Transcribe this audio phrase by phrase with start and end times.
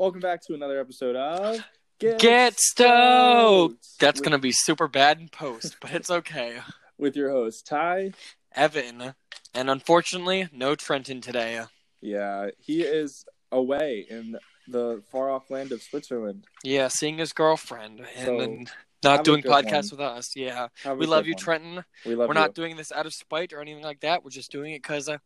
[0.00, 1.62] Welcome back to another episode of
[1.98, 3.86] Get stoked.
[3.98, 6.60] That's with, gonna be super bad in post, but it's okay.
[6.98, 8.12] with your host Ty.
[8.56, 9.12] Evan,
[9.52, 11.64] and unfortunately, no Trenton today.
[12.00, 16.46] Yeah, he is away in the far off land of Switzerland.
[16.64, 18.66] Yeah, seeing his girlfriend and So, then
[19.04, 19.98] not doing podcasts one.
[19.98, 20.34] with us.
[20.34, 21.42] Yeah, we love you, one.
[21.44, 21.84] Trenton.
[22.06, 22.40] We love We're you.
[22.40, 24.24] not doing this out of spite or anything like that.
[24.24, 25.18] We're just doing it because uh,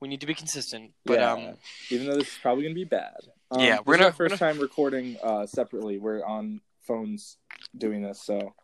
[0.00, 0.92] we need to be consistent.
[1.04, 1.32] But Yeah.
[1.34, 1.56] um,
[1.90, 3.12] even though this is probably gonna be bad.
[3.50, 5.98] Um, Yeah, we're is our gonna- 1st time recording uh, separately.
[5.98, 7.38] We're on phones
[7.76, 8.54] doing this, so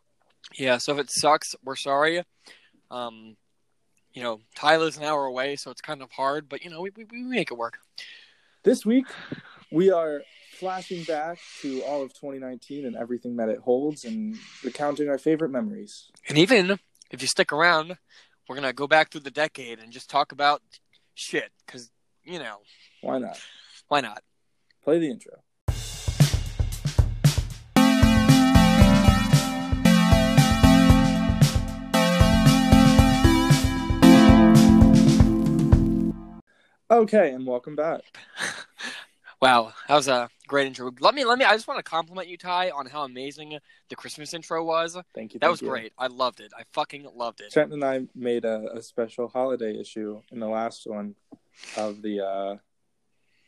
[0.55, 0.77] yeah.
[0.77, 2.23] So if it sucks, we're sorry.
[2.91, 3.37] Um,
[4.13, 6.49] you know, Tyler's an hour away, so it's kind of hard.
[6.49, 7.77] But you know, we we, we make it work.
[8.63, 9.07] This week,
[9.71, 10.21] we are
[10.59, 15.49] flashing back to all of 2019 and everything that it holds and recounting our favorite
[15.49, 16.09] memories.
[16.29, 16.79] And even
[17.09, 17.97] if you stick around,
[18.47, 20.61] we're gonna go back through the decade and just talk about
[21.15, 21.51] shit.
[21.65, 21.89] Because
[22.23, 22.57] you know,
[23.01, 23.39] Why not?
[23.87, 24.23] why not?
[24.83, 25.39] Play the intro.
[36.91, 38.01] Okay, and welcome back.
[39.41, 40.89] Wow, that was a great intro.
[41.01, 41.43] Let me let me.
[41.43, 44.97] I just want to compliment you, Ty, on how amazing the Christmas intro was.
[45.13, 45.39] Thank you.
[45.41, 45.67] That thank was you.
[45.67, 45.91] great.
[45.97, 46.53] I loved it.
[46.57, 47.51] I fucking loved it.
[47.51, 51.15] Trent and I made a, a special holiday issue in the last one
[51.75, 52.55] of the uh,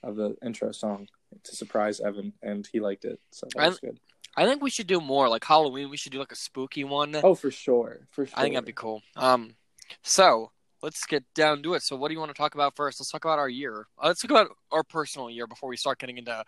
[0.04, 1.08] of the intro song
[1.44, 4.00] to surprise Evan, and he liked it, so that was good.
[4.38, 5.90] I think we should do more like Halloween.
[5.90, 7.16] We should do like a spooky one.
[7.24, 8.34] Oh, for sure, for sure.
[8.38, 9.02] I think that'd be cool.
[9.16, 9.56] Um,
[10.04, 10.52] so
[10.82, 11.84] let's get down to it.
[11.84, 13.00] So, what do you want to talk about first?
[13.00, 13.88] Let's talk about our year.
[14.02, 16.44] Uh, let's talk about our personal year before we start getting into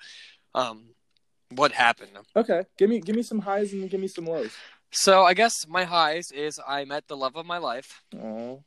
[0.53, 0.89] um
[1.52, 2.12] what happened.
[2.36, 4.52] Okay, give me give me some highs and give me some lows.
[4.91, 8.03] So, I guess my highs is I met the love of my life.
[8.16, 8.64] Oh,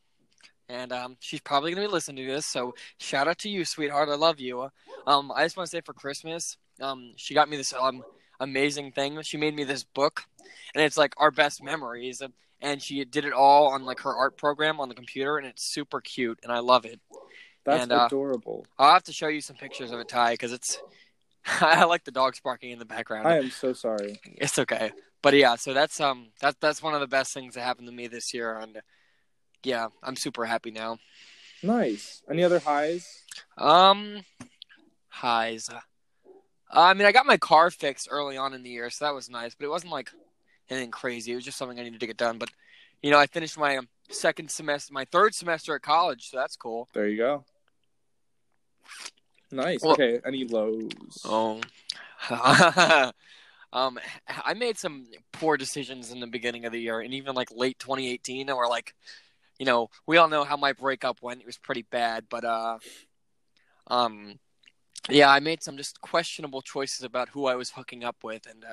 [0.70, 2.46] and um, she's probably gonna be listening to this.
[2.46, 4.08] So shout out to you, sweetheart.
[4.08, 4.68] I love you.
[5.06, 8.02] Um, I just want to say for Christmas, um, she got me this um
[8.38, 9.20] amazing thing.
[9.22, 10.24] She made me this book,
[10.74, 12.22] and it's like our best memories.
[12.62, 15.64] And she did it all on like her art program on the computer, and it's
[15.64, 17.00] super cute, and I love it.
[17.64, 18.66] that's And, uh, adorable.
[18.78, 20.78] I'll have to show you some pictures of it, Ty, because it's.
[21.46, 23.26] I like the dogs barking in the background.
[23.26, 24.20] I am so sorry.
[24.36, 24.92] It's okay,
[25.22, 25.56] but yeah.
[25.56, 28.34] So that's um that that's one of the best things that happened to me this
[28.34, 28.82] year, and
[29.62, 30.98] yeah, I'm super happy now.
[31.62, 32.22] Nice.
[32.30, 33.22] Any other highs?
[33.58, 34.20] Um,
[35.08, 35.68] highs.
[35.68, 35.80] Uh,
[36.70, 39.28] I mean, I got my car fixed early on in the year, so that was
[39.28, 39.54] nice.
[39.54, 40.10] But it wasn't like
[40.70, 41.32] anything crazy.
[41.32, 42.38] It was just something I needed to get done.
[42.38, 42.50] But
[43.02, 46.88] you know, I finished my second semester, my third semester at college, so that's cool.
[46.92, 47.44] There you go.
[49.50, 49.82] Nice.
[49.82, 50.20] Well- okay.
[50.24, 50.90] Any lows?
[51.24, 51.60] Oh.
[53.72, 53.98] um,
[54.28, 57.78] I made some poor decisions in the beginning of the year, and even like late
[57.78, 58.94] 2018, or like,
[59.60, 61.42] you know, we all know how my breakup went.
[61.42, 62.78] It was pretty bad, but uh,
[63.88, 64.38] um,
[65.10, 68.64] yeah, I made some just questionable choices about who I was hooking up with, and
[68.64, 68.72] uh,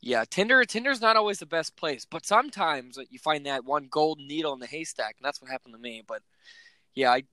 [0.00, 0.62] yeah, Tinder.
[0.62, 4.60] Tinder's not always the best place, but sometimes you find that one golden needle in
[4.60, 6.04] the haystack, and that's what happened to me.
[6.06, 6.22] But
[6.94, 7.24] yeah, I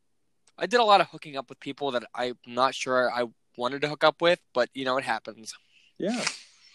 [0.58, 3.26] I did a lot of hooking up with people that I'm not sure I
[3.56, 5.54] wanted to hook up with, but you know it happens.
[6.00, 6.24] Yeah.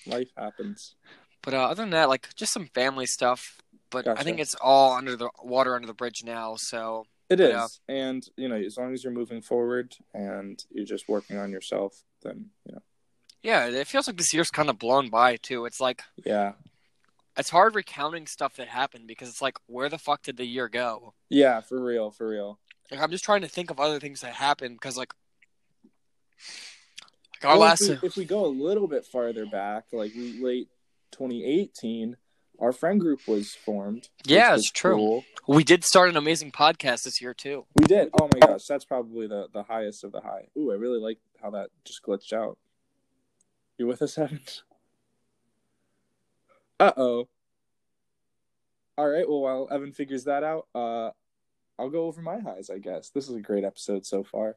[0.06, 0.94] Life happens.
[1.42, 3.58] But uh, other than that, like just some family stuff.
[3.90, 6.56] But I think it's all under the water under the bridge now.
[6.56, 7.66] So It is, Yeah.
[7.94, 12.02] and you know, as long as you're moving forward and you're just working on yourself,
[12.22, 12.82] then you know,
[13.42, 15.66] yeah, it feels like this year's kind of blown by too.
[15.66, 16.52] It's like yeah,
[17.36, 20.68] it's hard recounting stuff that happened because it's like where the fuck did the year
[20.68, 21.12] go?
[21.28, 22.58] yeah, for real, for real.
[22.90, 25.12] Like I'm just trying to think of other things that happened because like.
[27.34, 30.12] like our Well, last, if, we, if we go a little bit farther back, like
[30.16, 30.68] late
[31.12, 32.16] 2018,
[32.58, 34.08] our friend group was formed.
[34.24, 34.94] Yeah, it's true.
[34.94, 35.24] cool.
[35.48, 37.66] we did start an amazing podcast this year too.
[37.76, 38.10] We did.
[38.20, 40.48] Oh my gosh, that's probably the the highest of the high.
[40.56, 42.58] Ooh, I really like how that just glitched out.
[43.78, 44.40] You with us, Evan?
[46.78, 47.28] Uh oh.
[48.98, 49.28] All right.
[49.28, 51.10] Well, while Evan figures that out, uh,
[51.78, 52.70] I'll go over my highs.
[52.70, 54.56] I guess this is a great episode so far.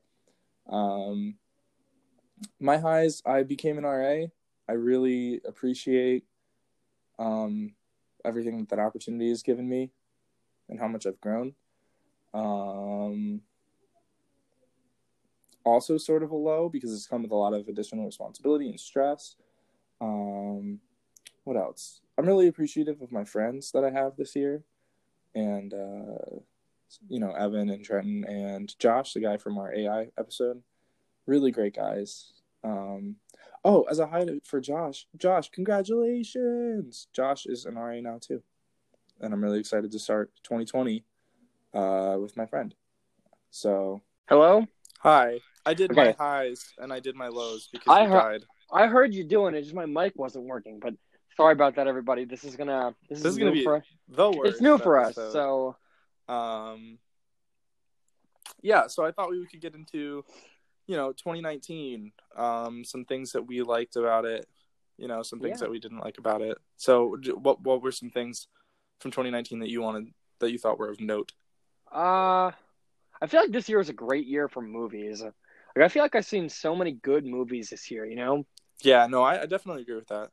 [0.69, 1.35] Um,
[2.59, 3.21] my highs.
[3.25, 4.25] I became an RA.
[4.67, 6.25] I really appreciate
[7.19, 7.73] um
[8.25, 9.91] everything that opportunity has given me,
[10.69, 11.53] and how much I've grown.
[12.33, 13.41] Um,
[15.63, 18.79] also, sort of a low because it's come with a lot of additional responsibility and
[18.79, 19.35] stress.
[20.01, 20.79] Um,
[21.43, 22.01] what else?
[22.17, 24.63] I'm really appreciative of my friends that I have this year,
[25.33, 26.39] and uh,
[27.07, 30.61] you know Evan and Trenton and Josh, the guy from our AI episode.
[31.25, 32.33] Really great guys.
[32.63, 33.15] Um,
[33.65, 37.07] oh, as a highlight for Josh, Josh, congratulations!
[37.11, 38.41] Josh is an RA now too,
[39.19, 41.03] and I'm really excited to start 2020
[41.73, 42.73] uh, with my friend.
[43.51, 44.65] So, Hello?
[44.99, 45.39] hi.
[45.65, 46.13] I did Okay.
[46.17, 48.43] my highs and I did my lows because I you heard- died.
[48.71, 50.79] I heard you doing it, just my mic wasn't working.
[50.79, 50.93] But
[51.37, 52.25] sorry about that, everybody.
[52.25, 54.51] This is gonna this, This is gonna new be for The worst.
[54.53, 55.17] it's new for us.
[55.17, 55.31] episode.
[55.33, 55.75] So
[56.33, 56.97] Um,
[58.61, 60.23] yeah, so I thought we could get into,
[60.87, 64.47] you know, 2019, um, some things that we liked about it,
[64.97, 65.65] you know, some things Yeah.
[65.65, 66.57] that we didn't like about it.
[66.77, 68.47] So, what what were some things
[68.99, 71.31] from 2019 that you wanted that you thought were of note?
[71.91, 72.51] uh,
[73.21, 75.21] I feel like this year was a great year for movies.
[75.21, 78.05] Like I feel like I've seen so many good movies this year.
[78.05, 78.45] You know,
[78.81, 80.29] Yeah, no, I, I definitely agree with that.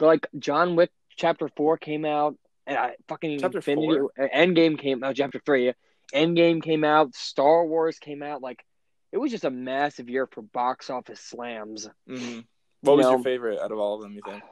[0.00, 2.36] like John Wick Chapter Four came out,
[2.66, 4.12] and I fucking Chapter Infinity four?
[4.18, 5.16] uh, Endgame came out.
[5.16, 5.72] Chapter Three,
[6.14, 7.14] Endgame came out.
[7.14, 8.42] Star Wars came out.
[8.42, 8.64] Like
[9.12, 11.88] it was just a massive year for box office slams.
[12.06, 12.40] hmm
[12.82, 14.12] What was know- your favorite out of all of them?
[14.12, 14.42] You think?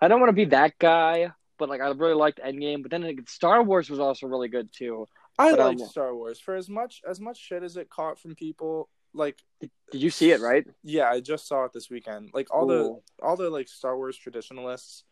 [0.00, 2.82] I don't want to be that guy, but like I really liked Endgame.
[2.82, 5.06] But then like, Star Wars was also really good too.
[5.38, 8.18] I But, liked um, Star Wars for as much as much shit as it caught
[8.18, 8.88] from people.
[9.16, 9.70] Like, Did
[10.02, 10.40] you see it?
[10.40, 10.66] Right?
[10.82, 12.30] yeah, I just saw it this weekend.
[12.34, 15.04] Like all the all the like Star Wars traditionalists,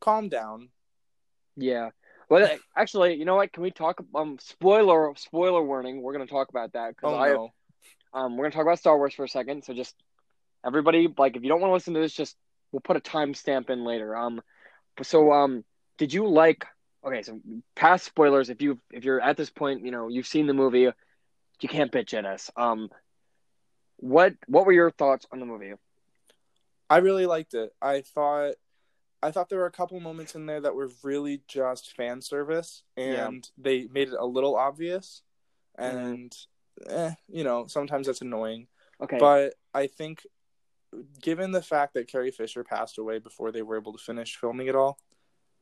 [0.00, 0.68] calm down.
[1.56, 1.90] Yeah.
[2.28, 3.52] Well, actually, you know what?
[3.52, 4.02] Can we talk?
[4.14, 6.02] Um, spoiler, spoiler warning.
[6.02, 7.52] We're gonna talk about that because Oh I, no,
[8.14, 9.64] um, we're gonna talk about Star Wars for a second.
[9.64, 9.94] So just
[10.64, 12.36] everybody, like, if you don't want to listen to this, just
[12.70, 14.16] we'll put a timestamp in later.
[14.16, 14.42] Um,
[15.02, 15.64] so um,
[15.98, 16.66] did you like?
[17.04, 17.40] Okay, so
[17.74, 18.48] past spoilers.
[18.50, 20.88] If you if you're at this point, you know you've seen the movie,
[21.60, 22.50] you can't bitch at us.
[22.56, 22.90] Um,
[23.96, 25.72] what what were your thoughts on the movie?
[26.90, 27.72] I really liked it.
[27.80, 28.54] I thought
[29.22, 32.82] I thought there were a couple moments in there that were really just fan service,
[32.96, 33.26] Yeah.
[33.28, 35.22] and they made it a little obvious.
[35.78, 35.96] Mm-hmm.
[35.96, 36.36] And
[36.88, 38.66] eh, you know, sometimes that's annoying.
[39.00, 40.26] Okay, But I think,
[41.20, 44.66] given the fact that Carrie Fisher passed away before they were able to finish filming
[44.68, 44.98] it all,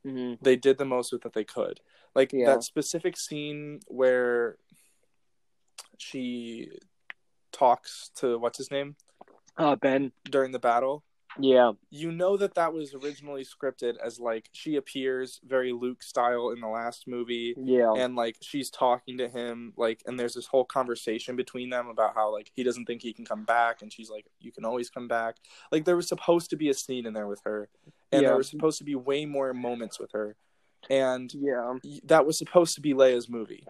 [0.04, 1.80] hmm they did the most with that they could.
[2.14, 2.46] Like Yeah.
[2.46, 4.56] that specific scene where
[5.98, 6.70] she
[7.52, 8.96] talks to what's his name
[9.56, 11.04] uh, Ben, during the battle.
[11.38, 16.50] Yeah, You know that that was originally scripted as like she appears very Luke style
[16.50, 20.46] in the last movie yeah, and like she's talking to him like and there's this
[20.46, 23.92] whole conversation between them about how like he doesn't think he can come back and
[23.92, 25.36] she's like you can always come back
[25.70, 27.68] like there was supposed to be a scene in there with her
[28.12, 28.28] and Yeah.
[28.30, 30.36] there was supposed to be way more moments with her
[30.88, 31.74] and yeah,
[32.04, 33.66] that was supposed to be Leia's movie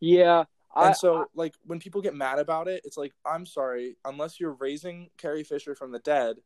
[0.00, 0.44] yeah.
[0.76, 4.52] And so like when people get mad about it it's like i'm sorry unless you're
[4.52, 6.36] raising carrie fisher from the dead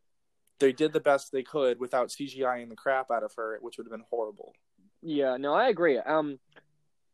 [0.62, 3.86] they did the best they could without cgiing the crap out of her which would
[3.86, 4.54] have been horrible
[5.02, 5.98] Yeah, no, I agree.
[5.98, 6.38] Um,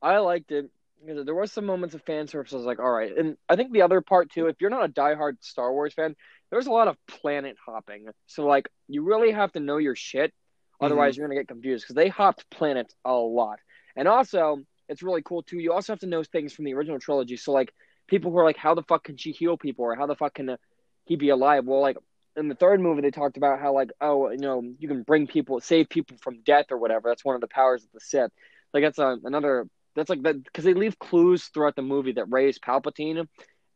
[0.02, 0.70] I liked it
[1.06, 2.52] there was some moments of fan service.
[2.52, 4.46] I was like, all right, and I think the other part too.
[4.46, 6.16] If you're not a diehard Star Wars fan,
[6.50, 8.06] there's a lot of planet hopping.
[8.26, 10.32] So like, you really have to know your shit,
[10.80, 13.58] otherwise you're gonna get confused because they hopped planets a lot.
[13.96, 15.58] And also, it's really cool too.
[15.58, 17.36] You also have to know things from the original trilogy.
[17.36, 17.72] So like,
[18.06, 20.34] people who are like, how the fuck can she heal people, or how the fuck
[20.34, 20.56] can
[21.04, 21.64] he be alive?
[21.64, 21.96] Well, like.
[22.36, 25.26] In the third movie, they talked about how, like, oh, you know, you can bring
[25.26, 27.08] people, save people from death or whatever.
[27.08, 28.30] That's one of the powers of the Sith
[28.72, 32.30] like that's a, another that's like that because they leave clues throughout the movie that
[32.30, 33.26] Rey is Palpatine,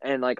[0.02, 0.38] and like,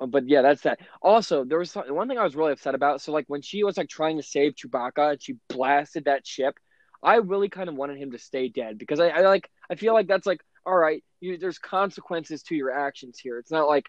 [0.00, 0.80] uh, but yeah, that's that.
[1.02, 3.02] Also, there was some, one thing I was really upset about.
[3.02, 6.58] So like when she was like trying to save Chewbacca and she blasted that ship,
[7.02, 9.94] I really kind of wanted him to stay dead because I, I like I feel
[9.94, 13.38] like that's like all right, you there's consequences to your actions here.
[13.38, 13.86] It's not like,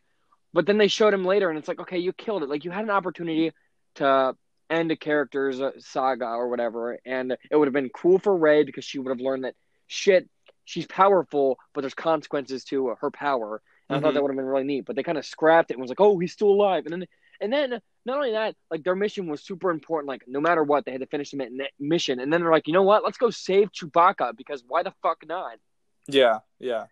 [0.53, 2.49] but then they showed him later and it's like okay, you killed it.
[2.49, 3.51] Like you had an opportunity
[3.95, 4.35] to
[4.69, 8.63] end a character's uh, saga or whatever, and it would have been cool for Rey
[8.63, 9.55] because she would have learned that
[9.87, 10.29] shit,
[10.65, 13.61] she's powerful, but there's consequences to her power.
[13.89, 14.13] And I thought Mhm.
[14.15, 15.99] that would have been really neat, but they kind of scrapped it and was like,
[16.01, 17.07] "Oh, he's still alive." And then,
[17.41, 20.07] and then not only that, like their mission was super important.
[20.07, 22.19] Like no matter what, they had to finish the mission.
[22.19, 23.03] And then they're like, "You know what?
[23.03, 25.57] Let's go save Chewbacca because why the fuck not?"
[26.07, 26.85] yeah yeah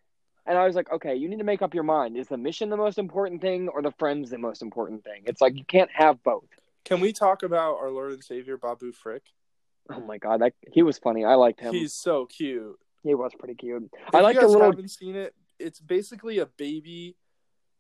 [0.45, 2.17] And I was like, "Okay, you need to make up your mind.
[2.17, 5.41] Is the mission the most important thing, or the friends the most important thing?" It's
[5.41, 6.48] like you can't have both.
[6.83, 9.21] can we talk about our lord and savior babu frick
[9.89, 11.25] Oh my god, that he was funny.
[11.25, 11.74] I liked him.
[11.74, 13.89] he's so cute he was pretty cute.
[14.07, 17.15] If I like you the guys little haven't seen it, it's basically a baby,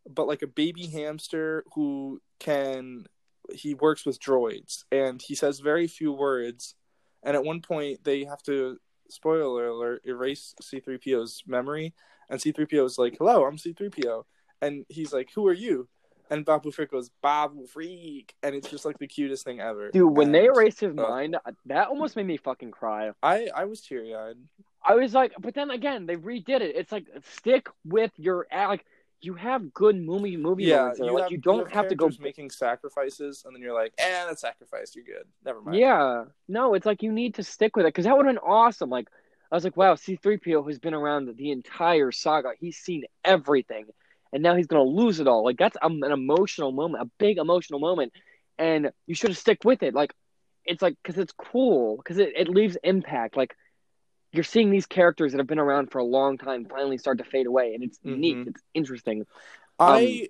[0.09, 3.05] but like a baby hamster who can.
[3.53, 6.75] He works with droids, and he says very few words.
[7.23, 8.77] And at one point, they have to
[9.09, 11.93] spoiler alert erase C-3PO's memory,
[12.31, 14.23] and C-3PO is like, "Hello, I'm C-3PO,"
[14.61, 15.87] and he's like, "Who are you?"
[16.31, 19.91] And Babu Frick goes, "Babu Frick," and it's just like the cutest thing ever.
[19.91, 20.15] dude.
[20.15, 21.35] When they And erased his uh, mind,
[21.65, 23.11] that almost made me fucking cry.
[23.21, 24.37] I I was teary eyed.
[24.83, 26.75] I was like, but then again, they redid it.
[26.75, 28.85] It's like stick with your like.
[29.23, 31.07] You have good movie movie Yeah, moments there.
[31.09, 32.09] you like have, you don't have, to go.
[32.19, 34.95] making sacrifices, and then you're like, "Eh, that's sacrifice.
[34.95, 35.27] You're good.
[35.45, 38.25] Never mind." Yeah, no, it's like you need to stick with it because that would
[38.25, 38.89] have been awesome.
[38.89, 39.09] Like
[39.51, 42.51] I was like, wow, C three PO has been around the entire saga.
[42.59, 43.85] He's seen everything,
[44.31, 45.43] and now he's gonna lose it all.
[45.43, 48.13] Like that's um, an emotional moment, a big emotional moment,
[48.57, 49.93] and you should have stick with it.
[49.93, 50.13] Like
[50.65, 53.35] it's like because it's cool because it, it leaves impact.
[53.35, 53.55] Like
[54.31, 57.25] you're seeing these characters that have been around for a long time finally start to
[57.25, 58.17] fade away, and it's Mhm.
[58.17, 58.37] neat.
[58.47, 59.25] It's interesting.
[59.79, 60.29] I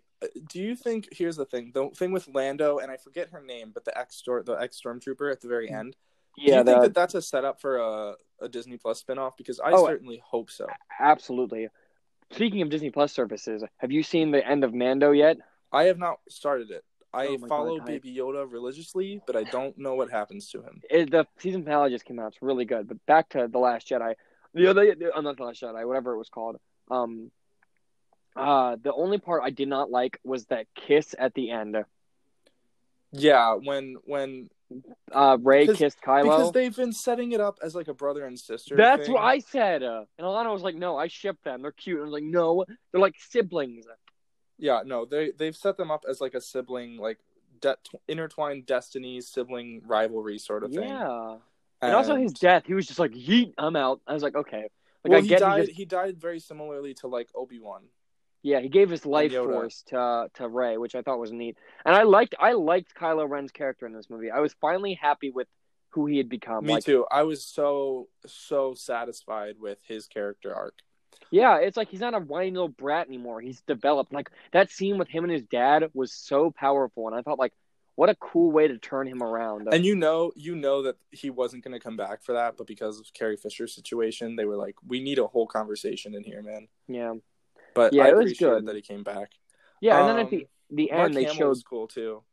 [0.50, 3.72] do you think here's the thing the thing with Lando and I forget her name
[3.74, 5.96] but the ex the ex stormtrooper at the very end
[6.35, 9.59] do Yeah, you think that that's a setup for a, a Disney Plus spinoff because
[9.59, 10.67] I Oh, certainly hope so
[11.00, 11.69] absolutely.
[12.31, 15.38] Speaking of Disney Plus services, have you seen the end of Mando yet?
[15.71, 16.83] I have not started it
[17.13, 20.81] I Oh follow God, Baby Yoda religiously but I don't know what happens to him
[20.89, 22.27] It, the season finale just came out.
[22.33, 22.88] It's really good.
[22.88, 24.15] But back to the Last Jedi.
[24.53, 26.57] The other, the, uh, not the Last Jedi, whatever it was called.
[26.89, 27.31] Um,
[28.35, 31.77] uh, the only part I did not like was that kiss at the end.
[33.11, 34.50] yeah when when
[35.12, 36.24] Uh, Rey kissed Kylo.
[36.24, 39.13] because they've been setting it up as like a brother and sister That's thing.
[39.13, 39.84] what I said.
[39.84, 41.62] Uh, and Alana was like, "No, I ship them.
[41.62, 43.86] They're cute." And I was like, "No, they're like siblings."
[44.58, 47.18] yeah no they they've set them up as like a sibling like
[47.62, 47.75] de-
[48.08, 51.38] intertwined destinies sibling rivalry sort of thing Yeah.
[51.82, 54.70] And, also his death, he was just like, "Yeet, I'm out." I was like, "Okay."
[55.04, 55.68] Like well, I he get died.
[55.68, 57.82] he He, died very similarly to like Obi Wan.
[58.43, 61.57] Yeah, he gave his life force to to Rey, which I thought was neat.
[61.86, 64.31] And I liked I liked Kylo Ren's character in this movie.
[64.31, 65.48] I was finally happy with
[65.89, 66.65] who he had become.
[66.65, 67.05] Me like, too.
[67.12, 70.75] I was so so satisfied with his character arc.
[71.29, 73.41] Yeah, it's like he's not a whiny little brat anymore.
[73.41, 74.12] He's developed.
[74.12, 77.53] Like that scene with him and his dad was so powerful, and I thought like,
[77.95, 79.67] what a cool way to turn him around.
[79.71, 82.67] And you know, you know that he wasn't going to come back for that, but
[82.67, 86.41] because of Carrie Fisher's situation, they were like, "We need a whole conversation in here,
[86.41, 87.13] man." yeah,
[87.74, 88.66] But Yeah, I it was good.
[88.66, 89.32] that he came back.
[89.82, 90.00] yeah.
[90.00, 92.24] And then at Um, the the Mark end, they Hamill showed was cool too.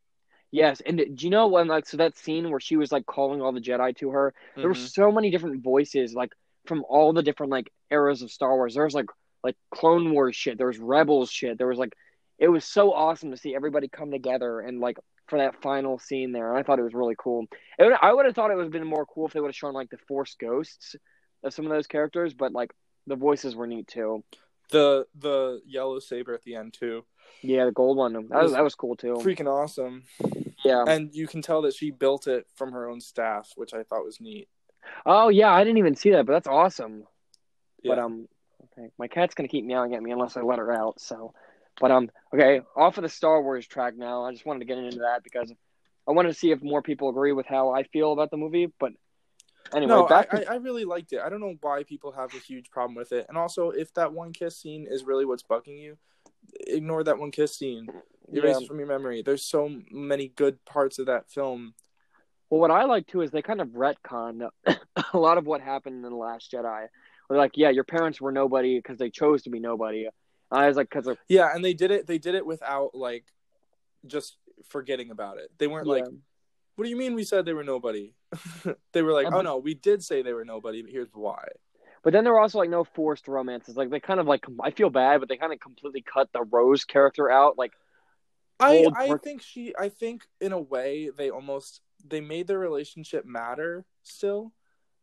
[0.51, 0.81] yes.
[0.81, 3.51] And do you know when like so that scene where she was like calling all
[3.51, 4.33] the Jedi to her?
[4.55, 4.87] There were Mhm.
[4.89, 6.33] so many different voices like
[6.65, 8.73] from all the different like eras of Star Wars.
[8.75, 9.07] There was like
[9.43, 10.57] like Clone Wars shit.
[10.57, 11.57] There was Rebels shit.
[11.57, 11.93] There was like
[12.37, 16.31] it was so awesome to see everybody come together and like for that final scene
[16.31, 16.49] there.
[16.49, 17.45] And I thought it was really cool.
[17.77, 19.49] It would, I would have thought it would have been more cool if they would
[19.49, 20.95] have shown like the Force ghosts
[21.43, 22.71] of some of those characters, but like
[23.07, 24.23] the voices were neat too.
[24.69, 27.03] The the yellow saber at the end too.
[27.41, 28.13] Yeah, the gold one.
[28.13, 29.15] That was that was cool too.
[29.15, 30.03] Freaking awesome.
[30.63, 30.83] Yeah.
[30.87, 34.05] And you can tell that she built it from her own staff, which I thought
[34.05, 34.47] was neat.
[35.05, 37.05] Oh yeah, I didn't even see that, but that's awesome.
[37.83, 37.95] Yeah.
[37.95, 38.27] But um,
[38.65, 40.99] okay, my cat's gonna keep meowing at me unless I let her out.
[40.99, 41.33] So,
[41.79, 44.25] but um, okay, off of the Star Wars track now.
[44.25, 45.53] I just wanted to get into that because
[46.07, 48.71] I wanted to see if more people agree with how I feel about the movie.
[48.79, 48.93] But
[49.73, 51.19] anyway, no, I, back I, I really liked it.
[51.23, 53.25] I don't know why people have a huge problem with it.
[53.29, 55.97] And also, if that one kiss scene is really what's bugging you,
[56.67, 57.87] ignore that one kiss scene.
[58.31, 58.63] Erase yeah.
[58.63, 59.23] it from your memory.
[59.23, 61.73] There's so many good parts of that film.
[62.49, 64.49] Well, what I like too is they kind of retcon
[65.13, 66.87] a lot of what happened in the Last Jedi.
[67.29, 70.05] They're like, yeah, your parents were nobody because they chose to be nobody.
[70.51, 72.07] And I was like, because of Yeah, and they did it.
[72.07, 73.25] They did it without like
[74.05, 74.37] just
[74.69, 75.51] forgetting about it.
[75.57, 76.05] They weren't like,
[76.75, 78.13] "What do you mean we said they were nobody?"
[78.93, 81.47] they were like, "Oh no, we did say they were nobody, but here's why."
[82.03, 83.75] But then there were also like no forced romances.
[83.75, 86.43] Like they kind of like I feel bad, but they kind of completely cut the
[86.43, 87.57] Rose character out.
[87.57, 87.73] Like
[88.59, 93.25] I I think she I think in a way they almost they made their relationship
[93.25, 94.53] matter still.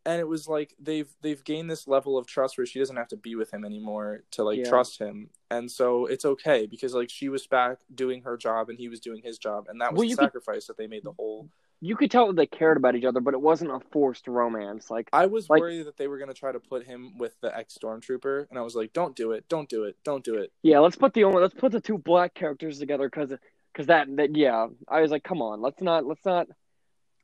[0.07, 3.09] And it was like they've they've gained this level of trust where she doesn't have
[3.09, 4.69] to be with him anymore to like Yeah.
[4.69, 5.31] trust him.
[5.51, 9.01] And so it's okay because like she was back doing her job and he was
[9.01, 11.11] doing his job and that was Well, the you could- sacrifice that they made the
[11.13, 11.49] whole
[11.81, 14.91] you could tell that they cared about each other, but it wasn't a forced romance.
[14.91, 17.55] Like I was Like- worried that they were gonna try to put him with the
[17.57, 20.53] ex stormtrooper and I was like, Don't do it, don't do it, don't do it.
[20.63, 23.33] yeah, let's put the only let's put the two black characters together because
[23.73, 26.49] because that that yeah, I was like, come on, let's not let's not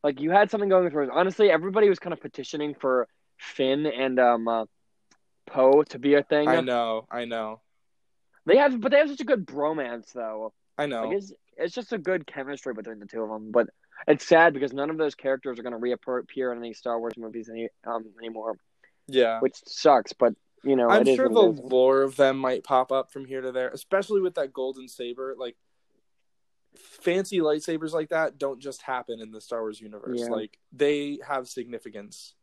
[0.05, 1.11] like you had something going for Rose.
[1.13, 4.65] Honestly, everybody was kind of petitioning for Finn and um uh,
[5.47, 6.49] Poe to be a thing.
[6.49, 7.61] I know, I know.
[8.47, 10.53] They have, but they have such a good bromance though.
[10.77, 11.09] I know.
[11.09, 13.51] Like it's it's just a good chemistry between the two of them.
[13.53, 13.69] But
[14.09, 17.15] it's sad because none of those characters are going to reappear in any Star Wars
[17.17, 18.57] movies any um anymore,
[19.07, 19.41] yeah.
[19.41, 20.13] which sucks.
[20.13, 23.25] But you know, I'm it is sure the lore of them might pop up from
[23.25, 25.35] here to there, especially with that golden saber.
[25.37, 25.57] Like
[26.77, 30.21] fancy lightsabers like that don't just happen in the Star Wars universe.
[30.21, 30.29] Yeah.
[30.29, 32.35] Like they have significance.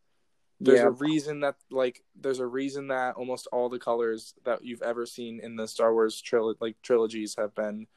[0.59, 0.87] There's Yeah.
[0.87, 5.05] a reason that like there's a reason that almost all the colors that you've ever
[5.05, 7.87] seen in the Star Wars tril- like trilogies have been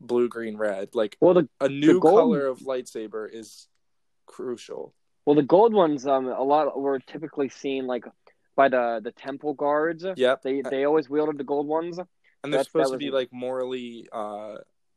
[0.00, 0.94] blue, green, red.
[0.94, 3.68] Like Well, the a new gold- color of lightsaber is
[4.26, 4.92] crucial.
[5.24, 8.04] well the gold ones um a lot were typically seen like
[8.56, 10.04] by the the temple guards.
[10.16, 10.42] Yep.
[10.42, 11.98] They they always wielded the gold ones.
[11.98, 14.56] and they're that- supposed that to be like morally uh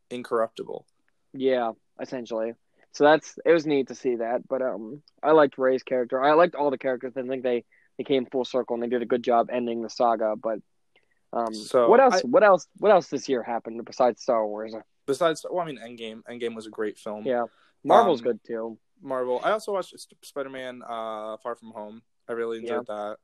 [0.09, 0.85] incorruptible.
[1.33, 2.53] Yeah, essentially.
[2.91, 4.47] So that's it was neat to see that.
[4.47, 6.23] But um, I liked Rey's character.
[6.23, 7.13] I liked all the characters.
[7.15, 7.63] I think they
[7.97, 10.35] they came full circle and they did a good job ending the saga.
[10.35, 10.59] But
[11.31, 12.15] Um, So, what else?
[12.15, 12.67] I- what else?
[12.77, 14.73] What else this year happened besides Star Wars?
[15.05, 16.23] Besides, well, I mean, Endgame.
[16.23, 17.25] Endgame was a great film.
[17.25, 17.45] Yeah,
[17.83, 18.77] Marvel's Um, good too.
[19.01, 19.39] Marvel.
[19.43, 22.01] I also watched Spider Man uh, Far From Home.
[22.27, 23.17] I really enjoyed that.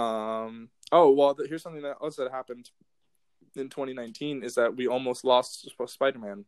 [0.00, 0.70] Um.
[0.92, 2.70] Oh well, here's something that else that happened
[3.56, 6.44] in 2019 is that we almost lost Spider Man.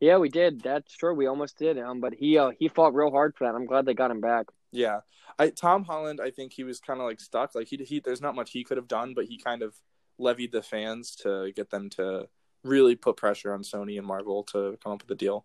[0.00, 0.60] Yeah, we did.
[0.60, 1.14] That's true.
[1.14, 1.78] We almost did.
[1.78, 3.54] Um, but he uh, he fought real hard for that.
[3.54, 4.46] I'm glad they got him back.
[4.74, 5.00] Yeah,
[5.38, 6.20] I Tom Holland.
[6.22, 7.54] I think he was kind of like stuck.
[7.54, 8.00] Like he he.
[8.00, 9.74] There's not much he could have done, but he kind of
[10.18, 12.28] levied the fans to get them to
[12.62, 15.44] really put pressure on Sony and Marvel to come up with a deal.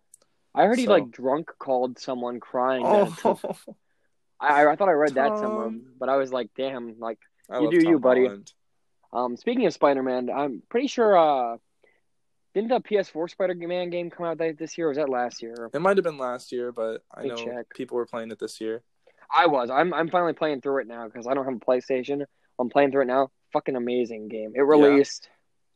[0.54, 2.82] I heard he like drunk called someone crying.
[3.22, 3.56] that-
[4.40, 6.98] I I thought I read that somewhere, but I was like, damn.
[6.98, 7.18] Like,
[7.50, 8.22] I You do Tom you, buddy.
[8.24, 8.52] Holland.
[9.12, 11.16] um, speaking of Spider Man, I'm pretty sure.
[11.16, 11.58] Uh,
[12.54, 14.86] didn't the PS4 Spider Man game come out this year?
[14.86, 15.70] or was that last year?
[15.72, 17.66] It might have been last year, but I know check.
[17.74, 18.82] people were playing it this year.
[19.34, 19.70] I was.
[19.70, 22.24] I'm I'm finally playing through it now because I don't have a PlayStation.
[22.58, 23.30] I'm playing through it now.
[23.52, 24.52] Fucking amazing game.
[24.54, 25.28] It released.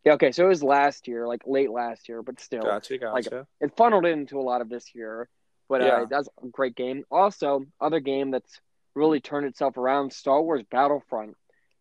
[0.05, 0.15] Yeah.
[0.15, 3.47] okay, so it was last year, like late last year, but still, Gotcha, like- gotcha.
[3.61, 5.29] it funneled into a lot of this year.
[5.69, 6.05] But uh, Yeah.
[6.11, 7.05] that's a great game.
[7.11, 8.61] Also, other game that's
[8.95, 11.37] really turned itself around, Star Wars Battlefront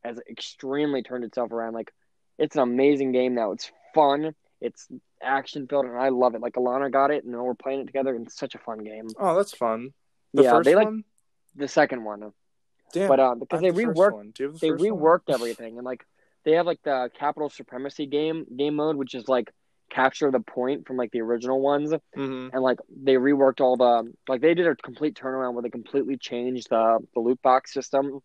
[0.05, 1.73] has extremely turned itself around.
[1.73, 1.91] Like,
[2.39, 3.51] it's an amazing game now.
[3.51, 4.33] It's fun.
[4.61, 4.87] It's
[5.21, 6.41] action filled, and I love it.
[6.41, 9.07] Like Alana got it, and we're playing it together, and it's such a fun game.
[9.19, 9.89] oh, that's fun.
[10.33, 11.03] The yeah, first they like one?
[11.55, 12.31] The second one,
[12.93, 13.07] Damn.
[13.07, 14.31] but uh, because they the reworked one.
[14.33, 14.99] Do you have the they first one?
[14.99, 16.05] reworked everything and like
[16.45, 19.51] they have like the capital supremacy game game mode which is like
[19.89, 22.49] capture the point from like the original ones Mhm.
[22.51, 26.17] and like they reworked all the like they did a complete turnaround where they completely
[26.17, 28.19] changed the the loot box system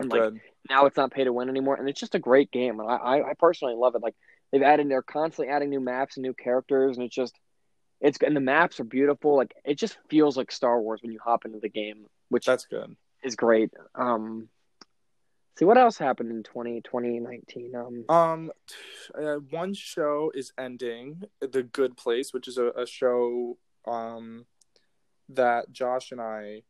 [0.00, 0.40] and like Good.
[0.68, 2.96] now it's not pay to win anymore and it's just a great game and I,
[2.96, 4.16] I I personally love it like
[4.50, 7.34] they've added they're constantly adding new maps and new characters and it's just
[8.00, 11.18] it's and the maps are beautiful like it just feels like Star Wars when you
[11.22, 12.96] hop into the game which That's good.
[13.22, 14.48] is great um
[15.58, 18.52] see what else happened in 20, 2019 um Um,
[19.18, 24.46] uh, one show is ending, The Good Place, which is a, a show um
[25.30, 26.62] that Josh and I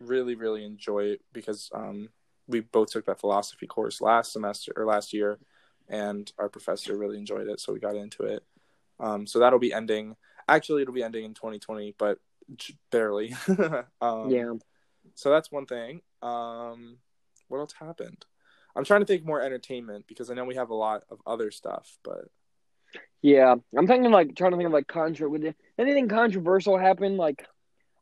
[0.00, 2.08] really really enjoy because um
[2.48, 5.38] we both took that philosophy course last semester or last year,
[5.88, 8.42] and our professor really enjoyed it, so we got into it.
[8.98, 10.16] Um, so that'll be ending.
[10.48, 12.18] Actually, it'll be ending in 2020, but
[12.90, 13.34] barely.
[14.00, 14.52] um, yeah
[15.14, 16.02] So that's one thing.
[16.22, 16.98] Um,
[17.48, 18.24] what else happened?
[18.74, 21.50] I'm trying to think more entertainment because I know we have a lot of other
[21.50, 22.26] stuff, but
[23.22, 25.28] Yeah, I'm thinking like trying to think of like contra.
[25.28, 27.16] Would anything controversial happen?
[27.16, 27.46] Like,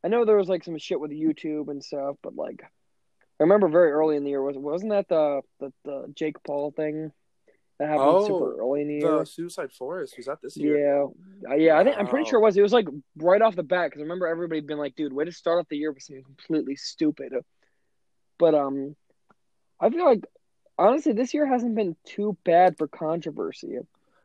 [0.03, 3.69] I know there was like some shit with YouTube and stuff, but like, I remember
[3.69, 7.11] very early in the year was wasn't that the the, the Jake Paul thing
[7.79, 9.19] that happened Oh, super early in the year?
[9.19, 11.11] the Suicide Forest was that this year?
[11.47, 11.77] Yeah, yeah.
[11.77, 12.55] I think I'm pretty sure it was.
[12.55, 15.25] It was like right off the bat because I remember everybody being like, "Dude, way
[15.25, 17.33] to start off the year with something completely stupid."
[18.39, 18.95] But um,
[19.79, 20.25] I feel like
[20.77, 23.77] honestly, this year hasn't been too bad for controversy.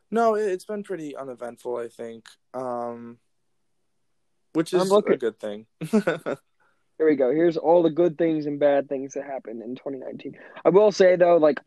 [0.09, 1.77] No, it, it's been pretty uneventful.
[1.77, 3.17] I think, um,
[4.53, 5.65] which is a good thing.
[5.91, 7.31] Here we go.
[7.31, 10.37] Here's all the good things and bad things that happened in 2019.
[10.63, 11.59] I will say though, like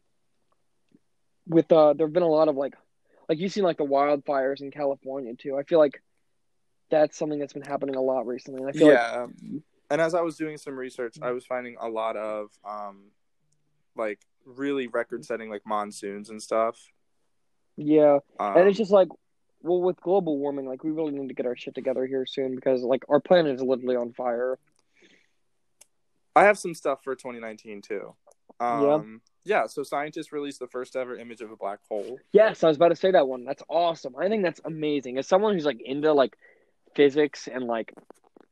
[1.47, 2.75] with uh, there've been a lot of like,
[3.29, 5.57] like you've seen like the wildfires in California too.
[5.57, 6.03] I feel like
[6.91, 8.61] that's something that's been happening a lot recently.
[8.61, 9.27] And I feel like yeah,
[9.91, 13.11] and as I was doing some research, I was finding a lot of um,
[13.97, 16.79] like really record-setting like monsoons and stuff.
[17.77, 19.09] yeah, Um, and it's just like,
[19.63, 22.55] well, with global warming, like we really need to get our shit together here soon
[22.55, 24.59] because like our planet is literally on fire.
[26.37, 28.15] I have some stuff for 2019 too.
[28.61, 29.01] Um, yeah.
[29.45, 32.19] Yeah, so scientists released the first ever image of a black hole.
[32.33, 33.45] Yes, I was about to say that one.
[33.45, 34.15] That's awesome.
[34.17, 35.19] I think that's amazing.
[35.19, 36.37] As someone who's like into like
[36.95, 37.93] physics and like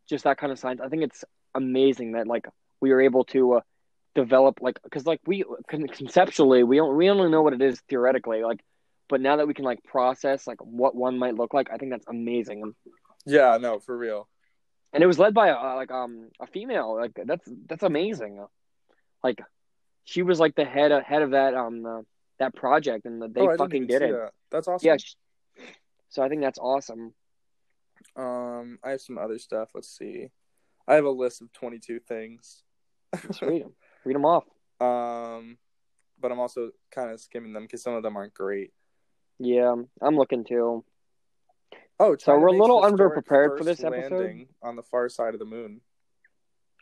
[0.08, 1.24] just that kind of science, I think it's
[1.54, 2.46] amazing that like
[2.80, 3.60] we were able to uh,
[4.14, 8.42] develop like because like we conceptually we don't we only know what it is theoretically
[8.42, 8.60] like,
[9.08, 11.92] but now that we can like process like what one might look like, I think
[11.92, 12.74] that's amazing.
[13.24, 13.56] Yeah.
[13.58, 14.28] No, for real.
[14.92, 16.96] And it was led by a, like um a female.
[16.96, 18.44] Like that's that's amazing.
[19.24, 19.40] Like
[20.04, 22.00] she was like the head head of that um uh,
[22.38, 24.12] that project, and they oh, fucking did it.
[24.12, 24.32] that.
[24.50, 24.86] That's awesome.
[24.86, 24.96] Yeah.
[24.96, 25.14] sh-
[26.08, 27.14] So I think that's awesome.
[28.16, 29.70] Um, I have some other stuff.
[29.74, 30.28] Let's see.
[30.88, 32.62] I have a list of 22 things.
[33.12, 33.74] Let's read them.
[34.04, 34.44] Read them off.
[34.80, 35.56] Um,
[36.20, 38.72] but I'm also kind of skimming them because some of them aren't great.
[39.38, 40.84] Yeah, I'm looking too.
[42.00, 44.46] Oh, So we're a little underprepared for this episode?
[44.62, 45.80] on the far side of the moon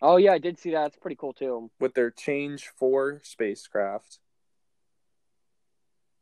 [0.03, 0.87] Oh yeah, I did see that.
[0.89, 1.71] It's pretty cool too.
[1.79, 4.19] with their Chang'e Four spacecraft.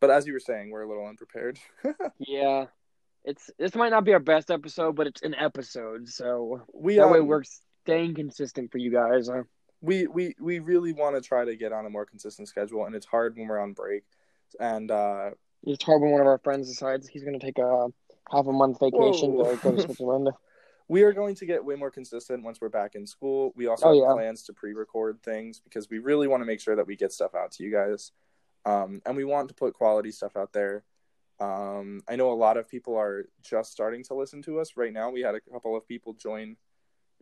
[0.00, 1.58] But as you were saying, we're a little unprepared.
[2.18, 2.66] Yeah,
[3.24, 7.06] it's this might not be our best episode, but it's an episode, so we that
[7.06, 7.42] um, way we're
[7.84, 9.28] staying consistent for you guys.
[9.28, 9.42] Uh,
[9.80, 12.94] we we we really want to try to get on a more consistent schedule, and
[12.94, 14.04] it's hard when we're on break.
[14.58, 15.30] and uh,
[15.64, 17.86] It's hard when one of our friends decides he's going to take a
[18.32, 19.54] half a month vacation Whoa.
[19.54, 20.30] to go to Switzerland.
[20.88, 23.52] we are going to get way more consistent once we're back in school.
[23.56, 24.12] We also Oh, have yeah.
[24.14, 27.34] plans to pre-record things because we really want to make sure that we get stuff
[27.34, 28.12] out to you guys,
[28.64, 30.84] um, and we want to put quality stuff out there.
[31.40, 34.92] Um, I know a lot of people are just starting to listen to us right
[34.92, 35.10] now.
[35.10, 36.56] We had a couple of people join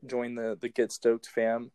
[0.06, 1.70] join the the Get Stoked fam.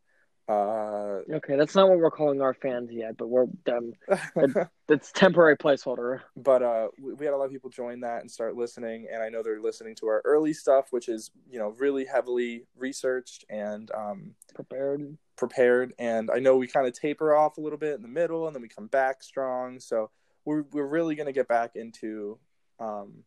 [0.48, 3.92] Uh, Okay, that's not what we're calling our fans yet, but we're um,
[4.88, 6.20] that's temporary placeholder.
[6.36, 9.22] but uh, we we had a lot of people join that and start listening, and
[9.22, 13.44] I know they're listening to our early stuff, which is you know really heavily researched
[13.48, 15.16] and um, Prepared.
[15.36, 15.94] prepared.
[15.98, 18.54] And I know we kind of taper off a little bit in the middle, and
[18.54, 19.78] then we come back strong.
[19.78, 20.10] So
[20.44, 22.38] we're we're really gonna get back into
[22.80, 23.22] um,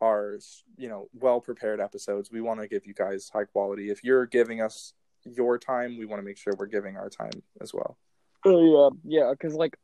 [0.00, 0.38] our
[0.76, 2.30] you know well prepared episodes.
[2.32, 3.90] We want to give you guys high quality.
[3.90, 4.94] If you're giving us
[5.24, 7.96] your time, we want to make sure we're giving our time as well.
[8.44, 9.30] Oh yeah, yeah.
[9.30, 9.76] Because like,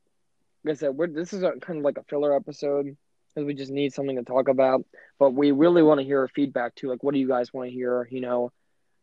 [0.65, 2.97] like I said, we're, this is a, kind of like a filler episode
[3.35, 4.85] because we just need something to talk about.
[5.19, 6.89] But we really want to hear feedback too.
[6.89, 8.09] Like, what do you guys want to hear?
[8.11, 8.53] You know,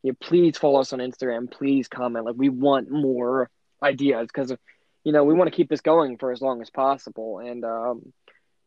[0.04, 1.52] yeah, please follow us on Instagram.
[1.52, 2.26] Please comment.
[2.26, 3.50] Like, we want more
[3.84, 4.54] ideas because
[5.04, 7.40] you know we want to keep this going for as long as possible.
[7.40, 8.14] And um,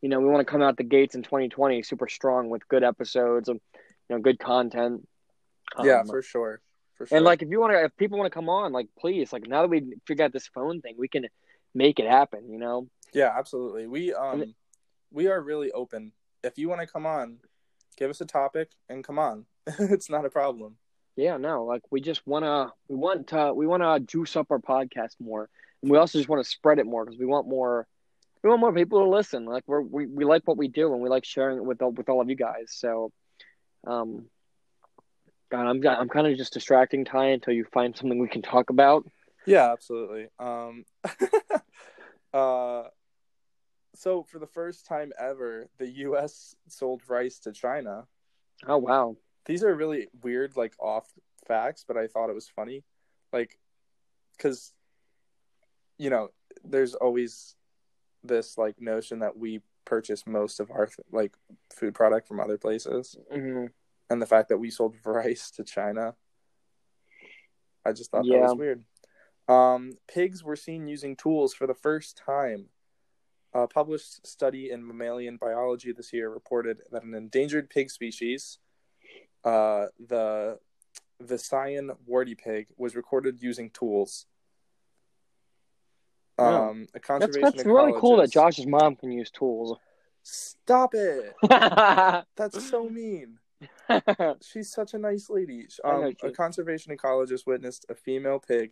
[0.01, 2.83] you know, we want to come out the gates in 2020 super strong with good
[2.83, 3.59] episodes and
[4.09, 5.07] you know good content.
[5.83, 6.61] yeah, Um, for sure.
[6.97, 7.07] Sure.
[7.11, 9.47] and like, if you want to, if people want to come on, like, please, like,
[9.47, 11.27] now that we figured out this phone thing, we can
[11.73, 12.49] make it happen.
[12.49, 12.87] You know?
[13.13, 13.87] Yeah, absolutely.
[13.87, 14.53] We um
[15.11, 16.11] we are really open.
[16.43, 17.37] If you want to come on,
[17.97, 19.45] give us a topic and come on.
[19.79, 20.77] it's not a problem.
[21.15, 24.59] Yeah, no, like, we just wanna, we want to, we want to juice up our
[24.59, 25.49] podcast more,
[25.81, 27.87] and we also just want to spread it more because we want more,
[28.43, 29.45] we want more people to listen.
[29.45, 31.91] Like, we're we, we like what we do, and we like sharing it with all,
[31.91, 32.67] with all of you guys.
[32.69, 33.11] So,
[33.87, 34.25] um.
[35.51, 38.69] God, I'm I'm kind of just distracting Ty until you find something we can talk
[38.69, 39.05] about.
[39.45, 40.27] Yeah, absolutely.
[40.39, 40.85] Um
[42.33, 42.83] uh
[43.95, 48.07] so for the first time ever, the US sold rice to China.
[48.67, 51.07] Oh wow, These are really weird like off
[51.47, 52.83] facts, but I thought it was funny.
[53.31, 53.59] Like
[54.39, 54.73] cuz
[55.97, 56.29] you know,
[56.63, 57.55] there's always
[58.23, 61.35] this like notion that we purchase most of our like
[61.73, 63.15] food product from other places.
[63.31, 63.67] hmm
[64.09, 66.15] and the fact that we sold rice to China.
[67.85, 68.83] I just thought that was weird.
[69.47, 72.69] Um, pigs were seen using tools for the first time.
[73.53, 78.57] A published study in mammalian biology this year reported that an endangered pig species,
[79.45, 80.57] uh, the
[81.23, 84.25] Visayan warty pig, was recorded using tools.
[86.37, 89.77] Um, a that's conservation that's really cool that Josh's mom can use tools.
[90.23, 91.35] Stop it!
[92.35, 93.37] That's so mean.
[94.41, 95.67] She's such a nice lady.
[95.83, 98.71] Know Um, a conservation ecologist witnessed a female pig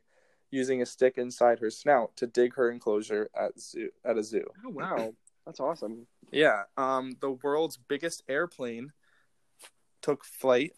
[0.52, 4.46] using a stick inside her snout to dig her enclosure at zoo at a zoo.
[4.66, 5.14] Oh wow,
[5.46, 6.08] that's awesome.
[6.32, 6.64] Yeah.
[6.78, 8.92] Um, the world's biggest airplane
[10.02, 10.74] took flight.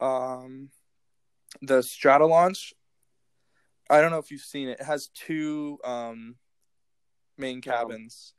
[0.00, 0.70] Um,
[1.62, 2.72] the Stratolaunch.
[3.90, 4.80] I don't know if you've seen it.
[4.80, 6.36] It has two um
[7.36, 8.34] main cabins.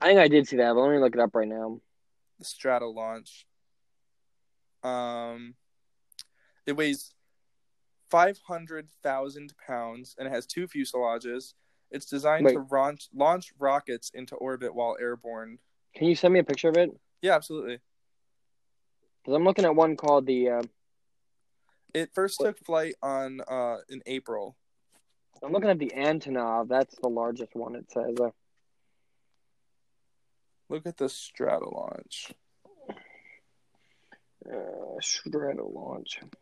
[0.00, 1.80] I think I did see that, but let me look it up right now.
[2.38, 3.44] the Stratolaunch.
[4.82, 5.54] Um,
[6.66, 7.14] it weighs
[8.10, 11.54] five hundred thousand pounds and it has two fuselages.
[11.90, 12.54] It's designed Wait.
[12.54, 15.58] to launch launch rockets into orbit while airborne.
[15.94, 16.90] Can you send me a picture of it?
[17.20, 17.78] Yeah, absolutely.
[19.22, 20.48] Because I'm looking at one called the.
[20.48, 20.62] Uh,
[21.94, 24.56] It first What- took flight on uh in April.
[25.42, 26.68] I'm looking at the Antonov.
[26.68, 27.74] That's the largest one.
[27.74, 28.16] It says.
[28.20, 28.30] Uh,
[30.68, 31.08] Look at the
[35.00, 36.20] Strata launch.
[36.22, 36.32] uh, Stratolaunch.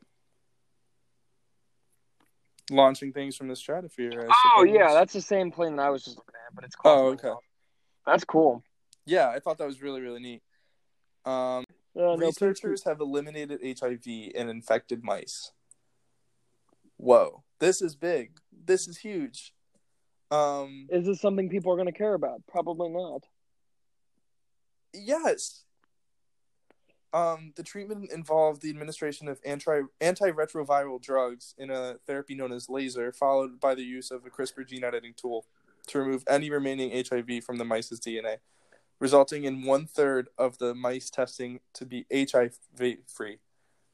[2.70, 4.28] Launching things from the stratosphere.
[4.56, 7.20] Oh yeah, that's the same plane that I was just looking at, but it's called.
[7.24, 7.38] Oh, okay.
[8.06, 8.62] That's cool.
[9.06, 9.28] yeah.
[9.28, 10.42] I thought that was really really neat.
[11.24, 11.64] Um,
[11.96, 15.50] Uh, no, Researchers have eliminated HIV in infected mice.
[16.96, 18.38] Whoa, this is big.
[18.52, 19.52] This is huge.
[20.30, 22.42] Um, Is this something people are going to care about?
[22.46, 23.24] Probably not.
[24.94, 25.64] yes.
[27.12, 32.68] Um, the treatment involved the administration of anti antiretroviral drugs in a therapy known as
[32.68, 35.44] laser, followed by the use of a CRISPR gene editing tool
[35.88, 38.36] to remove any remaining HIV from the mice's DNA,
[39.00, 42.58] resulting in one third of the mice testing to be HIV
[43.06, 43.38] free.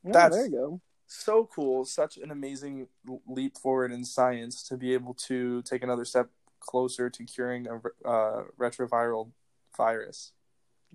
[0.05, 0.81] Yeah, That's- there you go.
[1.07, 2.88] so cool such an amazing
[3.26, 6.29] leap forward in science to be able to take another step
[6.61, 7.76] closer to curing a
[8.09, 9.31] uh, retroviral
[9.76, 10.33] virus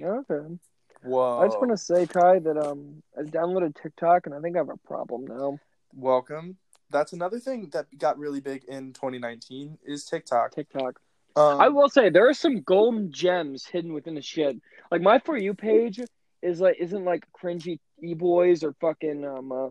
[0.01, 0.57] Okay.
[1.03, 4.55] Whoa I just want to say, Ty, that um, I downloaded TikTok and I think
[4.55, 5.59] I have a problem now.
[5.93, 6.57] welcome
[6.91, 10.99] that's another thing that got really big in 2019 is tiktok TikTok.
[11.35, 14.57] Um, I will say there are some golden gems hidden within the shit.
[14.91, 16.01] Like my for you page
[16.41, 19.69] is like isn't like cringy e boys or fucking um uh,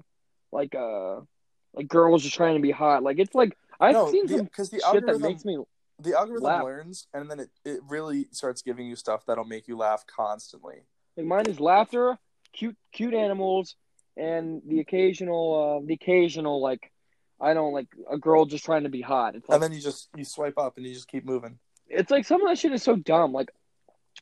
[0.50, 1.20] like uh
[1.74, 3.02] like girls just trying to be hot.
[3.02, 5.58] Like it's like I've no, seen some because the, shit algorithm that makes me
[5.98, 6.64] the algorithm laugh.
[6.64, 10.84] learns, and then it, it really starts giving you stuff that'll make you laugh constantly.
[11.16, 12.18] Like mine is laughter,
[12.52, 13.76] cute cute animals,
[14.16, 16.90] and the occasional uh the occasional like
[17.40, 19.34] I don't like a girl just trying to be hot.
[19.34, 21.58] It's like And then you just you swipe up and you just keep moving.
[21.88, 23.32] it's like some of that shit is so dumb.
[23.32, 23.50] Like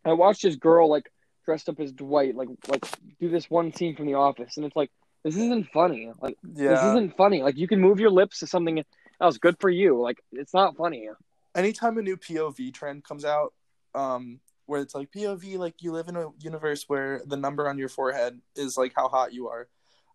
[0.04, 1.10] I watched this girl like
[1.44, 2.84] dressed up as Dwight, like like
[3.20, 4.90] do this one scene from The Office, and it's like
[5.24, 6.12] this isn't funny.
[6.20, 7.42] Like this isn't funny.
[7.42, 8.84] Like you can move your lips to something
[9.20, 9.38] else.
[9.38, 10.00] Good for you.
[10.00, 11.08] Like it's not funny.
[11.56, 13.52] Anytime a new POV trend comes out,
[13.94, 17.78] um, where it's like POV, like you live in a universe where the number on
[17.78, 19.66] your forehead is like how hot you are.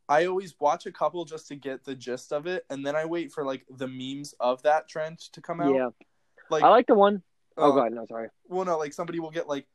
[0.08, 3.06] I always watch a couple just to get the gist of it, and then I
[3.06, 5.74] wait for like the memes of that trend to come out.
[5.74, 5.90] Yeah,
[6.52, 7.24] Like, I like the one
[7.58, 8.28] oh uh, god, no, sorry.
[8.48, 9.66] well, no, like somebody will get like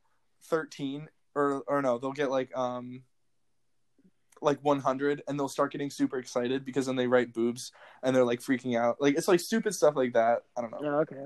[0.45, 3.03] thirteen, or or no, they'll get like um,
[4.41, 7.73] like one hundred, and they'll start getting super excited because then they write boobs
[8.03, 9.01] and they're like freaking out.
[9.01, 10.43] Like it's like stupid stuff like that.
[10.57, 11.01] I don't know.
[11.01, 11.17] Okay.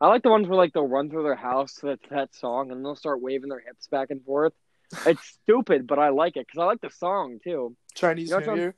[0.00, 2.70] I like the ones where like they'll run through their house to that, that song
[2.70, 4.52] and they'll start waving their hips back and forth.
[5.06, 7.76] It's stupid, but I like it because I like the song too.
[7.94, 8.74] Chinese You know New Year.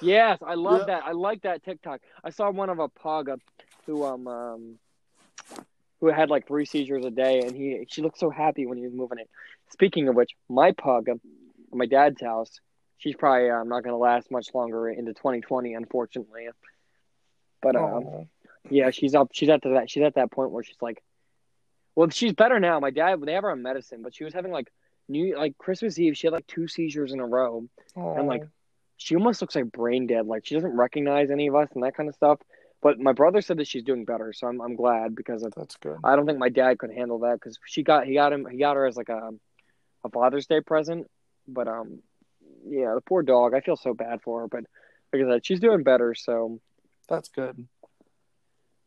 [0.00, 0.86] Yes, I love Yeah.
[1.00, 1.04] that.
[1.06, 2.00] I like that TikTok.
[2.22, 3.30] I saw one of a pug
[3.86, 4.78] who um um
[6.00, 8.84] who had like three seizures a day, and he she looked so happy when he
[8.84, 9.30] was moving it.
[9.70, 11.16] Speaking of which, my pug at
[11.72, 12.60] my dad's house,
[12.98, 16.48] she's probably um, not going to last much longer into 2020, unfortunately.
[17.62, 18.28] But um,
[18.70, 19.30] yeah, she's up.
[19.32, 19.90] She's at that.
[19.90, 21.02] She's at that point where she's like,
[21.94, 22.80] well, she's better now.
[22.80, 24.70] My dad, they have her on medicine, but she was having like
[25.08, 26.16] new like Christmas Eve.
[26.16, 27.64] She had like two seizures in a row
[28.18, 28.42] and like
[28.96, 30.26] she almost looks like brain dead.
[30.26, 32.40] Like she doesn't recognize any of us and that kind of stuff.
[32.82, 35.76] But my brother said that she's doing better, so I'm I'm glad because of, that's
[35.76, 35.96] good.
[36.04, 38.58] I don't think my dad could handle that because she got he got him he
[38.58, 39.30] got her as like a
[40.04, 41.06] a Father's Day present.
[41.48, 42.00] But um,
[42.66, 43.54] yeah, the poor dog.
[43.54, 44.64] I feel so bad for her, but
[45.12, 46.14] like I said, she's doing better.
[46.14, 46.60] So
[47.08, 47.66] That's good.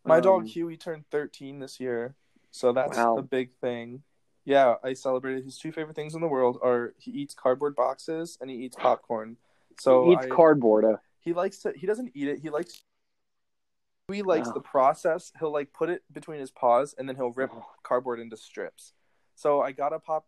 [0.06, 2.16] My um, dog Huey turned 13 this year,
[2.52, 3.18] so that's Wow.
[3.18, 4.04] a big thing.
[4.46, 8.38] Yeah, I celebrated his two favorite things in the world are he eats cardboard boxes
[8.40, 9.36] and he eats popcorn.
[9.80, 10.86] So he eats I- cardboard.
[10.86, 12.40] Uh, he likes to he doesn't eat it.
[12.40, 12.82] He likes
[14.10, 14.54] he likes Oh.
[14.54, 15.34] the process.
[15.38, 17.66] He'll like put it between his paws and then he'll rip Oh.
[17.84, 18.94] cardboard into strips.
[19.36, 20.26] So I got a pop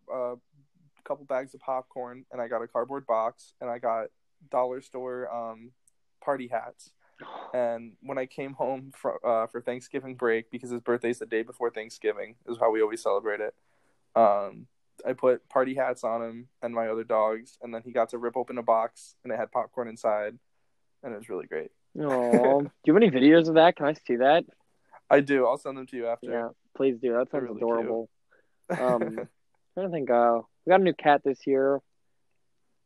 [1.00, 4.08] a couple bags of popcorn and I got a cardboard box and I got
[4.52, 5.72] dollar store um
[6.24, 6.92] party hats.
[7.52, 11.42] And when I came home for uh, for Thanksgiving break, because his birthday's the day
[11.42, 13.56] before Thanksgiving, is how we always celebrate it.
[14.16, 14.68] Um,
[15.06, 18.20] I put party hats on him and my other dogs, and then he got to
[18.20, 20.38] rip open a box, and it had popcorn inside,
[21.04, 21.72] and it was really great.
[22.00, 23.76] Oh, do you have any videos of that?
[23.76, 24.46] Can I see that?
[25.10, 25.48] I do.
[25.48, 26.52] I'll send them to you Yeah, after.
[26.78, 27.14] please do.
[27.14, 28.10] That sounds really adorable.
[28.70, 29.28] Um,
[29.76, 31.82] I don't think uh we got a new cat this year.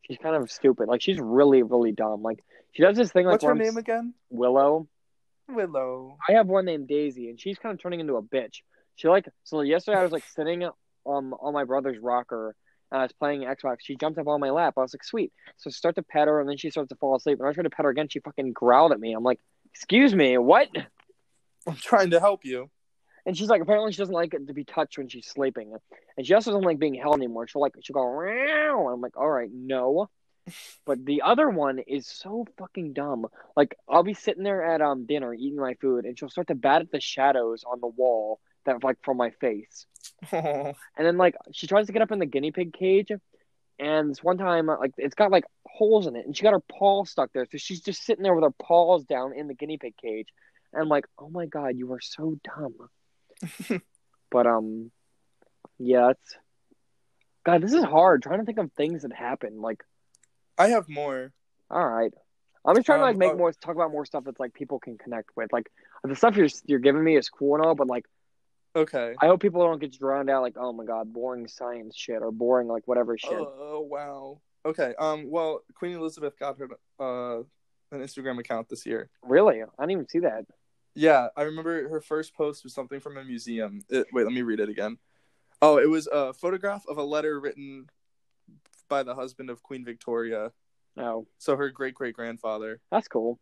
[0.03, 0.87] She's kind of stupid.
[0.87, 2.21] Like she's really, really dumb.
[2.21, 2.41] Like
[2.71, 4.13] she does this thing like What's her name again?
[4.29, 4.87] Willow.
[5.49, 6.17] Willow.
[6.29, 8.61] I have one named Daisy, and she's kind of turning into a bitch.
[8.95, 12.55] She like so yesterday I was like sitting um on my brother's rocker
[12.89, 13.77] and I was playing Xbox.
[13.81, 14.75] She jumped up on my lap.
[14.77, 15.33] I was like, sweet.
[15.57, 17.39] So I start to pet her, and then she starts to fall asleep.
[17.39, 18.07] And I try to pet her again.
[18.07, 19.13] She fucking growled at me.
[19.13, 19.39] I'm like,
[19.73, 20.69] excuse me, what?
[21.67, 22.69] I'm trying to help you.
[23.25, 25.73] And she's like, apparently she doesn't like it to be touched when she's sleeping,
[26.17, 27.47] and she also doesn't like being held anymore.
[27.47, 30.09] She'll like she'll go, and I'm like, all right, no.
[30.85, 33.27] But the other one is so fucking dumb.
[33.55, 36.55] Like I'll be sitting there at um dinner eating my food, and she'll start to
[36.55, 39.85] bat at the shadows on the wall that like from my face.
[40.31, 43.11] And then like she tries to get up in the guinea pig cage,
[43.79, 46.59] and this one time like it's got like holes in it, and she got her
[46.59, 49.77] paw stuck there, so she's just sitting there with her paws down in the guinea
[49.77, 50.27] pig cage.
[50.73, 52.75] And I'm like, oh my god, you are so dumb.
[54.31, 54.91] but um,
[55.79, 56.37] yeah, it's
[57.45, 57.61] God.
[57.61, 58.23] This is hard.
[58.23, 59.61] Trying to think of things that happen.
[59.61, 59.83] Like,
[60.57, 61.31] I have more.
[61.69, 62.11] all right,
[62.65, 64.53] I'm just trying to like Um, make uh, more talk about more stuff that's like
[64.53, 65.51] people can connect with.
[65.51, 65.69] Like
[66.03, 68.05] the stuff you're you're giving me is cool and all, but like
[68.75, 69.13] Okay.
[69.21, 70.41] I hope people don't get drowned out.
[70.41, 73.31] Like, oh my god, boring science shit or boring like whatever shit.
[73.33, 74.41] Oh wow.
[74.65, 74.95] Okay.
[74.97, 75.29] Um.
[75.29, 76.67] Well, Queen Elizabeth got her
[76.99, 77.43] uh
[77.91, 79.09] an Instagram account this year.
[79.21, 79.61] Really?
[79.61, 80.45] I didn't even see that.
[80.95, 83.81] Yeah, I remember her first post was something from a museum.
[83.89, 84.97] It, wait, let me read it again.
[85.61, 87.87] Oh, it was a photograph of a letter written
[88.89, 90.51] by the husband of Queen Victoria,
[90.95, 92.79] Oh, so her great great grandfather.
[92.91, 93.39] that's cool.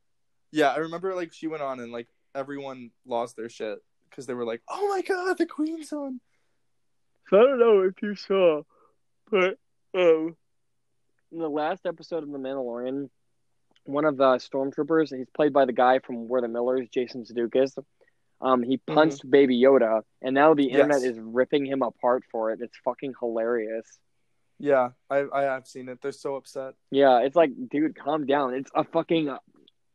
[0.51, 4.33] Yeah, I remember like she went on and like everyone lost their shit because they
[4.33, 6.21] were like, "Oh my god, the Queen's on."
[7.29, 8.61] So I don't know if you saw,
[9.29, 9.57] but
[9.93, 10.35] um,
[11.31, 13.09] in the last episode of The Mandalorian,
[13.85, 17.77] one of the stormtroopers, he's played by the guy from We're the Millers, Jason Sudeikis.
[18.39, 21.05] Um, he punched Baby Yoda, and now the internet Mm-hmm.
[21.05, 21.13] Yes.
[21.17, 22.59] is ripping him apart for it.
[22.61, 23.85] It's fucking hilarious.
[24.57, 25.99] Yeah, I I have seen it.
[26.01, 26.73] They're so upset.
[26.91, 28.53] Yeah, it's like, dude, calm down.
[28.53, 29.35] It's a fucking,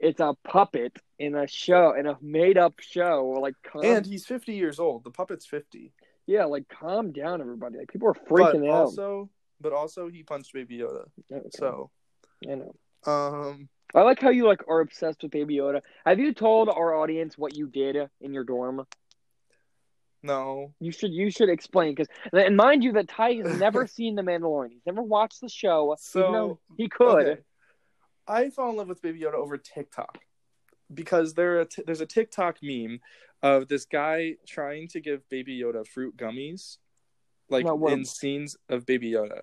[0.00, 3.36] it's a puppet in a show, in a made up show.
[3.40, 5.04] Like, calm, And he's 50 years old.
[5.04, 5.92] The puppet's 50.
[6.26, 7.78] yeah, like calm down, everybody.
[7.78, 8.86] Like people are But freaking out.
[8.86, 11.04] also, but also he punched Baby Yoda.
[11.32, 11.90] Okay, So,
[12.48, 12.74] I know.
[13.06, 15.80] um, I like how you like are obsessed with Baby Yoda.
[16.04, 18.86] Have you told our audience what you did in your dorm?
[20.26, 20.72] no.
[20.80, 24.22] You should you should explain because and mind you that Ty has never seen The
[24.22, 24.72] Mandalorian.
[24.72, 25.94] He's never watched the show.
[25.98, 27.26] So, he could.
[27.26, 27.40] Okay.
[28.26, 30.18] I fell in love with Baby Yoda over TikTok
[30.92, 33.00] because there are t- there's a TikTok meme
[33.42, 36.78] of this guy trying to give Baby Yoda fruit gummies,
[37.48, 39.42] like No, in scenes of Baby Yoda.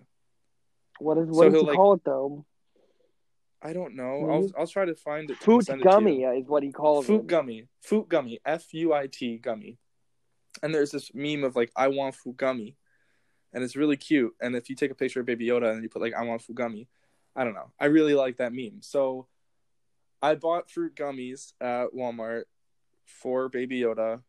[1.00, 2.46] What is So what does he'll, he like, call it though?
[3.66, 4.30] I don't know.
[4.30, 5.40] I'll I'll try to find it.
[5.40, 6.28] to gummy you.
[6.28, 7.08] Uh, is what he calls it.
[7.08, 7.28] Fruit it.
[7.28, 9.78] gummy, fruit gummy, F U I T gummy.
[10.62, 12.76] And there's this meme of like I want fruit gummy,
[13.54, 14.34] and it's really cute.
[14.42, 16.42] And if you take a picture of Baby Yoda and you put like I want
[16.42, 16.90] fruit gummy,
[17.38, 17.72] I don't know.
[17.80, 18.82] I really like that meme.
[18.82, 19.28] So
[20.22, 22.44] I bought fruit gummies at Walmart
[23.06, 24.22] for Baby Yoda.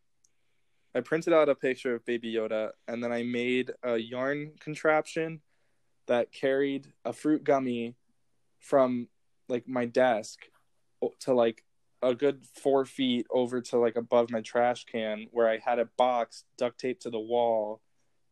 [0.95, 5.41] I printed out a picture of Baby Yoda, and then I made a yarn contraption
[6.07, 7.97] that carried a fruit gummy
[8.61, 9.09] from
[9.49, 10.39] like my desk
[11.21, 11.65] to like
[12.03, 15.89] a good four feet over to like above my trash can where I had a
[15.97, 17.81] box duct taped to the wall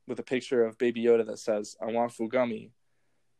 [0.07, 2.73] with a picture of Baby Yoda that says, I want fruit gummy.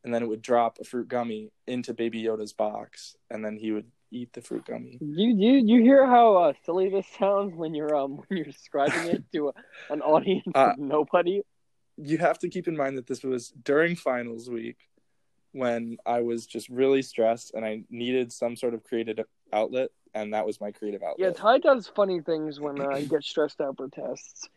[0.05, 3.73] And then it would drop a fruit gummy into Baby Yoda's box and then he
[3.73, 4.99] would eat the fruit gummy.
[5.01, 9.07] You you you hear how uh, silly this sounds when you're um when you're describing
[9.09, 9.53] it to a,
[9.93, 11.43] an audience Uh, of nobody.
[11.97, 14.77] You have to keep in mind that this was during finals week
[15.53, 19.19] when I was just really stressed and I needed some sort of creative
[19.53, 21.19] outlet and that was my creative outlet.
[21.19, 21.31] Yeah.
[21.31, 24.49] Ty does funny things when uh, he gets stressed out for tests.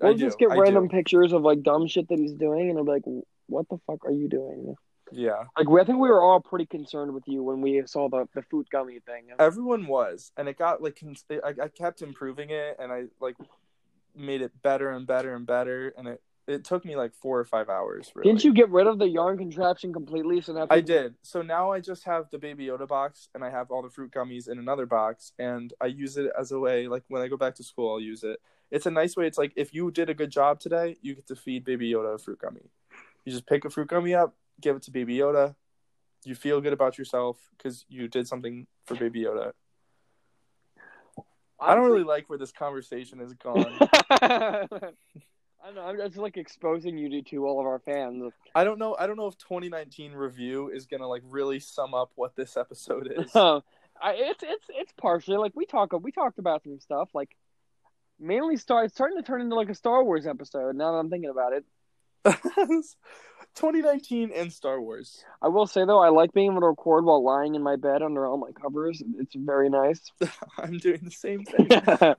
[0.00, 0.96] I We'll do, just get I random do.
[0.96, 3.02] pictures of like dumb shit that he's doing, and I'm like,
[3.46, 4.74] "What the fuck are you doing?"
[5.12, 5.44] Yeah.
[5.56, 8.26] Like, we, I think we were all pretty concerned with you when we saw the
[8.34, 9.24] the food gummy thing.
[9.38, 13.36] everyone was and it got like cons- I, I kept improving it and i like
[14.16, 17.44] made it better and better and better and it it took me like four or
[17.44, 18.30] five hours really.
[18.30, 20.40] Didn't you get rid of the yarn contraption completely?
[20.40, 23.50] So now i did so now i just have the baby yoda box and i
[23.50, 26.88] have all the fruit gummies in another box and i use it as a way
[26.88, 29.38] like when i go back to school i'll use it it's a nice way it's
[29.38, 32.18] like if you did a good job today you get to feed baby yoda a
[32.18, 32.70] fruit gummy
[33.24, 35.54] you just pick a fruit gummy up give it to baby yoda
[36.24, 39.52] you feel good about yourself because you did something for baby yoda
[41.60, 43.78] I don't really like where this conversation has gone.
[45.62, 45.82] I don't know.
[45.82, 48.32] I'm just like exposing you to, to all of our fans.
[48.54, 48.96] I don't know.
[48.98, 53.12] I don't know if 2019 review is gonna like really sum up what this episode
[53.16, 53.30] is.
[53.34, 53.62] I,
[54.14, 57.36] it's it's it's partially like we talk we talked about some stuff like
[58.18, 60.74] mainly start it's starting to turn into like a Star Wars episode.
[60.74, 61.64] Now that I'm thinking about it,
[63.54, 65.24] 2019 and Star Wars.
[65.40, 68.02] I will say though I like being able to record while lying in my bed
[68.02, 69.00] under all my covers.
[69.18, 70.10] It's very nice.
[70.58, 71.68] I'm doing the same thing.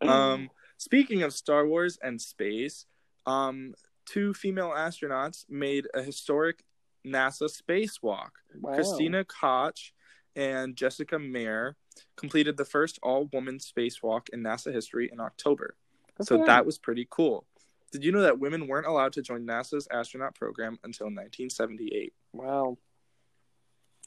[0.09, 2.85] um, speaking of Star Wars and space,
[3.25, 3.73] um,
[4.05, 6.63] two female astronauts made a historic
[7.05, 8.31] NASA spacewalk.
[8.59, 8.73] Wow.
[8.73, 9.93] Christina Koch
[10.35, 11.75] and Jessica Meir
[12.15, 15.75] completed the first all-woman spacewalk in NASA history in October.
[16.17, 17.45] Good So that was pretty cool.
[17.91, 22.13] Did you know that women weren't allowed to join NASA's astronaut program until 1978?
[22.33, 22.77] wow.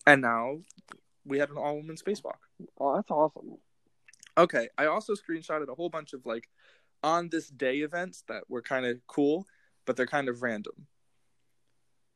[0.09, 0.59] And now
[1.25, 2.39] we had an all woman spacewalk.
[2.79, 3.59] Oh, that's awesome.
[4.39, 6.49] Okay, I also screenshotted a whole bunch of like
[7.03, 9.47] on this day events that were kind of cool,
[9.85, 10.87] but they're kind of random.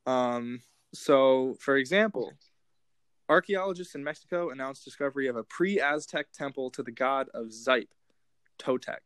[0.06, 0.62] Um,
[0.92, 2.32] so for example,
[3.28, 7.88] archaeologists in Mexico announced discovery of a pre-Aztec temple to the god of Xipe,
[8.58, 8.98] Totec,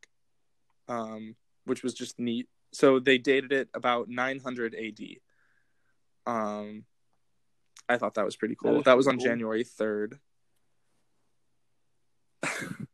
[0.88, 2.48] um, which was just neat.
[2.72, 5.00] So they dated it about 900 AD.
[6.26, 6.84] Um,
[7.88, 8.76] I thought that was pretty cool.
[8.76, 9.26] That That, is was on cool.
[9.26, 10.18] January 3rd.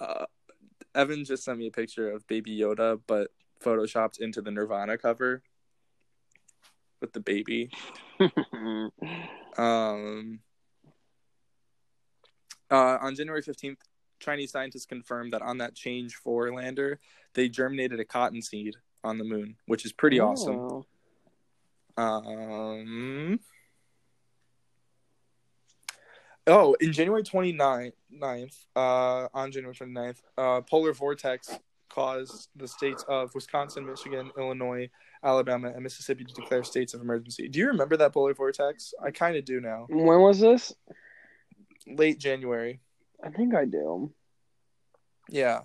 [0.00, 0.24] uh,
[0.94, 3.30] Evan just sent me a picture of Baby Yoda, but
[3.62, 5.42] photoshopped into the Nirvana cover
[7.00, 7.70] with the baby.
[9.56, 10.40] Um,
[12.70, 13.76] uh, on January 15th,
[14.18, 16.98] Chinese scientists confirmed that on that Chang'e 4 lander,
[17.34, 20.56] they germinated a cotton seed on the moon, which is pretty awesome.
[20.56, 20.86] Oh.
[21.96, 23.38] Um,
[26.46, 33.04] oh, in January 29th, 9th, uh, on January 29th, uh, polar vortex caused the states
[33.08, 34.88] of Wisconsin, Michigan, Illinois,
[35.22, 37.48] Alabama, and Mississippi to declare states of emergency.
[37.48, 38.92] Do you remember that polar vortex?
[39.02, 39.86] I kind of do now.
[39.88, 40.72] When was this?
[41.86, 42.80] Late January.
[43.22, 44.12] I think I do.
[45.28, 45.62] Yeah.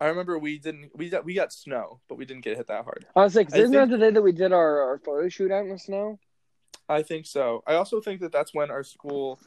[0.00, 2.82] I remember we didn't we got we got snow, but we didn't get hit that
[2.82, 3.06] hard.
[3.14, 5.64] I was like, isn't that the day that we did our, our photo shoot out
[5.64, 6.18] in the snow?
[6.88, 7.62] I think so.
[7.66, 9.38] I also think that that's when our school,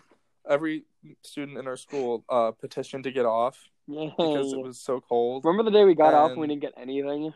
[0.50, 0.86] every
[1.22, 4.10] student in our school, uh, petitioned to get off Yeah.
[4.18, 5.44] because it was so cold.
[5.46, 7.34] Remember the day we got off and we didn't get anything?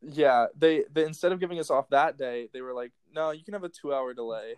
[0.00, 3.42] Yeah, they they instead of giving us off that day, they were like, "No, you
[3.42, 4.54] can have a two hour delay."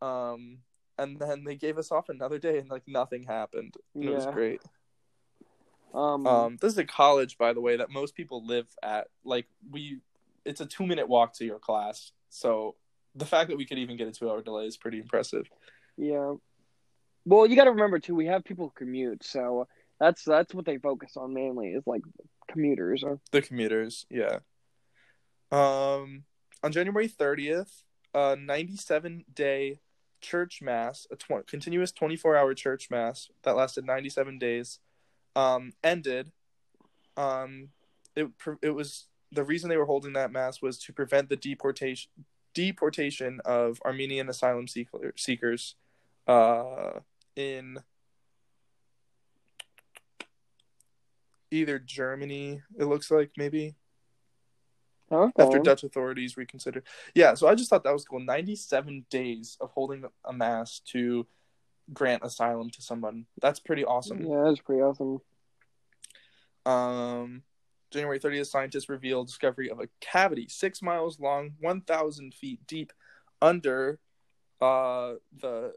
[0.00, 0.58] Um,
[0.98, 3.74] and then they gave us off another day, and like nothing happened.
[3.94, 4.62] And It was great.
[5.92, 9.08] Um, Um, this is a college, by the way, that most people live at.
[9.24, 10.00] Like we,
[10.44, 12.12] it's a two minute walk to your class.
[12.30, 12.74] So
[13.14, 15.48] the fact that we could even get a two hour delay is pretty impressive.
[15.96, 16.34] yeah.
[17.24, 18.14] Well, you got to remember too.
[18.14, 19.66] We have people commute, so
[19.98, 22.02] that's that's what they focus on mainly is like
[22.50, 23.02] commuters.
[23.02, 24.38] Or The commuters, yeah.
[25.50, 26.24] Um,
[26.62, 29.80] on January thirtieth, a ninety-seven day
[30.20, 34.80] church mass, a tw- continuous twenty-four hour church mass that lasted ninety-seven days,
[35.36, 36.32] um, ended.
[37.16, 37.68] Um,
[38.16, 38.28] it
[38.62, 42.10] it was the reason they were holding that mass was to prevent the deportation
[42.54, 45.74] deportation of Armenian asylum seeker- seekers,
[46.26, 47.00] uh,
[47.36, 47.78] in
[51.50, 52.62] either Germany.
[52.78, 53.74] It looks like maybe
[55.10, 55.42] okay.
[55.42, 56.84] after Dutch authorities reconsidered.
[57.14, 58.20] Yeah, so I just thought that was cool.
[58.20, 61.26] 97 days of holding a mass to
[61.92, 63.26] grant asylum to someone.
[63.40, 64.24] That's pretty awesome.
[64.24, 65.20] yeah, that's pretty awesome.
[66.66, 67.42] Um,
[67.90, 72.92] January 30th, scientists revealed discovery of a cavity six miles long, 1,000 feet deep
[73.42, 73.98] under
[74.60, 75.74] uh, the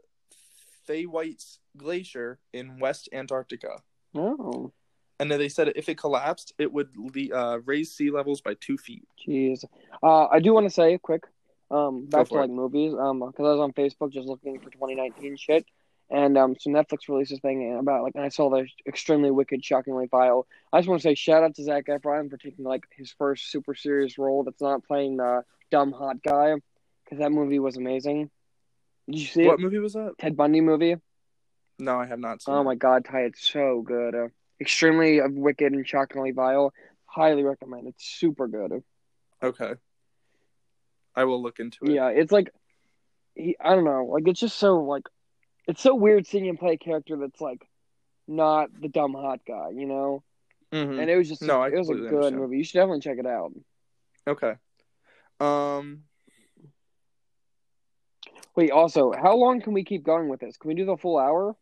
[0.88, 3.82] Thwaites Glacier in West Antarctica.
[4.14, 4.72] Oh,
[5.20, 8.54] And then they said if it collapsed, it would le- uh, raise sea levels by
[8.54, 9.06] two feet.
[9.26, 9.64] jeez.
[10.02, 11.24] Uh, I do want to say quick.
[11.70, 12.94] Um, back to for like movies.
[12.98, 15.66] Um, because I was on Facebook just looking for 2019 shit,
[16.08, 19.62] and um, so Netflix released this thing about like, and I saw the extremely wicked,
[19.62, 20.46] shockingly vile.
[20.72, 23.50] I just want to say shout out to Zac Efron for taking like his first
[23.50, 26.54] super serious role that's not playing the dumb hot guy,
[27.04, 28.30] because that movie was amazing.
[29.10, 29.60] Did you see What it?
[29.60, 30.14] movie was that?
[30.18, 30.96] Ted Bundy movie.
[31.78, 32.64] No, I have not seen Oh it.
[32.64, 34.14] my god, Ty, it's so good.
[34.14, 34.28] Uh,
[34.60, 36.72] extremely uh, wicked and shockingly vile.
[37.06, 37.86] Highly recommend.
[37.88, 38.82] It's super good.
[39.42, 39.74] Okay.
[41.14, 41.92] I will look into it.
[41.92, 42.50] Yeah, it's like
[43.34, 45.04] he, I don't know, like it's just so like
[45.66, 47.66] it's so weird seeing him play a character that's like
[48.26, 50.22] not the dumb hot guy, you know.
[50.72, 51.00] Mhm.
[51.00, 52.36] And it was just No, it was a good understand.
[52.36, 52.58] movie.
[52.58, 53.52] You should definitely check it out.
[54.26, 54.54] Okay.
[55.40, 56.04] Um.
[58.58, 60.56] Wait, also, how long can we keep going with this?
[60.56, 61.54] Can we do the full hour?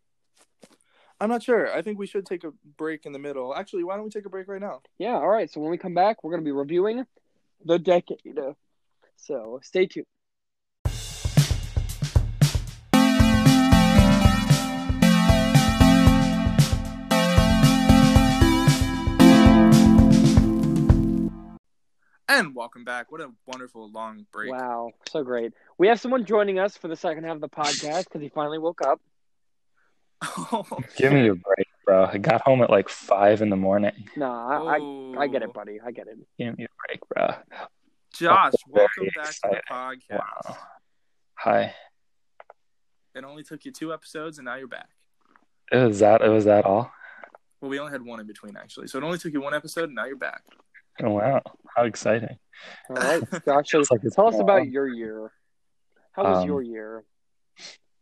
[1.21, 1.71] I'm not sure.
[1.71, 3.55] I think we should take a break in the middle.
[3.55, 4.81] Actually, why don't we take a break right now?
[4.97, 5.53] Yeah, all right.
[5.53, 7.05] So when we come back, we're gonna be reviewing
[7.63, 8.39] the decade.
[9.17, 10.07] So stay tuned.
[22.29, 23.13] And welcome back.
[23.13, 24.51] What a wonderful long break.
[24.51, 25.53] Wow, so great.
[25.79, 28.59] We have someone joining us for the second half of the podcast because he finally
[28.59, 29.01] woke up.
[30.25, 30.65] Oh,
[30.97, 32.07] Give me a break, bro.
[32.07, 33.93] I got home at like five in the morning.
[34.17, 34.79] No, I,
[35.21, 35.79] I, I get it, buddy.
[35.85, 36.17] I get it.
[36.39, 37.35] Give me a break, bro.
[38.15, 40.19] Josh, Oh, welcome back to the podcast.
[40.47, 40.57] Wow.
[41.35, 41.75] Hi.
[43.15, 44.89] It only took you two episodes, and now you're back.
[45.71, 46.23] It was that.
[46.23, 46.91] It was that all.
[47.61, 48.87] Well, we only had one in between, actually.
[48.89, 50.43] So it only took you one episode, and now you're back.
[51.03, 51.43] Oh, wow.
[51.75, 52.39] How exciting.
[52.89, 53.71] All right, Josh.
[53.71, 55.31] So like tell us been about your year.
[56.13, 57.05] How was Um, your year?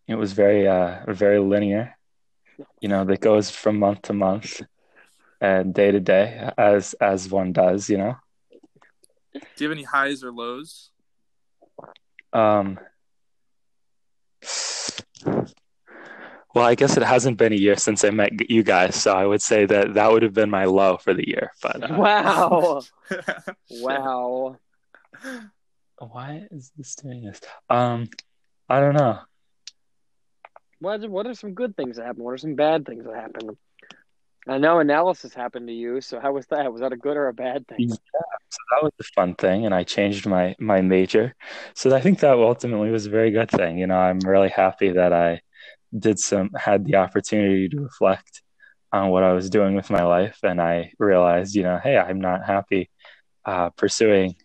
[0.07, 1.97] It was very, uh, very linear.
[2.81, 4.61] You know, that goes from month to month
[5.41, 7.91] and day to day, as as one does.
[7.91, 8.17] You know.
[9.33, 10.91] Do you have any highs or lows?
[12.33, 12.79] Um.
[16.55, 19.27] Well, I guess it hasn't been a year since I met you guys, so I
[19.27, 21.51] would say that that would have been my low for the year.
[21.61, 22.83] But uh, Wow,
[23.71, 24.57] wow.
[25.99, 27.41] why is this doing this?
[27.69, 28.09] Um,
[28.69, 29.19] I don't know.
[30.79, 32.25] What are, what are some good things that happened?
[32.25, 33.57] What are some bad things that happened?
[34.47, 36.01] I know analysis happened to you.
[36.03, 36.71] So how was that?
[36.71, 37.81] Was that a good or a bad thing?
[37.81, 41.35] Yeah, So that was a fun thing, and I changed my my major.
[41.75, 43.79] So I think that ultimately was a very good thing.
[43.79, 45.41] You know, I'm really happy that I
[45.97, 48.43] did some had the opportunity to reflect
[48.93, 52.21] on what I was doing with my life, and I realized, you know, hey, I'm
[52.21, 52.91] not happy
[53.45, 54.37] uh, pursuing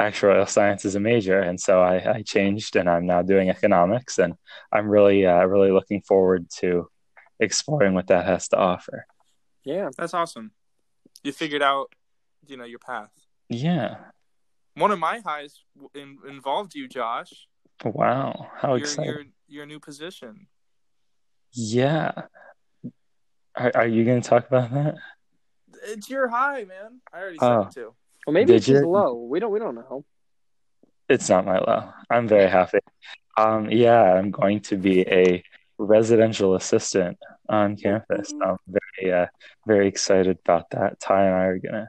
[0.00, 4.18] actuarial science as a major, and so I, I changed, and I'm now doing economics,
[4.18, 4.34] and
[4.72, 6.88] I'm really uh, really looking forward to
[7.40, 9.06] exploring what that has to offer.
[9.64, 9.90] Yeah.
[9.96, 10.52] That's awesome.
[11.22, 11.92] You figured out,
[12.46, 13.10] you know, your path.
[13.48, 13.96] Yeah.
[14.74, 15.60] One of my highs
[15.94, 17.46] in, involved you, Josh.
[17.84, 18.48] Wow.
[18.56, 19.12] How your, exciting.
[19.12, 20.46] your your new position.
[21.52, 22.12] Yeah.
[23.54, 24.94] Are, are you going to talk about that?
[25.84, 27.00] it's your high, man.
[27.12, 27.62] I already Oh.
[27.64, 27.94] said it too.
[28.26, 28.88] Well, maybe Did it's just you?
[28.88, 29.14] low.
[29.24, 29.50] We don't.
[29.50, 30.04] We don't know.
[31.08, 31.90] It's not my low.
[32.08, 32.78] I'm very happy.
[33.36, 35.42] Um, yeah, I'm going to be a
[35.78, 38.32] residential assistant on campus.
[38.40, 39.26] I'm very, uh,
[39.66, 41.00] very excited about that.
[41.00, 41.88] Ty and I are gonna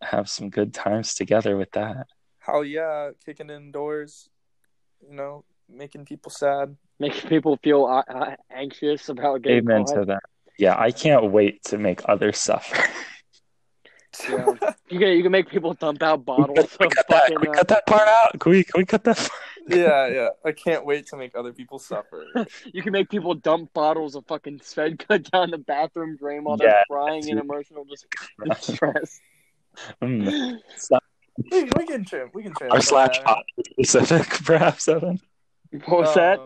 [0.00, 2.06] have some good times together with that.
[2.38, 4.30] Hell yeah, kicking indoors,
[5.06, 6.76] you know, making people sad.
[7.00, 9.94] Making people feel uh, uh, anxious about getting Amen caught.
[10.00, 10.22] to that.
[10.58, 12.76] Yeah, I can't wait to make others suffer.
[14.28, 14.46] Yeah.
[14.88, 17.22] You can you can make people dump out bottles of we cut that.
[17.22, 17.36] fucking.
[17.36, 18.38] Can we uh, cut that part out?
[18.38, 18.62] Can we?
[18.62, 19.28] Can we cut that?
[19.66, 20.28] Yeah, yeah.
[20.44, 22.24] I can't wait to make other people suffer.
[22.72, 26.66] you can make people dump bottles of fucking Svedka down the bathroom drain while Yeah,
[26.66, 28.04] they're crying in emotional dis-
[28.44, 29.20] distress.
[30.00, 30.58] Mm.
[31.50, 32.30] we, we can trim.
[32.32, 32.70] We can trim.
[32.70, 35.18] R slash oddly specific, perhaps Evan.
[35.86, 36.38] What was that?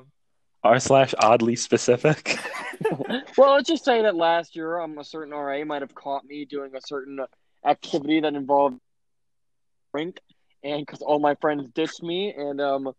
[0.65, 2.37] R slash oddly specific.
[3.37, 6.45] well, let's just say that last year, um, a certain RA might have caught me
[6.45, 7.21] doing a certain
[7.65, 8.79] activity that involved
[9.95, 10.21] drink,
[10.65, 12.93] and because all my friends ditched me, and um,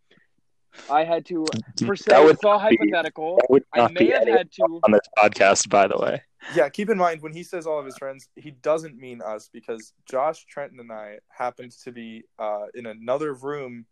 [0.90, 1.46] I had to.
[1.86, 3.38] Per se, That would it's all be- hypothetical.
[3.38, 4.64] That would I may be have had to.
[4.64, 6.22] on this podcast, by the way.
[6.56, 9.50] Yeah, keep in mind when he says all of his friends, he doesn't mean us
[9.52, 13.86] because Josh, Trenton, and I happened to be uh, in another room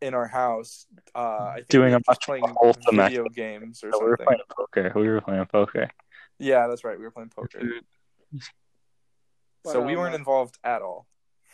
[0.00, 0.86] in our house.
[1.14, 3.34] Uh, I think Doing we a were much playing more video activity.
[3.34, 4.26] games or So we were something.
[4.26, 4.92] playing poker.
[5.00, 5.88] We were playing poker.
[6.38, 6.98] Yeah, that's right.
[6.98, 7.60] We were playing poker,
[9.64, 11.06] But, so we um, weren't involved at all.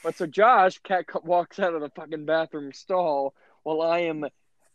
[0.03, 4.25] But so Josh cat walks out of the fucking bathroom stall while I am,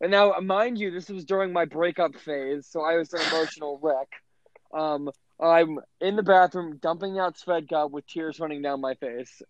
[0.01, 3.79] and now mind you, this was during my breakup phase, so I was an emotional
[3.83, 4.07] wreck.
[4.73, 9.41] Um, I'm in the bathroom dumping out Svedka with tears running down my face,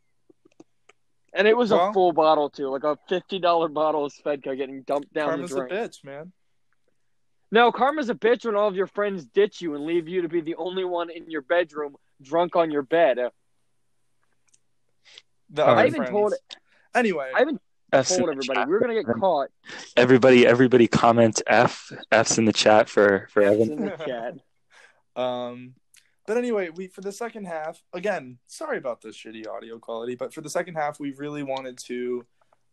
[1.34, 4.82] and it was a full bottle too, like a fifty dollar bottle of Svedka getting
[4.84, 6.32] dumped down Karma's the a bitch, man.
[7.51, 10.30] No, karma's a bitch when all of your friends ditch you and leave you to
[10.30, 13.17] be the only one in your bedroom drunk on your bed.
[15.49, 16.11] The I other even friends.
[16.11, 16.34] told-
[16.93, 17.61] Anyway, I haven't
[17.91, 18.67] F's told everybody chat.
[18.67, 19.49] we were gonna get caught.
[19.97, 21.91] Everybody, everybody, comment F.
[22.11, 23.71] F's in the chat for for It's Evan.
[23.71, 24.36] in the chat.
[25.15, 25.73] Um,
[26.30, 28.38] but anyway, we for the second half again.
[28.45, 32.23] Sorry about the shitty audio quality, but for the second half, we really wanted to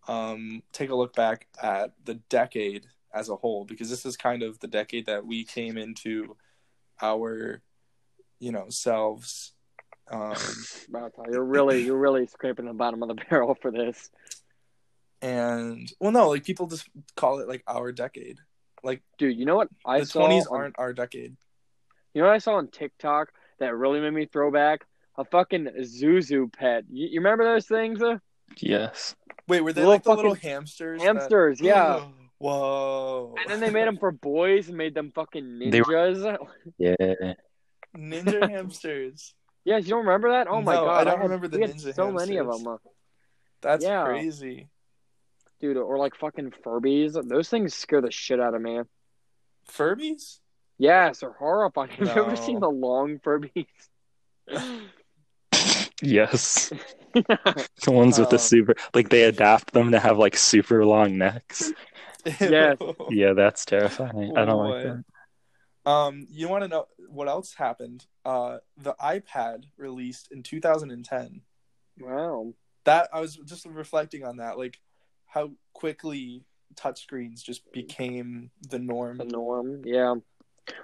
[0.09, 2.85] um, take a look back at the decade
[3.15, 6.37] as a whole because this is kind of the decade that we came into
[7.01, 7.63] our,
[8.41, 9.55] you know, selves.
[10.11, 10.35] Um,
[11.31, 14.11] you're really you're really scraping the bottom of the barrel for this.
[15.23, 18.39] and well, no, like people just call it like our decade.
[18.85, 21.35] Like Dude, you know what I the saw twenties aren't our decade.
[22.13, 24.87] you know what I saw on TikTok that really made me throw back?
[25.19, 26.85] A fucking Zhu Zhu pet.
[26.91, 28.03] You, you remember those things?
[28.03, 28.19] Uh?
[28.59, 29.15] Yes.
[29.49, 31.01] Wait, were they Little like the little fucking hamsters?
[31.01, 32.05] that- Hamsters, yeah.
[32.39, 33.35] Whoa.
[33.41, 36.37] And then they made them for boys and made them fucking They were- ninjas.
[36.79, 36.95] Yeah.
[37.97, 39.35] Ninja hamsters.
[39.65, 40.47] Yes, you don't remember that?
[40.47, 42.47] Oh my No, god, I don't had- remember the we had ninja so many of
[42.47, 42.65] hamsters.
[42.65, 42.79] them,
[43.63, 44.05] That's Yeah.
[44.05, 44.69] crazy.
[45.61, 45.77] dude.
[45.77, 47.15] Or like fucking Furbies.
[47.29, 48.81] Those things scare the shit out of me.
[49.69, 50.39] Furbies?
[50.79, 51.91] Yes, they're horrifying.
[51.99, 53.67] Have you ever seen the long Furbies?
[56.03, 56.73] Yes.
[57.15, 58.39] The ones with the Oh.
[58.39, 61.73] super, like they adapt them to have like super long necks.
[62.41, 62.77] Yes.
[63.09, 64.37] Yeah, that's terrifying.
[64.37, 64.83] I don't like
[65.85, 65.91] that.
[65.91, 68.05] Um, you want to know what else happened?
[68.27, 71.41] Uh, the iPad released in 2010.
[71.99, 72.53] wow.
[72.85, 74.79] That I was just reflecting on that, like
[75.25, 79.17] how quickly touchscreens just became the norm.
[79.17, 79.81] the norm.
[79.87, 80.17] Yeah.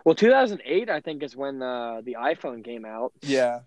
[0.05, 3.13] Well, 2008, I think, is when uh, the iPhone came out.
[3.23, 3.61] Yeah,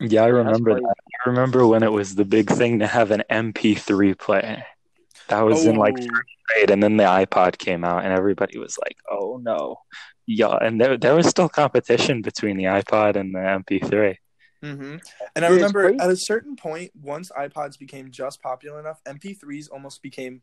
[0.00, 0.80] Yeah, I remember crazy.
[0.80, 0.94] that.
[1.24, 4.64] I remember when it was the big thing to have an MP3 player.
[5.28, 8.76] That was in like Oh, grade, and then the iPod came out, and everybody was
[8.84, 9.76] like, "Oh no!"
[10.26, 14.18] Yeah, and there there was still competition between the iPod and the MP3.
[14.62, 14.96] hmm
[15.34, 19.68] And I Dude, remember at a certain point, once iPods became just popular enough, MP3s
[19.68, 20.42] almost became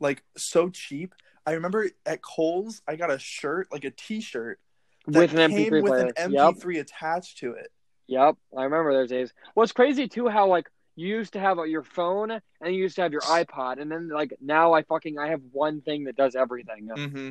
[0.00, 1.14] like so cheap.
[1.46, 4.58] I remember at Kohl's, I got a shirt, like a T-shirt,
[5.06, 6.12] With an came MP3 with player.
[6.16, 7.70] an MP3 attached to it.
[8.08, 8.36] Yep.
[8.56, 9.32] I remember those days.
[9.54, 12.82] Well, it's crazy, too, how, like, you used to have uh, your phone and you
[12.82, 13.80] used to have your iPod.
[13.80, 16.88] And then, like, now I fucking, I have one thing that does everything.
[16.88, 17.30] Mm-hmm.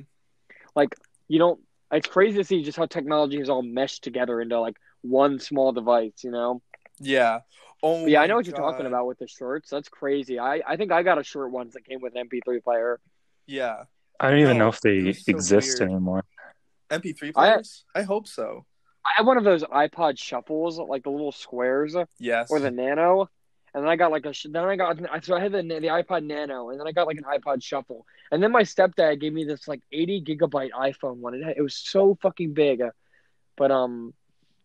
[0.75, 0.95] Like
[1.27, 1.59] you don't,
[1.91, 5.71] it's crazy to see just how technology is all meshed together into, like, one small
[5.71, 6.61] device, you know?
[6.99, 7.41] Yeah.
[7.83, 9.69] Oh, yeah, I know what you're talking about with the shirts.
[9.69, 10.39] That's crazy.
[10.39, 12.99] I, I think I got a shirt once that came with an MP3 player.
[13.47, 13.83] Yeah,
[14.19, 15.91] I don't even No, know if they so exist weird.
[15.91, 16.23] anymore.
[16.89, 17.83] MP3 players.
[17.95, 18.65] I, hope so.
[19.05, 21.95] I have one of those iPod shuffles, like the little squares.
[22.19, 22.49] Yes.
[22.51, 23.29] or the Nano,
[23.73, 25.87] and then I got like a sh- then I got so I had the the
[25.87, 29.33] iPod Nano, and then I got like an iPod Shuffle, and then my stepdad gave
[29.33, 31.33] me this like 80 gigabyte iPhone one.
[31.33, 32.81] It, had- it was so fucking big,
[33.57, 34.13] but um,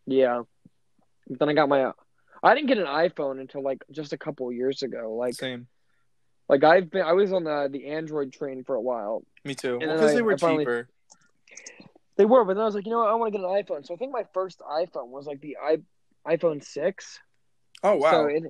[0.06, 0.42] yeah,
[1.28, 1.92] Then I got my.
[2.42, 5.14] I didn't get an iPhone until like just a couple years ago.
[5.14, 5.66] Like, Same.
[6.50, 7.02] Like I've been.
[7.02, 9.22] I was on the the Android train for a while.
[9.44, 9.78] Me too.
[9.78, 10.88] Because I- they were I finally- cheaper.
[12.16, 13.08] They were, but then I was like, you know what?
[13.08, 13.86] I want to get an iPhone.
[13.86, 15.78] So I think my first iPhone was like the i
[16.28, 17.18] iPhone six.
[17.82, 18.10] Oh wow.
[18.10, 18.42] So it,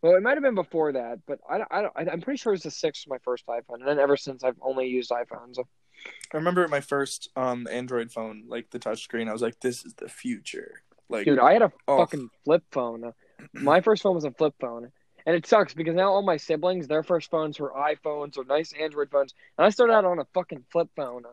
[0.00, 2.52] well, it might have been before that, but I, I, don't- I I'm pretty sure
[2.52, 5.10] it was the six was my first iPhone, and then ever since I've only used
[5.10, 5.58] iPhones.
[5.58, 9.28] I remember my first um Android phone, like the touchscreen.
[9.28, 11.98] I was like, "This is the future." Like, Dude, I had a oh.
[11.98, 13.12] fucking flip phone.
[13.52, 14.92] My first phone was a flip phone.
[15.26, 18.72] And it sucks because now all my siblings, their first phones were iPhones or nice
[18.72, 19.34] Android phones.
[19.58, 21.24] And I started out on a fucking flip phone.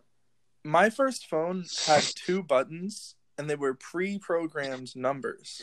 [0.63, 5.61] my first phone had two buttons, and they were pre-programmed numbers.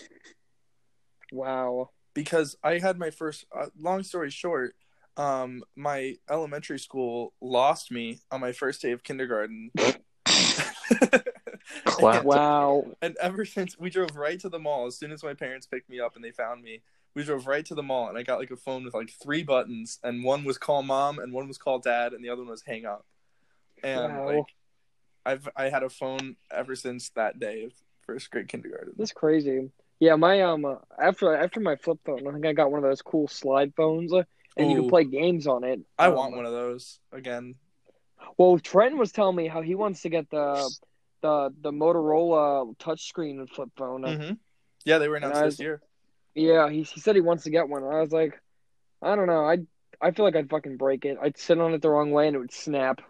[1.32, 1.90] Wow.
[2.14, 3.44] because I had my first.
[3.54, 4.74] Uh, long story short,
[5.16, 9.70] um, my elementary school lost me on my first day of kindergarten.
[11.84, 12.24] Clap.
[12.24, 12.84] Wow.
[13.00, 15.88] and ever since we drove right to the mall as soon as my parents picked
[15.88, 16.82] me up and they found me.
[17.14, 19.42] We drove right to the mall and I got like a phone with like three
[19.42, 22.50] buttons and one was call mom and one was call dad and the other one
[22.50, 23.04] was hang up.
[23.82, 24.26] And Wow.
[24.26, 24.54] like
[25.26, 28.94] I've I had a phone ever since that day of first grade kindergarten.
[28.96, 29.70] That's crazy.
[30.00, 32.90] Yeah, my um uh, after after my flip phone, I think I got one of
[32.90, 34.24] those cool slide phones, uh,
[34.56, 35.80] and you can play games on it.
[35.98, 37.54] I Um, want one of those again.
[38.36, 40.74] Well, Trent was telling me how he wants to get the
[41.22, 44.02] the the Motorola touchscreen flip phone.
[44.02, 44.32] hmm
[44.84, 45.80] Yeah, they were announced I this year.
[46.34, 47.84] Yeah, he he said he wants to get one.
[47.84, 48.40] I was like,
[49.00, 49.44] I don't know.
[49.44, 49.58] I
[50.00, 51.16] I feel like I'd fucking break it.
[51.20, 53.00] I'd sit on it the wrong way and it would snap.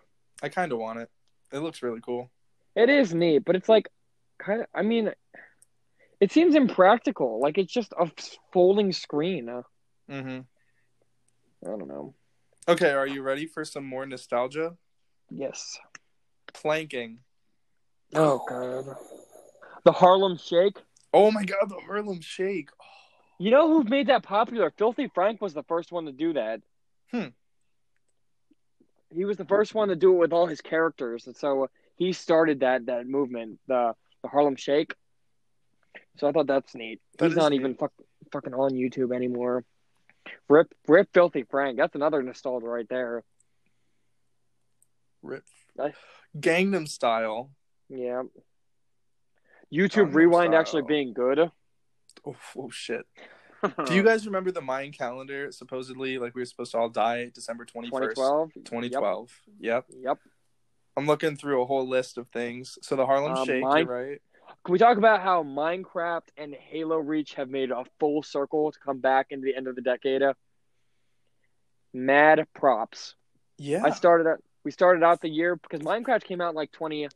[0.43, 1.11] I kind of want it.
[1.53, 2.31] It looks really cool.
[2.77, 3.89] It is neat, but it's like
[4.39, 4.67] kind of.
[4.75, 5.13] I mean,
[6.21, 7.41] it seems impractical.
[7.41, 8.11] Like it's just a
[8.53, 9.49] folding screen.
[9.49, 9.63] Uh,
[10.09, 10.41] hmm
[11.65, 12.15] I don't know.
[12.69, 14.77] Okay, are you ready for some more nostalgia?
[15.31, 15.79] Yes.
[16.53, 17.21] Planking.
[18.15, 18.97] Oh god.
[19.85, 20.79] The Harlem Shake.
[21.13, 22.71] Oh my god, the Harlem Shake.
[23.39, 24.71] You know who made that popular?
[24.77, 26.61] Filthy Frank was the first one to do that.
[27.11, 27.29] Hmm.
[29.15, 32.13] He was the first one to do it with all his characters, and so he
[32.13, 34.95] started that that movement, the the Harlem Shake.
[36.17, 37.01] So I thought that's neat.
[37.19, 37.61] That He's not neat.
[37.61, 37.93] even fuck,
[38.33, 39.65] fucking on YouTube anymore.
[40.49, 41.77] Rip, rip, Filthy Frank.
[41.77, 43.23] That's another nostalgia right there.
[45.23, 45.45] Rip.
[45.79, 45.93] I-
[46.39, 47.51] Gangnam Style.
[47.89, 48.23] Yeah.
[49.73, 50.61] YouTube Gangnam Rewind Style.
[50.61, 51.51] actually being good.
[52.27, 53.07] Oh, oh shit.
[53.87, 55.51] Do you guys remember the Mayan calendar?
[55.53, 57.85] Supposedly, like we were supposed to all die December 21st,
[58.15, 58.53] 2012?
[58.65, 59.41] 2012.
[59.61, 59.85] Yep.
[60.03, 60.19] Yep.
[60.97, 62.79] I'm looking through a whole list of things.
[62.83, 64.23] So the Harlem Um, Shake, mine- right.
[64.65, 68.79] Can we talk about how Minecraft and Halo Reach have made a full circle to
[68.79, 70.23] come back into the end of the decade?
[71.93, 73.15] Mad props.
[73.59, 73.83] Yeah.
[73.85, 74.39] I started out.
[74.65, 77.09] We started out the year because Minecraft came out in like 20,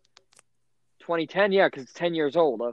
[1.00, 1.52] 2010.
[1.52, 2.72] Yeah, because it's ten years old, uh,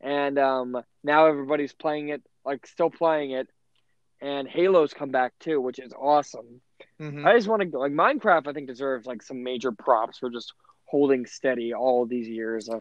[0.00, 3.48] and um, now everybody's playing it, like still playing it,
[4.20, 6.60] and Halo's come back too, which is awesome.
[7.00, 7.26] Mhm.
[7.26, 8.46] I just want to like Minecraft.
[8.46, 10.52] I think deserves like some major props for just
[10.84, 12.68] holding steady all these years.
[12.68, 12.80] Uh,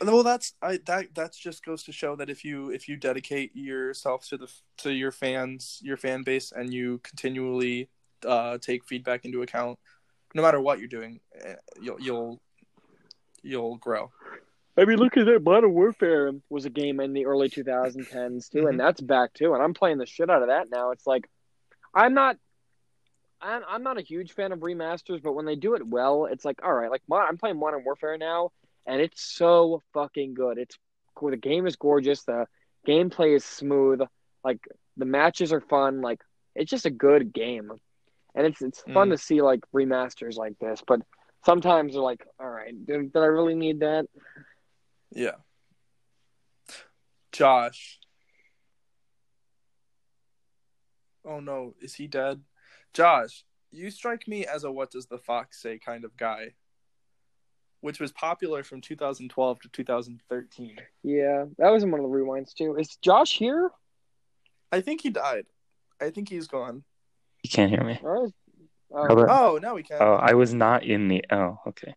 [0.00, 3.54] Well, that's I that that just goes to show that if you if you dedicate
[3.54, 7.90] yourself to the to your fans, your fan base, and you continually
[8.24, 9.78] uh, take feedback into account,
[10.34, 12.40] no matter what you're doing, eh, you'll you'll
[13.42, 14.10] you'll grow.
[14.80, 15.42] I mean, look at that.
[15.42, 18.68] Modern Warfare was a game in the early 2010s too, Mhm.
[18.70, 19.52] and that's back too.
[19.54, 20.90] And I'm playing the shit out of that now.
[20.92, 21.28] It's like,
[21.94, 22.36] I'm not,
[23.42, 26.44] I'm, I'm not a huge fan of remasters, but when they do it well, it's
[26.44, 28.52] like, all right, like I'm playing Modern Warfare now,
[28.86, 30.56] and it's so fucking good.
[30.58, 30.78] It's
[31.14, 31.30] cool.
[31.30, 32.22] The game is gorgeous.
[32.24, 32.46] The
[32.86, 34.00] gameplay is smooth.
[34.44, 34.60] Like
[34.96, 36.00] the matches are fun.
[36.00, 36.20] Like
[36.54, 37.70] it's just a good game,
[38.34, 39.12] and it's it's fun Mm.
[39.12, 41.00] to see like remasters like this, but.
[41.46, 44.04] Sometimes they're like, all right, did, did I really need that?
[45.12, 45.36] Yeah.
[47.32, 47.98] Josh.
[51.24, 52.40] Oh no, is he dead?
[52.94, 56.54] Josh, you strike me as a what does the fox say kind of guy,
[57.80, 60.76] which was popular from 2012 to 2013.
[61.02, 62.76] Yeah, that was in one of the rewinds too.
[62.76, 63.70] Is Josh here?
[64.72, 65.46] I think he died.
[66.00, 66.84] I think he's gone.
[67.42, 67.98] You can't hear me.
[68.02, 68.32] Or is,
[68.92, 69.98] oh, How about- Oh, now we can.
[70.00, 71.24] Oh, I was not in the.
[71.30, 71.94] Oh, okay.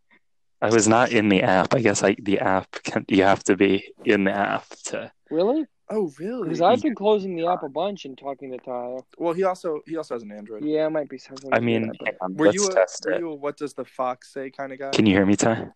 [0.64, 1.74] I was not in the app.
[1.76, 3.06] I guess I the app can.
[3.10, 5.12] You have to be in the app to.
[5.30, 5.66] really?
[5.90, 6.44] Oh, really?
[6.44, 9.00] Because I've been closing the app a bunch and talking to Ty.
[9.18, 10.64] Well, he also he also has an Android.
[10.64, 11.52] Yeah, it might be something.
[11.54, 13.36] I to do mean, that, hang on, Were let's you a, test were you a
[13.36, 14.92] what does the fox say kind of guy?
[14.92, 15.68] Can you hear me, Ty?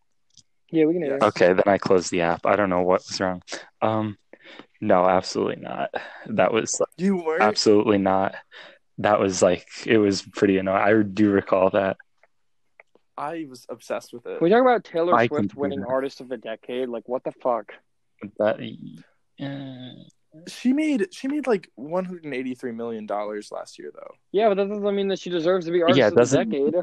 [0.71, 1.13] yeah, we can hear.
[1.13, 1.21] Yes.
[1.21, 1.27] you.
[1.27, 2.45] Okay, then I closed the app.
[2.45, 3.41] I don't know what was wrong.
[3.81, 4.17] Um,
[4.79, 5.93] no, absolutely not.
[6.27, 7.41] That was You were.
[7.41, 8.35] absolutely not.
[8.99, 10.81] That was like it was pretty annoying.
[10.81, 11.97] I do recall that.
[13.17, 14.37] I was obsessed with it.
[14.37, 16.89] Can we talk about Taylor I Swift can- winning Artist of the Decade?
[16.89, 17.71] Like, what the fuck?
[18.39, 18.59] That.
[19.41, 20.03] Uh,
[20.47, 24.13] She made she made like 183 million dollars last year though.
[24.31, 26.49] Yeah, but that doesn't mean that she deserves to be artist Yeah, of the doesn't-
[26.49, 26.75] decade.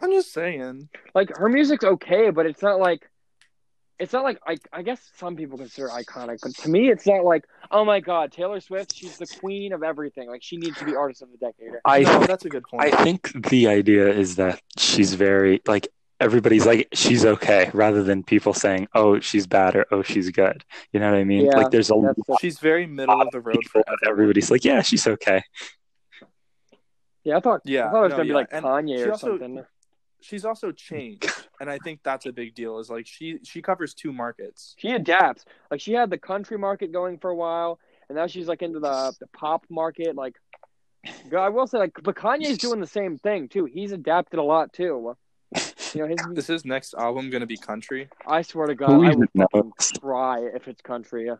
[0.00, 0.88] I'm just saying.
[1.14, 3.08] Like her music's okay, but it's not like
[3.98, 7.06] it's not like I I guess some people consider it iconic, but to me it's
[7.06, 10.28] not like oh my god, Taylor Swift, she's the queen of everything.
[10.28, 11.72] Like she needs to be artist of the decade.
[11.84, 12.82] I no, that's a good point.
[12.94, 15.88] I think the idea is that she's very like
[16.18, 20.64] everybody's like she's okay rather than people saying oh she's bad or oh she's good.
[20.92, 21.46] You know what I mean?
[21.46, 24.64] Yeah, like there's a That's the, She's very middle of the road for everybody's like
[24.64, 25.42] yeah she's okay.
[27.24, 29.12] yeah, I thought Yeah, I thought it was no, gonna be like And Kanye or
[29.12, 29.64] also- something.
[30.22, 31.30] She's also changed,
[31.60, 32.78] and I think that's a big deal.
[32.78, 34.74] Is like she she covers two markets.
[34.78, 35.44] She adapts.
[35.70, 37.78] Like she had the country market going for a while,
[38.08, 40.16] and now she's like into the the pop market.
[40.16, 40.36] Like,
[41.36, 43.64] I will say, like, but Kanye's doing the same thing too.
[43.64, 45.16] He's adapted a lot too.
[45.94, 46.18] You know, his.
[46.36, 48.08] Is his next album gonna be country?
[48.26, 49.92] I swear to God, Who I even would fucking knows?
[50.00, 51.30] cry if it's country.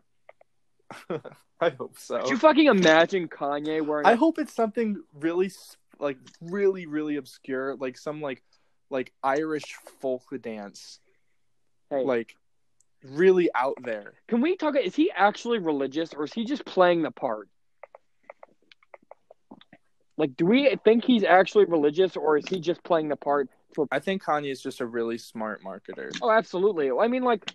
[1.59, 2.19] I hope so.
[2.21, 4.05] Could you fucking imagine Kanye wearing?
[4.05, 5.51] I hope it's something really
[5.99, 8.43] like really really obscure, like some like
[8.89, 10.99] like Irish folk dance,
[11.89, 12.35] hey, like
[13.03, 14.13] really out there.
[14.27, 14.75] can we talk?
[14.75, 17.49] Is he actually religious, or is he just playing the part?
[20.17, 23.49] Like, do we think he's actually religious, or is he just playing the part?
[23.75, 26.09] For I think Kanye is just a really smart marketer.
[26.21, 26.89] oh, absolutely.
[26.91, 27.53] I mean, like,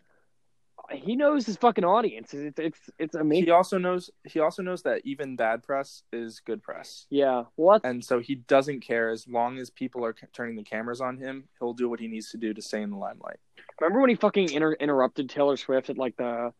[0.90, 2.34] he knows his fucking audience.
[2.34, 3.44] It's it's it's amazing.
[3.46, 7.06] He also knows he also knows that even bad press is good press.
[7.10, 7.44] Yeah.
[7.56, 11.00] Well, that's, And so he doesn't care as long as people are turning the cameras
[11.00, 11.44] on him.
[11.58, 13.38] He'll do what he needs to do to stay in the limelight.
[13.80, 16.52] remember when he fucking inter- interrupted Taylor Swift at like the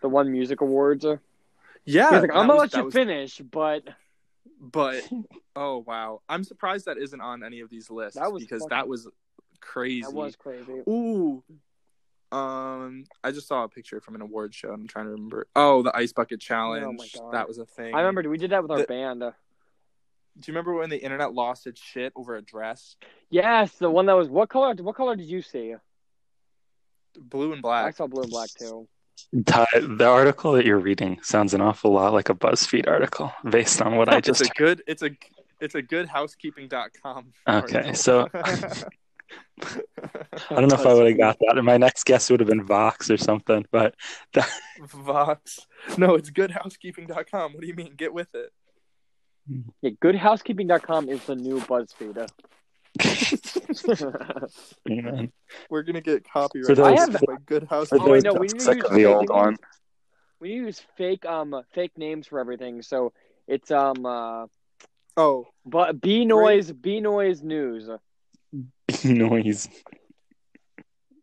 [0.00, 1.04] the one music awards?
[1.04, 1.16] Uh,
[1.84, 3.82] Yeah, He's like, I'm gonna was- let you was- finish, but
[4.60, 5.08] But
[5.56, 8.76] oh wow, I'm surprised that isn't on any of these lists That was because fucking-
[8.76, 9.08] that was
[9.60, 10.02] crazy.
[10.02, 10.82] that was crazy.
[10.88, 11.42] Ooh.
[12.32, 14.70] Um, I just saw a picture from an award show.
[14.72, 15.46] I'm trying to remember.
[15.54, 17.14] Oh, the ice bucket challenge.
[17.14, 17.32] God.
[17.34, 17.94] that was a thing.
[17.94, 19.22] I remember we did that with our band.
[19.22, 19.32] Uh,
[20.40, 22.96] Do you remember when the internet lost its shit over a dress?
[23.30, 24.74] yes, the one that was what color?
[24.80, 25.74] What color did you see?
[27.20, 27.86] Blue and black.
[27.86, 28.88] I saw blue and black too.
[29.44, 33.82] Ty, the article that you're reading sounds an awful lot like a BuzzFeed article based
[33.82, 34.40] on what I just.
[34.40, 34.82] it's just a good.
[34.86, 35.10] It's a.
[35.60, 37.26] It's a good housekeeping.com.
[37.48, 37.94] Okay, article.
[37.94, 38.28] so-
[39.62, 41.62] I don't know if I would have got that.
[41.62, 43.94] My next guess would have been Vox or something, but
[44.80, 45.66] Vox.
[45.98, 47.52] No, it's goodhousekeeping.com.
[47.52, 47.94] What do you mean?
[47.96, 48.50] Get with it.
[49.82, 52.28] Yeah, goodhousekeeping.com is the new BuzzFeed.
[54.86, 55.32] man,
[55.70, 56.66] We're gonna get copyright.
[56.66, 57.88] For those- I have- by Good House.
[57.92, 59.48] Oh, wait, those no, we need to use the old fake one.
[59.50, 59.58] names.
[60.40, 62.82] we use fake um fake names for everything.
[62.82, 63.12] So
[63.46, 64.46] it's um uh
[65.16, 67.88] Oh, but B noise B noise news.
[69.10, 69.68] noise.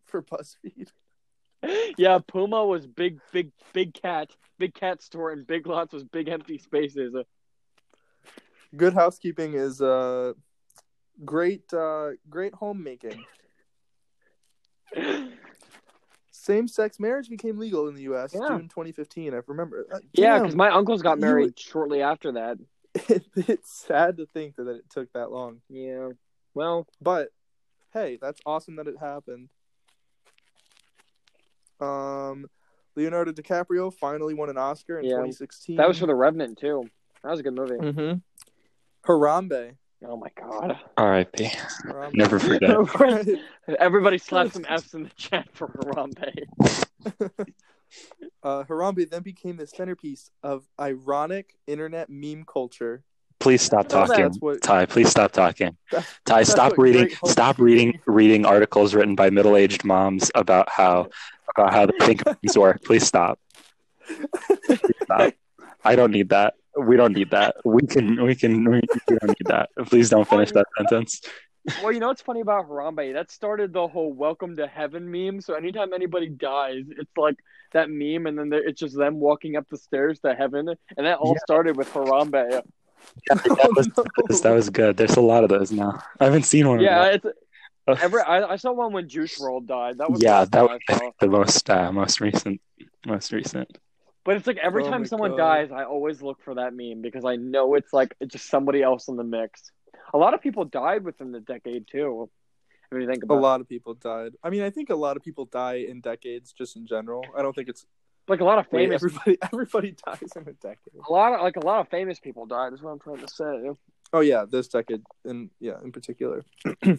[0.05, 0.89] for BuzzFeed.
[1.97, 6.29] Yeah, Puma was big big big cat big cat store and Big Lots was big
[6.29, 7.13] empty spaces.
[8.77, 10.31] Good housekeeping is uh
[11.25, 13.25] great uh great homemaking.
[16.31, 18.47] Same sex marriage became legal in the US Yeah.
[18.47, 19.33] June 2015.
[19.33, 19.85] I remember.
[19.91, 22.57] Uh, Yeah, because my uncles got You- married shortly after that.
[23.09, 25.61] it, it's sad to think that it took that long.
[25.69, 26.09] Yeah.
[26.53, 27.29] Well, But
[27.93, 29.49] hey, that's awesome that it happened.
[31.79, 32.47] Um
[32.95, 35.11] Leonardo DiCaprio finally won an Oscar in Yeah.
[35.11, 35.77] 2016.
[35.77, 36.89] that was for The Revenant too.
[37.23, 37.75] That was a good movie.
[37.75, 38.17] mm-hmm.
[39.09, 39.75] Harambe.
[40.05, 40.77] Oh my god.
[40.97, 41.45] R.I.P.
[41.85, 42.13] Harambe.
[42.13, 42.69] Never forget.
[43.79, 46.45] Everybody slap some F's in the chat for Harambe.
[48.43, 53.03] uh, Harambe then became the centerpiece of ironic internet meme culture.
[53.39, 54.85] Please stop talking, what- Ty.
[54.85, 55.77] Please stop talking.
[56.25, 57.09] Ty, stop reading.
[57.25, 57.99] Stop reading.
[58.05, 61.07] Reading articles written by middle-aged moms about how
[61.55, 62.83] about how they think things work.
[62.83, 63.39] Please stop.
[64.65, 65.33] Please stop.
[65.83, 66.55] I don't need that.
[66.77, 67.55] We don't need that.
[67.63, 68.21] We can.
[68.21, 68.63] We can.
[68.69, 69.69] We, we don't need that.
[69.85, 71.21] Please don't finish that sentence.
[71.83, 73.13] Well, you know what's funny about Harambe?
[73.13, 75.39] That started the whole "Welcome to Heaven" meme.
[75.41, 77.35] So anytime anybody dies, it's like
[77.73, 80.67] that meme, and then it's just them walking up the stairs to heaven,
[80.97, 81.39] and that all Yeah.
[81.45, 82.61] started with Harambe.
[83.29, 84.37] Yeah, that, was, Oh, no.
[84.41, 84.97] that was good.
[84.97, 86.01] There's a lot of those now.
[86.19, 86.79] I haven't seen one.
[86.79, 87.25] Yeah, Of it's
[87.97, 88.21] every.
[88.21, 89.97] I, I saw one when Juice WRLD died.
[89.99, 90.99] That was yeah, that was I I saw.
[90.99, 92.61] think, the most uh, most recent.
[93.05, 93.77] Most recent.
[94.25, 95.37] But it's like every Oh time someone God.
[95.37, 98.83] dies, I always look for that meme because I know it's like it's just somebody
[98.83, 99.71] else in the mix.
[100.13, 102.29] A lot of people died within the decade too.
[102.91, 103.41] If you think A about it.
[103.41, 104.33] lot of people died.
[104.43, 107.23] I mean, I think a lot of people die in decades just in general.
[107.37, 107.85] I don't think it's
[108.29, 110.93] like a lot of wait, famous, everybody everybody dies in a decade.
[111.07, 112.73] a lot of like a lot of famous people died.
[112.73, 113.71] Is what I'm trying to say.
[114.13, 116.43] Oh yeah, this decade and yeah, in particular.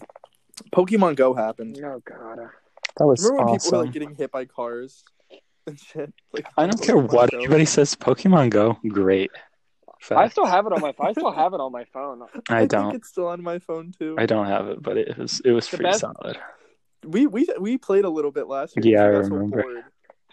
[0.72, 1.78] Pokemon Go happened.
[1.82, 2.38] Oh god.
[2.98, 5.04] That was Remember when people were like getting hit by cars?
[5.66, 6.12] and shit.
[6.32, 7.94] Like I don't care what anybody says.
[7.94, 9.30] Pokemon Go, great.
[10.10, 10.92] I still have it on my.
[10.92, 11.08] Phone.
[11.08, 12.22] I still have it on my phone.
[12.48, 12.94] I think don't.
[12.94, 14.16] it's still on my phone too.
[14.18, 16.38] I don't have it, but it was it was The pretty best- solid.
[17.04, 18.84] We we we played a little bit last year.
[18.94, 19.84] Yeah, I We got so remember.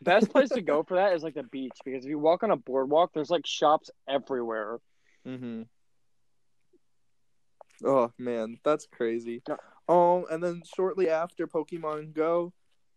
[0.04, 0.22] Bored.
[0.22, 2.52] Best place to go for that is like the beach because if you walk on
[2.52, 4.78] a boardwalk, there's like shops everywhere.
[5.28, 5.64] Mm-hmm.
[7.86, 9.42] Oh man, that's crazy.
[9.48, 9.58] No.
[9.90, 12.52] Oh, and then shortly after Pokemon Go,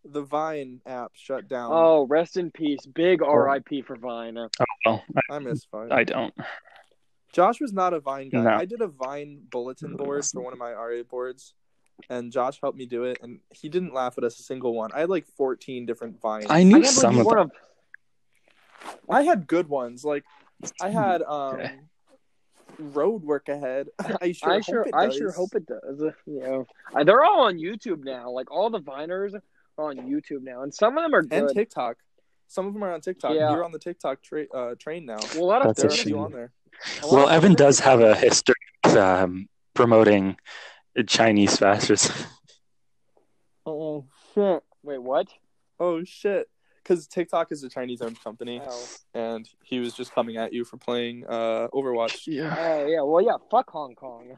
[0.05, 1.71] the Vine app shut down.
[1.73, 2.87] Oh, rest in peace.
[2.87, 3.83] Big R.I.P.
[3.83, 4.39] for Vine.
[4.39, 4.49] Oh
[4.85, 5.93] well, I miss Vine.
[5.93, 6.35] I don't.
[7.33, 8.43] Josh was not a Vine guy.
[8.43, 8.51] No.
[8.51, 11.55] I did a Vine bulletin board for one of my RA boards,
[12.09, 14.91] and Josh helped me do it, and he didn't laugh at us a single one.
[14.95, 16.47] I had like 14 different Vines.
[16.49, 17.27] I I knew can't some of them.
[17.27, 20.05] weren't a I had good ones.
[20.05, 20.25] Like
[20.81, 21.71] I had um Okay.
[22.79, 23.89] road work ahead.
[24.21, 25.17] I sure I hope sure, it I does.
[25.17, 26.01] sure hope it does.
[26.27, 28.31] You know, Uh, they're all on YouTube now.
[28.31, 29.35] Like all the Viners
[29.79, 31.49] are on YouTube now, and some of them are and.
[31.49, 31.97] TikTok.
[32.49, 33.35] Some of them are on TikTok.
[33.37, 33.53] Yeah.
[33.53, 35.19] You're on the TikTok tra- uh, train now.
[35.35, 36.53] well, a lot of That's There a are a few on there.
[37.05, 40.37] Well, Evan does have a history of um, promoting
[41.07, 42.15] Chinese fascism.
[43.67, 44.63] Oh shit!
[44.83, 45.29] Wait, what?
[45.79, 46.49] Oh shit!
[46.83, 48.87] Because TikTok is a Chinese-owned company, Oh.
[49.15, 52.23] and he was just coming at you for playing uh, Overwatch.
[52.27, 52.55] Yeah.
[52.59, 53.03] oh yeah.
[53.03, 53.37] Well, yeah.
[53.51, 54.37] Fuck Hong Kong.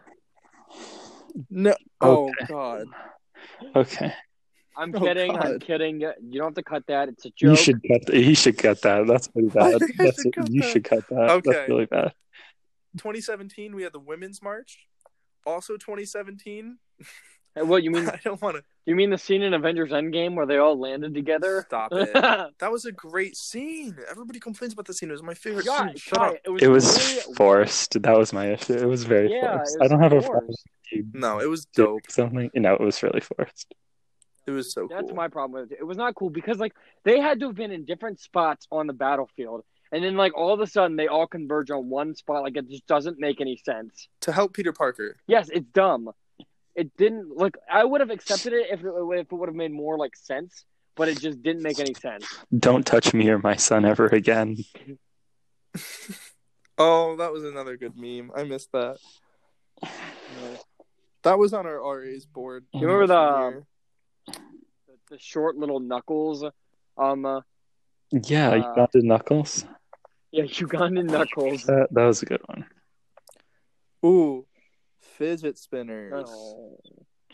[1.51, 1.75] No.
[2.01, 2.87] Oh god.
[3.75, 4.13] Okay.
[4.77, 5.37] I'm Oh, kidding.
[5.37, 6.01] I'm kidding.
[6.01, 7.09] You don't have to cut that.
[7.11, 7.37] It's a joke.
[7.51, 8.07] You should cut.
[8.07, 9.07] The, he should cut that.
[9.07, 9.81] That's pretty I bad.
[9.99, 10.71] That's, should cut you that.
[10.71, 11.31] should cut that.
[11.31, 11.51] Okay.
[11.53, 12.13] That's really bad.
[12.99, 14.79] 2017, we had the Women's March.
[15.47, 16.79] Also, 2017.
[17.55, 18.09] Hey, uh, What you mean?
[18.09, 21.15] I don't want to You mean the scene in Avengers Endgame where they all landed
[21.15, 21.65] together?
[21.67, 22.13] stop it.
[22.15, 23.97] That was a great scene.
[24.11, 25.09] Everybody complains about the scene.
[25.11, 25.97] It was my favorite scene.
[25.97, 26.37] Shut Kai, up.
[26.45, 28.03] It was, It was really- forced.
[28.03, 28.75] That was my issue.
[28.75, 29.77] It was very Yeah, forced.
[29.77, 30.31] it I don't have a forced.
[30.31, 31.11] problem.
[31.15, 32.03] No, it was dope.
[32.11, 32.51] Something.
[32.55, 33.75] You know, it was really forced.
[34.47, 35.15] It was so That's cool.
[35.15, 35.79] my problem with it.
[35.81, 36.75] It was not cool because like
[37.05, 39.63] they had to have been in different spots on the battlefield,
[39.93, 42.43] and then like all of a sudden they all converge on one spot.
[42.43, 44.09] Like it just doesn't make any sense.
[44.23, 45.17] To help Peter Parker.
[45.29, 46.11] Yes, it's dumb.
[46.75, 48.87] It didn't like I would have accepted it if it,
[49.21, 50.65] if it would have made more like sense,
[50.97, 52.27] but it just didn't make any sense.
[52.59, 54.57] Don't touch me or my son ever again.
[56.79, 58.33] Oh, that was another good meme.
[58.35, 58.97] I missed that.
[61.23, 62.65] That was on our RA's board.
[62.73, 63.63] You remember the-
[64.33, 64.39] The,
[65.11, 66.45] the short little knuckles,
[66.97, 67.41] um, uh,
[68.11, 69.65] Yeah, you Uh, got the knuckles.
[70.33, 71.65] Yeah, Ugandan knuckles.
[71.65, 72.59] That, that was a good one.
[74.03, 74.11] year?
[74.11, 74.47] Ooh,
[75.01, 76.25] fidget spinners.
[76.29, 76.79] Oh,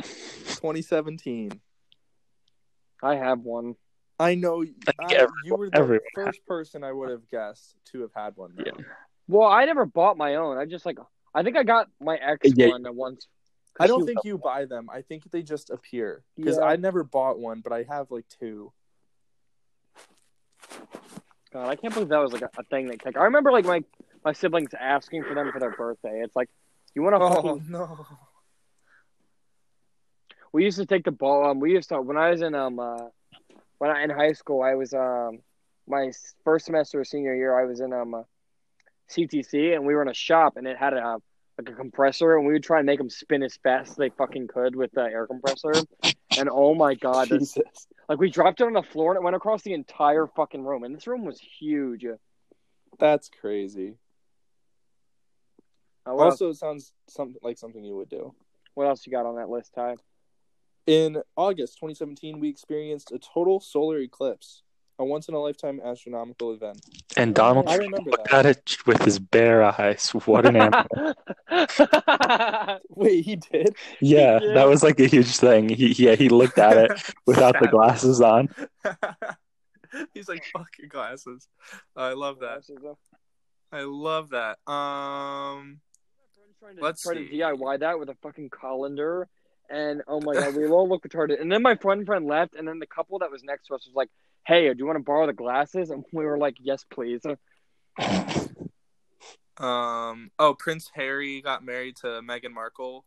[0.03, 1.61] 2017.
[3.03, 3.76] I have one.
[4.18, 7.76] I know I I- everyone- you were the everyone first person I would have guessed
[7.92, 8.55] to have had one.
[8.57, 8.64] Though.
[8.66, 8.72] Yeah.
[9.28, 10.59] Well, I never bought my own.
[10.59, 10.99] I just like
[11.34, 12.68] I think I got my ex Yeah.
[12.68, 13.28] one once.
[13.78, 14.88] I don't think you buy them.
[14.90, 16.64] I think they just appear because Yeah.
[16.64, 18.72] I never bought one, but I have like two.
[21.53, 22.88] God, I can't believe that was like a, a thing.
[22.88, 23.82] Like, like I remember like my
[24.24, 26.20] my siblings asking for them for their birthday.
[26.22, 26.49] It's like
[26.94, 27.66] you want to Oh fucking.
[27.68, 28.07] no!
[30.53, 31.51] We used to take the ball.
[31.51, 33.07] Um, we used to when I was in um uh,
[33.78, 34.62] when I in high school.
[34.62, 35.40] I was um
[35.86, 36.12] my
[36.44, 37.59] first semester of senior year.
[37.59, 38.22] I was in um uh,
[39.11, 41.18] CTC and we were in a shop and it had a
[41.59, 44.11] like a compressor and we would try and make them spin as fast as they
[44.11, 45.72] fucking could with the air compressor.
[46.38, 47.59] And oh my god, Jesus.
[48.09, 50.85] Like we dropped it on the floor and it went across the entire fucking room.
[50.85, 52.05] And this room was huge.
[52.05, 52.15] Uh,
[52.99, 53.95] That's crazy.
[56.07, 58.35] else, Also, it sounds something like something you would do.
[58.75, 59.97] what else you got on that list, Ty?
[60.87, 64.63] In August 2017, we experienced a total solar eclipse,
[64.99, 66.80] a once in a lifetime astronomical event.
[67.16, 68.46] And Donald I Trump remember looked that.
[68.46, 70.11] at it with his bare eyes.
[70.11, 71.14] What an animal!
[72.90, 73.76] Wait, he did?
[74.01, 74.55] Yeah, Yeah.
[74.55, 75.68] that was like a huge thing.
[75.68, 78.49] He yeah, he looked at it without the glasses on.
[80.14, 81.49] He's like, fuck your glasses.
[81.96, 82.62] I love that.
[83.72, 84.59] I love that.
[84.70, 85.80] Um,
[86.61, 87.20] Trying to, Let's try to.
[87.28, 89.28] DIY that with a fucking colander,
[89.70, 91.40] and oh my god, we all look retarded.
[91.40, 93.86] And then my friend friend left, and then the couple that was next to us
[93.86, 94.09] was like,
[94.47, 97.22] "Hey, do you want to borrow the glasses?" And we were like, "Yes, please."
[99.59, 103.05] um, oh, Prince Harry got married to Meghan Markle.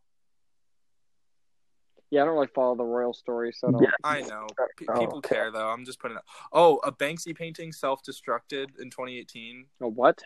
[2.09, 3.83] Yeah, I don't really follow the royal story, so I don't.
[3.83, 3.89] Yeah.
[4.03, 4.47] I know.
[4.77, 5.35] P- Oh, people okay.
[5.35, 5.69] care though.
[5.69, 6.23] I'm just putting it.
[6.51, 9.65] Oh, a Banksy painting self-destructed in 2018.
[9.81, 10.21] Oh, what?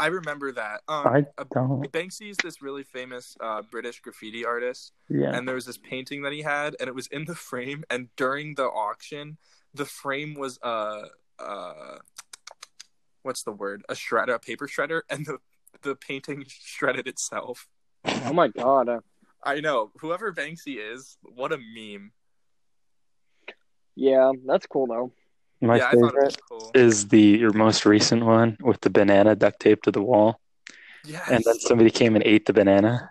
[0.00, 0.80] I remember that.
[0.88, 1.82] Um, I a- don't.
[1.92, 5.36] Banksy is this really famous uh, British graffiti artist, Yeah.
[5.36, 7.84] and there was this painting that he had, and it was in the frame.
[7.90, 9.36] And during the auction,
[9.74, 11.02] the frame was uh
[11.38, 11.98] uh,
[13.22, 13.82] what's the word?
[13.88, 15.38] A shredder, a paper shredder, and the
[15.82, 17.66] the painting shredded itself.
[18.04, 18.88] Oh my god.
[18.88, 19.00] Uh,
[19.42, 19.90] I know.
[20.00, 22.12] Whoever Banksy is, what a meme.
[23.96, 25.12] yeah, that's cool though.
[25.66, 26.70] My yeah, I thought it favorite was cool.
[26.74, 30.40] is the your most recent one with the banana duct taped to the wall,
[31.04, 31.28] Yes.
[31.30, 33.10] and then somebody came and ate the banana,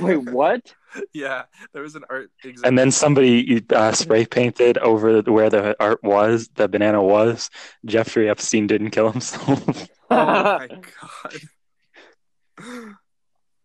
[0.00, 0.74] Wait, what?
[1.12, 2.66] yeah, there was an art exhibit.
[2.68, 7.50] and then somebody uh, spray painted over where the art was, the banana was.
[7.84, 9.88] Jeffrey Epstein didn't kill himself.
[10.10, 11.40] oh my god.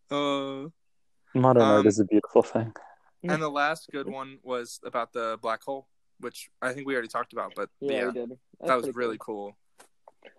[0.09, 0.67] Uh,
[1.33, 2.73] Modern Um, art is a beautiful thing.
[3.23, 5.87] and the last good one was about the black hole,
[6.19, 8.31] which I think we already talked about, but Yeah, yeah, we did.
[8.65, 9.51] That was really cool.
[9.51, 9.57] cool.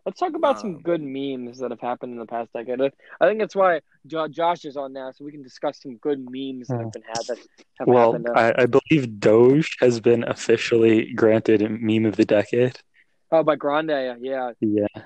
[0.07, 2.81] Let's talk about some Um, good memes that have happened in the past decade.
[2.81, 5.97] I I think that's why Jo- Josh is on now, so we can discuss some
[5.97, 7.39] good memes that have been had that
[7.79, 8.29] have Well, happened.
[8.29, 12.79] uh, I, I believe Doge has been officially granted meme of the decade.
[13.31, 14.53] oh, by Grandayy, yeah.
[14.61, 15.03] Yeah,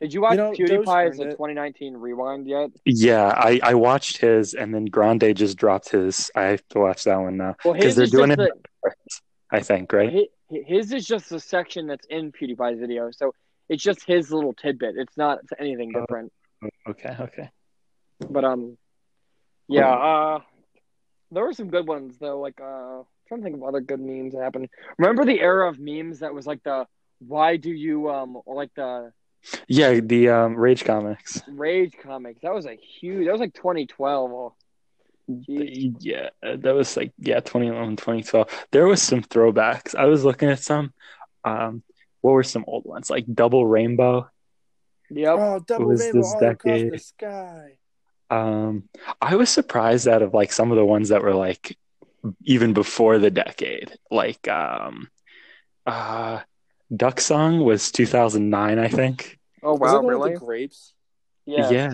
[0.00, 2.70] Did you watch You know, PewDiePie's 2019 Rewind yet?
[2.84, 3.32] yeah.
[3.36, 6.30] I, I watched his, and then Grandayy just dropped his.
[6.34, 8.36] I have to watch that one now Well, because his they're is doing it.
[8.38, 8.52] the,
[9.52, 10.12] I think right.
[10.50, 13.32] hi- his is just the section that's in PewDiePie's video, so
[13.68, 14.94] it's just his little tidbit.
[14.96, 16.00] It's not anything Oh.
[16.00, 16.32] different.
[16.88, 17.50] Okay, okay.
[18.30, 18.76] But um,
[19.68, 19.88] yeah.
[19.90, 20.40] Uh,
[21.30, 22.38] there were some good ones though.
[22.40, 24.68] Like uh, I'm trying to think of other good memes that happened.
[24.98, 26.86] Remember the era of memes that was like the
[27.20, 29.12] "Why do you um" or like the
[29.66, 31.40] Yeah, the um, Rage comics.
[31.48, 32.40] Rage comics.
[32.42, 33.26] That was a huge.
[33.26, 34.30] That was like 2012.
[34.30, 34.54] Oh.
[35.46, 38.66] Yeah, that was like yeah, 2011, 2012.
[38.70, 39.94] There was some throwbacks.
[39.94, 40.92] I was looking at some.
[41.44, 41.82] Um,
[42.22, 44.30] what were some old ones like Double Rainbow?
[45.10, 45.38] Yep.
[45.38, 46.92] Oh, double was rainbow this all across decade?
[46.92, 47.72] the sky.
[48.30, 48.88] Um,
[49.20, 51.76] I was surprised out of like some of the ones that were like
[52.44, 53.92] even before the decade.
[54.10, 55.08] Like um,
[55.84, 56.40] uh,
[56.94, 59.38] Duck Song was 2009, I think.
[59.62, 60.34] Oh wow, it the one with really?
[60.34, 60.94] the grapes?
[61.44, 61.70] Yeah.
[61.70, 61.92] Yeah.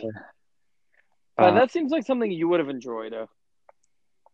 [1.37, 3.15] Uh, that seems like something you would have enjoyed.
[3.15, 3.27] Uh,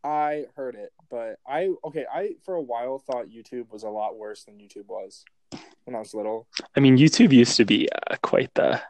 [0.02, 2.04] I heard it, but I okay.
[2.12, 5.24] I for a while thought YouTube was a lot worse than YouTube was
[5.84, 6.46] when I was little.
[6.76, 8.80] I mean, YouTube used to be uh, quite the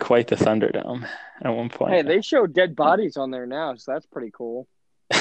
[0.00, 1.06] quite the Thunderdome
[1.42, 1.92] at one point.
[1.92, 4.66] hey, they show dead bodies on there now, so that's pretty cool.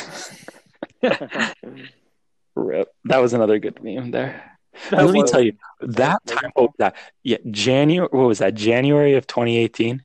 [2.56, 2.90] Rip.
[3.06, 4.52] That was another good meme there.
[4.92, 6.64] That Let me tell you, that Logan time, Paul?
[6.66, 6.96] what was that?
[7.24, 8.08] Yeah, January.
[8.12, 8.54] What was that?
[8.54, 9.98] January of 2018?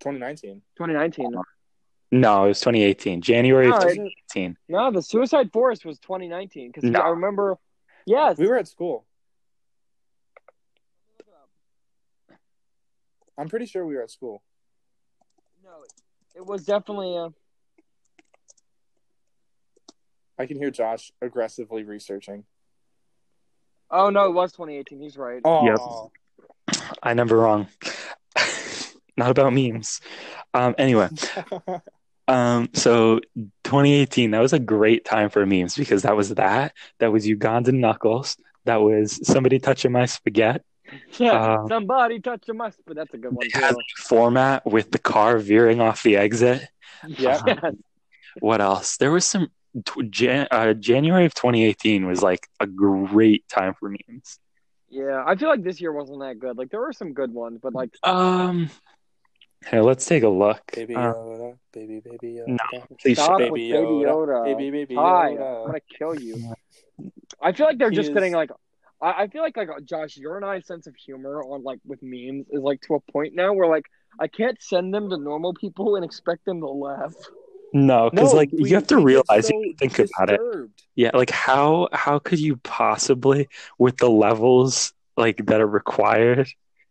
[0.00, 0.62] 2019.
[0.76, 1.32] 2019.
[2.12, 3.20] No, it was 2018.
[3.22, 4.56] January No, of it- 2018.
[4.68, 7.00] No, the Suicide Forest was 2019 because No.
[7.00, 7.56] I remember.
[8.06, 8.38] Yes.
[8.38, 9.06] We were at school.
[13.36, 14.42] I'm pretty sure we were at school.
[15.62, 15.84] No,
[16.34, 17.16] it was definitely.
[17.16, 17.30] Uh,
[20.38, 22.44] I can hear Josh aggressively researching.
[23.90, 25.00] oh no, it was 2018.
[25.00, 25.40] He's right.
[25.44, 26.10] Oh,
[27.02, 27.68] I never wrong.
[29.16, 30.00] Not about memes.
[30.52, 31.08] Um, anyway,
[32.28, 33.20] um, so
[33.64, 36.72] 2018, that was a great time for memes because that was that.
[36.98, 38.36] That was Ugandan Knuckles.
[38.64, 40.64] That was somebody touching my spaghetti.
[41.18, 42.70] Yeah, Um, somebody a my.
[42.86, 43.80] But that's a good one It had too.
[43.96, 46.68] format with the car veering off the exit.
[47.08, 47.40] yeah.
[47.46, 47.70] Yeah.
[48.40, 48.96] What else?
[48.96, 49.48] There was some.
[50.10, 54.38] Jan- uh, January of 2018 was like a great time for memes.
[54.88, 56.56] yeah, I feel like this year wasn't that good.
[56.56, 58.70] Like there were some good ones, but like Um,
[59.68, 60.60] here, let's take a look.
[60.74, 62.48] Baby Uh, Yoda, baby, baby Yoda.
[62.48, 64.06] No, please stop Baby with Baby Yoda.
[64.06, 64.44] Yoda.
[64.44, 65.60] Baby, baby Hi, Yoda.
[65.62, 66.54] I'm gonna kill you.
[67.42, 68.50] I feel like they're He just is- getting like.
[69.04, 71.80] I, I feel like like uh, Josh, your and I sense of humor on like
[71.84, 73.84] with memes is like to a point now where like
[74.18, 77.14] I can't send them to normal people and expect them to laugh.
[77.72, 80.40] No, because like we- you have to realize, so you have to think about it.
[80.96, 83.48] Yeah, like how how could you possibly
[83.78, 86.48] with the levels like that are required?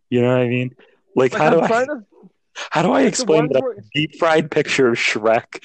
[0.09, 0.75] You know what I mean?
[1.15, 2.05] Like, Like how I'm do I to
[2.71, 5.63] how do I like, the explain that where- deep fried picture of Shrek?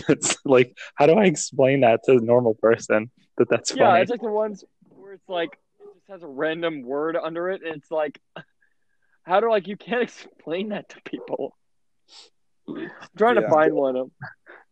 [0.08, 4.00] it's like how do I explain that to a normal person that that's Yeah, funny?
[4.02, 4.73] it's like the ones where
[5.14, 8.20] it's like it just has a random word under it, and it's like,
[9.22, 11.56] how do like you can't explain that to people?
[12.68, 14.10] I'm trying to find one.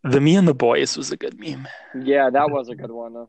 [0.05, 1.69] The Me and the Boys was a good meme.
[2.01, 3.27] Yeah, that was a good one.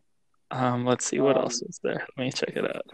[0.52, 2.06] Um, let's see what Um, else is there.
[2.18, 2.86] Let me check it out.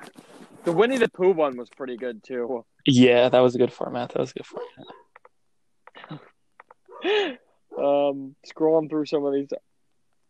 [0.64, 2.66] The Winnie the Pooh one was pretty good too.
[2.86, 4.10] Yeah, that was a good format.
[4.10, 4.86] That was a good format.
[7.78, 9.48] um, scrolling through some of these.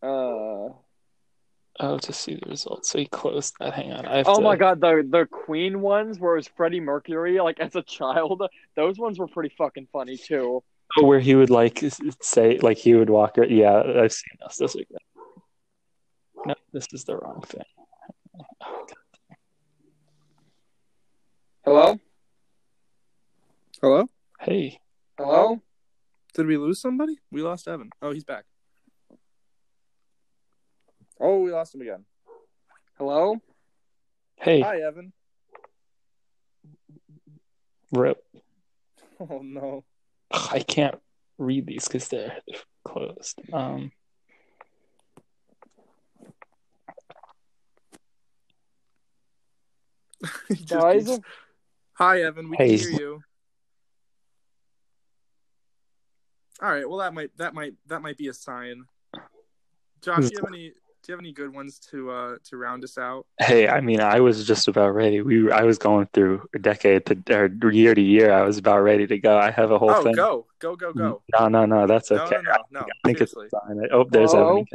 [0.01, 0.69] Uh,
[1.82, 2.89] Oh, to see the results.
[2.89, 3.73] So he closed that.
[3.73, 4.05] Hang on.
[4.05, 4.41] I have oh to...
[4.41, 8.43] my god, the the Queen ones where it was Freddie Mercury like as a child.
[8.75, 10.61] Those ones were pretty fucking funny too.
[10.97, 11.84] Oh, where he would like
[12.21, 13.38] say like he would walk.
[13.38, 14.57] ar- Yeah, I've seen this.
[14.57, 14.97] This is good.
[16.45, 17.63] No, this is the wrong thing.
[18.61, 18.86] Oh,
[21.65, 21.99] Hello,
[23.82, 24.09] Hello?
[24.39, 24.80] Hey,
[25.17, 25.61] hello.
[26.34, 27.19] Did we lose somebody?
[27.32, 27.89] We lost Evan.
[28.01, 28.45] Oh, he's back.
[31.20, 32.05] Oh, we lost him again.
[32.97, 33.38] Hello?
[34.38, 35.13] Hey, Hi, Evan.
[37.91, 38.24] Rip.
[39.22, 39.84] Oh no.
[40.32, 40.97] Ugh, I can't
[41.38, 42.38] read these because they're
[42.86, 43.38] closed.
[43.51, 43.91] Um,
[50.51, 51.26] just Guys, keeps-
[51.93, 52.49] Hi, Evan.
[52.49, 52.78] We Hey.
[52.78, 53.24] can hear you.
[56.61, 56.88] All right.
[56.88, 58.86] Well, that might that might that might be a sign.
[60.01, 60.74] Josh, do you have any
[61.10, 63.26] do you have any good ones to uh to round us out?
[63.39, 65.22] hey, I mean, I was just about ready.
[65.22, 67.18] We, I was going through a decade to
[67.64, 68.32] or year to year.
[68.32, 69.36] I was about ready to go.
[69.36, 70.14] I have a whole Oh, thing.
[70.14, 71.24] go go go go.
[71.39, 72.36] No, no, no, that's okay.
[72.36, 72.80] no, no, no.
[72.82, 73.49] I think it's a Seriously.
[73.49, 73.89] sign.
[73.91, 74.51] Oh, there's Hello?
[74.51, 74.66] Evan.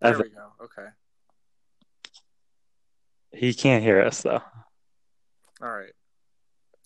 [0.00, 0.22] There Evan.
[0.22, 0.52] we go.
[0.66, 0.88] Okay.
[3.32, 4.40] He can't hear us though.
[5.60, 5.92] All right.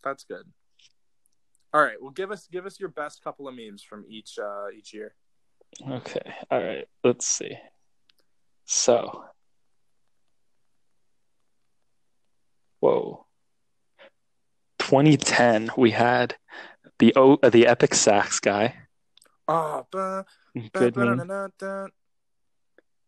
[0.02, 0.46] That's good.
[1.74, 2.00] All right.
[2.00, 5.14] Well, give us give us your best couple of memes from each uh each year.
[5.90, 6.32] Okay.
[6.50, 6.88] All right.
[7.04, 7.58] Let's see.
[8.64, 9.24] So,
[12.80, 13.26] whoa.
[14.78, 16.36] 2010, we had
[16.98, 18.74] the o, uh, the Epic Sax guy.
[19.48, 19.86] Oh,
[20.72, 21.86] Good ba, da, da.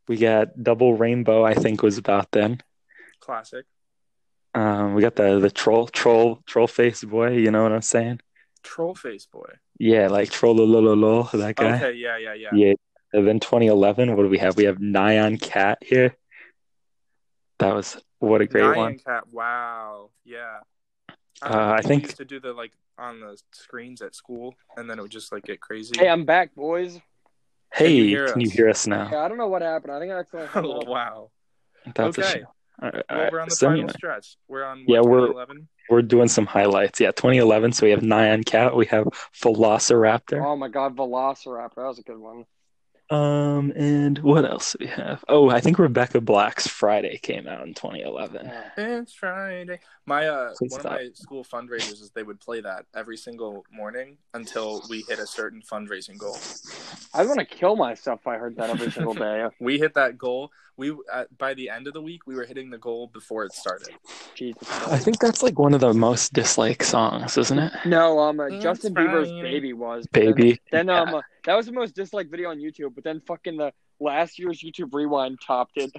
[0.09, 1.45] We got Double Rainbow.
[1.45, 2.63] I think was about then.
[3.21, 3.67] classic.
[4.55, 7.33] Um, we got the the troll troll troll face boy.
[7.33, 8.21] You know what I'm saying?
[8.63, 9.51] Troll face boy.
[9.79, 11.77] Yeah, like troll that guy.
[11.77, 11.93] Okay.
[11.95, 12.17] Yeah.
[12.19, 12.35] Yeah.
[12.35, 12.51] Yeah.
[12.55, 12.75] Yeah.
[13.15, 14.57] And then 2011, what do we have?
[14.57, 16.17] We have Nyan Cat here.
[17.61, 18.99] That was what a great Nyan one.
[18.99, 19.29] Cat.
[19.31, 20.11] Wow.
[20.25, 20.59] Yeah.
[21.41, 24.91] Uh, remember I think- used to do the like on the screens at school, and
[24.91, 25.93] then it would just like get crazy.
[25.97, 27.01] hey, I'm back, boys.
[27.77, 29.09] Can you Hey, hear can you hear us now?
[29.11, 29.93] Yeah, I don't know what happened.
[29.93, 30.89] I think I accidentally oh up.
[30.89, 31.31] wow.
[31.95, 32.33] That's a Okay.
[32.33, 32.47] shame.
[32.83, 34.37] All right, Well, we're on the So final stretch.
[34.49, 34.85] We're on.
[34.89, 35.69] Yeah, what, we're- 2011?
[35.91, 36.99] we're doing some highlights.
[37.01, 37.73] Yeah, 2011.
[37.73, 38.75] So we have Nyan Cat.
[38.75, 39.05] We have
[39.41, 40.45] Velociraptor.
[40.45, 41.77] Oh my god, Velociraptor.
[41.77, 42.45] That was a good one.
[43.11, 45.23] Um, and what else do we have?
[45.29, 48.51] Oh, I think Rebecca Black's Friday came out in 2011.
[48.79, 49.79] It's Friday.
[50.07, 50.93] My uh, Please one stop.
[50.93, 55.19] of my school fundraisers is they would play that every single morning until we hit
[55.19, 56.37] a certain fundraising goal.
[57.13, 59.47] I'd want to kill myself if I heard that every single day.
[59.61, 60.51] We hit that goal.
[60.77, 63.53] We uh, by the end of the week we were hitting the goal before it
[63.53, 63.91] started.
[64.35, 64.63] Jesus.
[64.89, 67.73] I think that's like one of the most disliked songs, isn't it?
[67.87, 70.61] No, um, uh, It's Justin Bieber's baby was but then- Baby.
[70.73, 72.95] Then, um, uh, that was the most disliked video on YouTube.
[72.95, 75.92] But then fucking the last year's YouTube Rewind topped it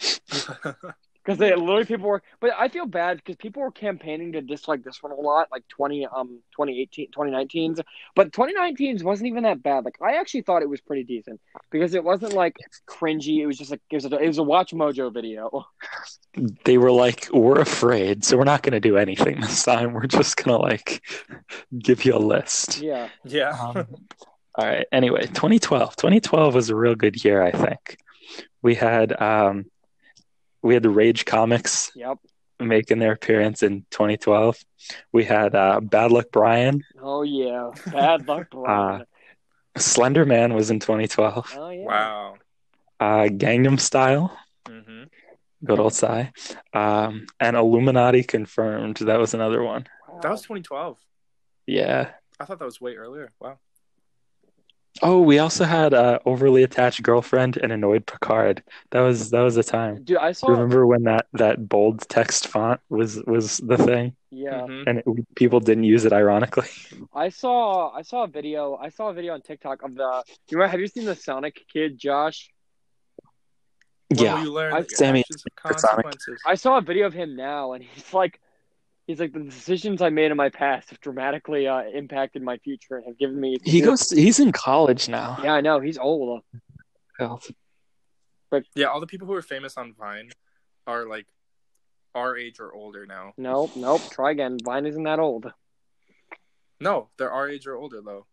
[1.24, 2.22] because they literally people were.
[2.40, 5.66] But I feel bad because people were campaigning to dislike this one a lot, like
[5.68, 7.80] twenty um 2018, 2019's.
[8.14, 9.84] But 2019's wasn't even that bad.
[9.84, 11.40] Like I actually thought it was pretty decent
[11.70, 12.56] because it wasn't like
[12.88, 13.38] cringy.
[13.38, 15.66] It was just like it was a, it was a Watch Mojo video.
[16.64, 19.92] They were like, we're afraid, so we're not going to do anything this time.
[19.92, 21.02] We're just going to like
[21.78, 22.80] give you a list.
[22.80, 23.10] Yeah.
[23.22, 23.50] yeah.
[23.50, 23.86] Um,
[24.54, 24.86] all right.
[24.92, 25.96] Anyway, 2012.
[25.96, 27.98] 2012 was a real good year, I think.
[28.62, 29.66] We had um,
[30.62, 32.18] we had the Rage Comics Yep.
[32.60, 34.58] making their appearance in 2012.
[35.12, 36.84] We had uh, Bad Luck Brian.
[37.00, 37.70] Oh yeah.
[37.90, 39.04] Bad luck, Brian.
[39.76, 41.54] Slender Man was in 2012.
[41.56, 41.84] oh yeah.
[41.84, 42.34] Wow.
[43.00, 44.36] Uh, Gangnam Style,
[44.68, 45.04] hmm
[45.64, 46.24] good old Psy.
[46.72, 48.96] Um, and Illuminati confirmed.
[48.96, 49.86] That was another one.
[50.20, 50.98] That was 2012.
[51.66, 52.10] Yeah.
[52.40, 53.32] I thought that was way earlier.
[53.40, 53.58] Wow.
[55.00, 58.62] Oh, we also had uh, overly attached girlfriend and annoyed Picard.
[58.90, 60.04] That was that was the time.
[60.04, 60.48] Dude, I saw.
[60.48, 64.66] Remember when that that bold text font was was the thing, Yeah.
[64.66, 64.84] Mhm.
[64.86, 65.04] and it,
[65.34, 66.68] people didn't use it ironically.
[67.14, 70.58] I saw I saw a video I saw a video on TikTok of the you
[70.58, 72.50] remember have you seen the Sonic kid Josh?
[74.08, 75.44] When will Yeah, you learn I- Sammy, actions
[75.80, 76.06] Sonic.
[76.46, 78.38] I saw a video of him now and he's like
[79.06, 82.96] he's like the decisions I made in my past have dramatically uh, impacted my future
[82.96, 84.10] and have given me he goes.
[84.10, 85.38] He's in college now.
[85.42, 86.42] Yeah, I know, he's old.
[88.74, 90.30] Yeah, all the people who are famous on Vine
[90.86, 91.26] are like
[92.14, 93.32] our age or older now.
[93.38, 94.58] Nope, nope, try again.
[94.62, 95.50] Vine isn't that old.
[96.80, 98.26] No, they're our age or older though.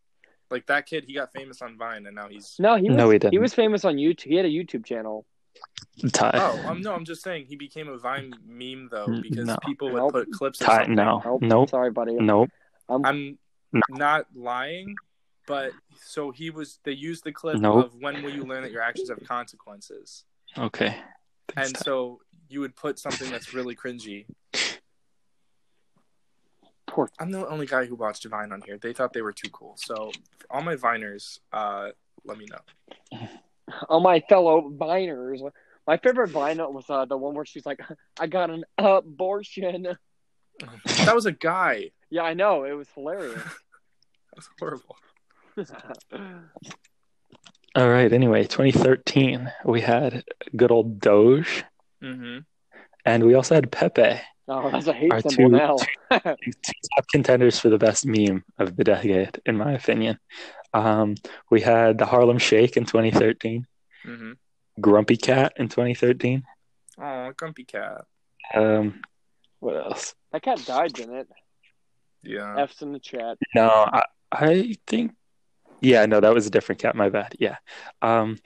[0.51, 2.55] Like that kid, he got famous on Vine, and now he's.
[2.57, 3.33] No, he was No, he he, didn't.
[3.33, 4.25] he was famous on YouTube.
[4.25, 5.25] He had a YouTube channel.
[6.13, 9.57] Ty, Oh, um, no, I'm just saying he became a Vine meme though because no.
[9.65, 10.11] people would Nope.
[10.13, 10.61] put clips.
[10.61, 10.95] Of Ty, something.
[10.95, 11.41] no, Nope.
[11.41, 12.13] nope, Sorry, buddy.
[12.15, 12.49] nope.
[12.87, 13.37] I'm
[13.73, 13.81] No.
[13.89, 14.95] not lying,
[15.45, 15.71] but
[16.01, 16.79] so he was.
[16.83, 17.85] They used the clip Nope.
[17.85, 20.23] of when will you learn that your actions have consequences,
[20.57, 20.95] Okay.
[21.53, 21.81] Thanks, and Ty.
[21.83, 24.25] so you would put something that's really cringy.
[26.87, 28.77] Poor I'm the only guy who watched Vine on here.
[28.79, 29.75] They thought they were too cool.
[29.77, 31.89] So for all my Viners, uh,
[32.25, 33.27] let me know.
[33.89, 35.41] all my fellow Viners.
[35.89, 37.79] My favorite Vine was uh, the one where she's like,
[38.19, 39.87] "I got an abortion."
[41.05, 41.91] That was a guy.
[42.11, 42.63] Yeah, I know.
[42.65, 43.41] It was hilarious.
[44.35, 44.95] That's horrible.
[47.75, 48.11] All right.
[48.11, 50.23] Anyway, 2013, we had
[50.55, 51.63] good old Doge,
[52.03, 52.39] Mm-hmm.
[53.05, 55.75] and we also had Pepe, Oh, that's a hate Our symbol two- now.
[55.77, 56.51] two
[56.95, 60.19] top contenders for the best meme of the decade, in my opinion.
[60.73, 61.15] Um,
[61.49, 63.65] we had the Harlem Shake in 2013,
[64.05, 64.31] Mm-hmm.
[64.81, 66.43] Grumpy Cat in 2013.
[67.01, 68.05] Oh, Grumpy Cat.
[68.53, 69.01] Um,
[69.59, 70.15] what else?
[70.31, 71.27] that cat died, didn't it?
[72.23, 72.57] Yeah.
[72.59, 73.37] F's in the chat.
[73.55, 75.13] No, I, I think,
[75.81, 76.95] yeah, no, that was a different cat.
[76.95, 77.35] My bad.
[77.39, 77.57] Yeah.
[78.01, 78.37] Um,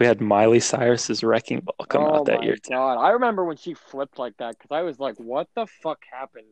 [0.00, 2.56] we had Miley Cyrus's Wrecking Ball come oh out that my year.
[2.56, 2.70] too.
[2.70, 2.98] god!
[2.98, 6.46] I remember when she flipped like that because I was like, "What the fuck happened?"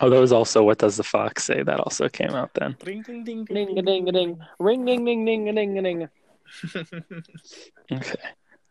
[0.00, 1.62] Oh, that was also What Does the Fox Say?
[1.62, 2.76] That also came out then.
[2.84, 5.82] Ding ding ding Ding a ding a ding, ring ding ding ding a ding a
[5.82, 6.08] ding.
[7.92, 8.14] Okay.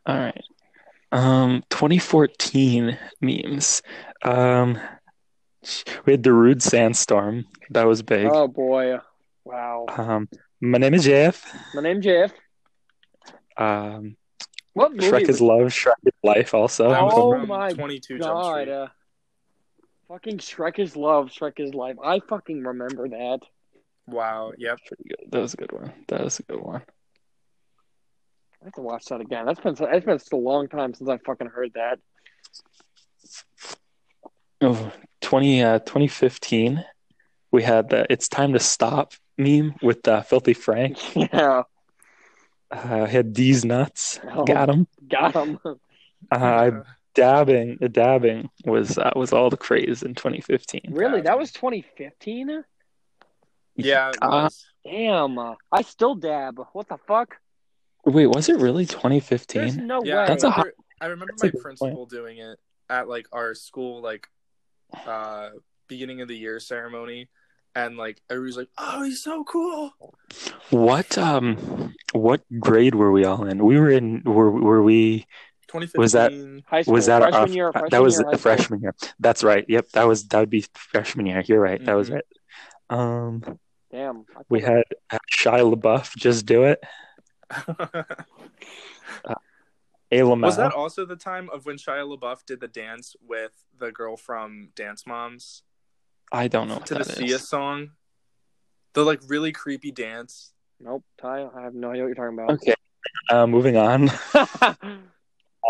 [0.06, 0.44] All right.
[1.12, 3.82] Um, 2014 memes.
[4.24, 4.80] Um,
[6.06, 7.46] we had Darude Sandstorm.
[7.70, 8.28] That was big.
[8.32, 8.98] Oh boy!
[9.46, 9.86] Wow.
[9.90, 10.28] Um,
[10.60, 11.46] my name is Jeff.
[11.76, 12.32] My name's Jeff.
[13.58, 14.16] Um,
[14.74, 15.08] What movie?
[15.12, 16.90] Shrek was- is Love, Shrek is Life also.
[16.94, 18.70] Oh my 22 God.
[18.70, 18.88] Uh,
[20.08, 21.28] fucking Shrek is love.
[21.30, 21.98] Shrek is life.
[22.04, 23.40] I fucking remember that.
[24.08, 24.54] Wow.
[24.58, 24.80] Yep.
[24.88, 25.32] Pretty good.
[25.32, 25.94] That was a good one.
[26.08, 26.82] That was a good one.
[28.62, 29.46] I have to watch that again.
[29.46, 32.00] That's been so, it's been so long time since I fucking heard that.
[34.62, 36.86] Oh, 20, uh, 2015,
[37.52, 41.16] we had the It's Time to Stop meme with uh, Filthy Frank.
[41.16, 41.64] yeah,
[42.70, 44.20] Uh, had these Nuts.
[44.32, 44.44] Oh.
[44.46, 44.88] Got him.
[45.08, 45.60] got him.
[46.32, 46.72] Uh,
[47.16, 50.90] dabbing, the dabbing was uh, was all the craze in 2015.
[50.92, 51.22] really?
[51.22, 52.64] That was 2015?
[53.76, 54.10] yeah.
[54.10, 54.50] It Uh.
[54.86, 55.38] Damn.
[55.72, 56.60] I still dab.
[56.74, 57.38] What the fuck?
[58.06, 59.86] Wait, was it really There's 2015?
[59.88, 60.28] no yeah, way.
[60.28, 62.58] That's a I remember, I remember that's my good principal doing it
[62.90, 64.28] at like our school like
[65.08, 65.50] uh
[65.88, 67.30] beginning of the year ceremony
[67.76, 69.92] and like everybody's like, Oh, he's so cool.
[70.72, 73.64] What um, what grade were we all in?
[73.64, 74.24] We were in.
[74.26, 75.26] Were were we?
[75.70, 76.94] 2015 Was that- high school.
[76.96, 77.72] Was that freshman our, year?
[77.72, 78.96] Freshman that was year, high the freshman year?
[79.22, 79.66] That's right.
[79.70, 81.44] Yep, that was that would be freshman year.
[81.46, 81.84] You're right.
[81.86, 82.14] That was Mhm.
[82.16, 82.26] right.
[82.90, 83.60] Um,
[83.90, 84.26] Damn.
[84.50, 84.84] We had
[85.34, 86.16] Shia LaBeouf.
[86.18, 86.82] Just do it.
[90.12, 93.92] Ayla Was that also the time of when Shia LaBeouf did the dance with the
[93.92, 95.64] girl from Dance Moms
[96.32, 97.48] I don't know what to the that Sia is.
[97.48, 97.92] song?
[98.94, 100.54] The like really creepy dance.
[100.80, 101.04] Nope.
[101.22, 102.52] Ty, I have no idea what you're talking about.
[102.52, 102.74] Okay.
[103.30, 104.10] Uh, moving on.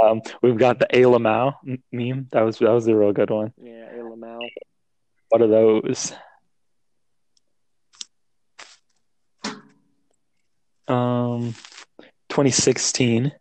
[0.02, 1.56] Um, we've got the Ayy lmao
[1.91, 2.28] meme.
[2.32, 3.53] That was that was a real good one.
[3.62, 4.40] yeah, Ayy lmao.
[5.28, 6.14] What are those?
[10.92, 11.54] Um,
[12.30, 13.32] 2016.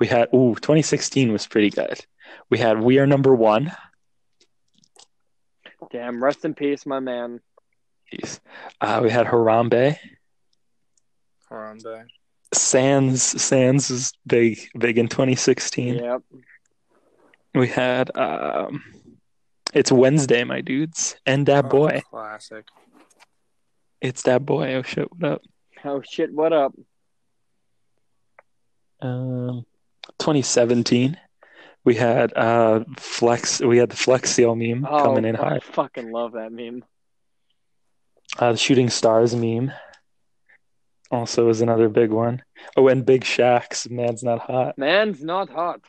[0.00, 2.04] We had ooh, 2016 was pretty good.
[2.50, 3.72] We had We Are Number One.
[5.90, 6.22] Damn.
[6.22, 7.40] Rest in peace, my man.
[8.10, 8.40] Peace.
[8.80, 9.96] Uh, we had Harambe.
[11.50, 12.06] Harambe.
[12.52, 15.94] Sans Sans is big big in 2016.
[15.96, 16.22] Yep.
[17.54, 18.82] We had um,
[19.72, 22.02] It's Wednesday, my dudes, and that Oh, boy.
[22.10, 22.66] classic.
[24.00, 24.74] It's that boy.
[24.74, 25.10] Oh shit!
[25.12, 25.42] What up?
[25.84, 26.32] Oh shit.
[26.32, 26.74] What up?
[29.00, 29.66] Um,
[30.18, 31.18] 2017,
[31.84, 33.60] we had uh flex.
[33.60, 35.58] We had the Flex Seal meme Oh, coming in I high.
[35.60, 36.84] fucking love that meme.
[38.38, 39.72] Uh, the Shooting Stars meme
[41.10, 42.42] also is another big one.
[42.76, 45.80] Oh, and Big Shaq's "Man's Not Hot." Man's not hot.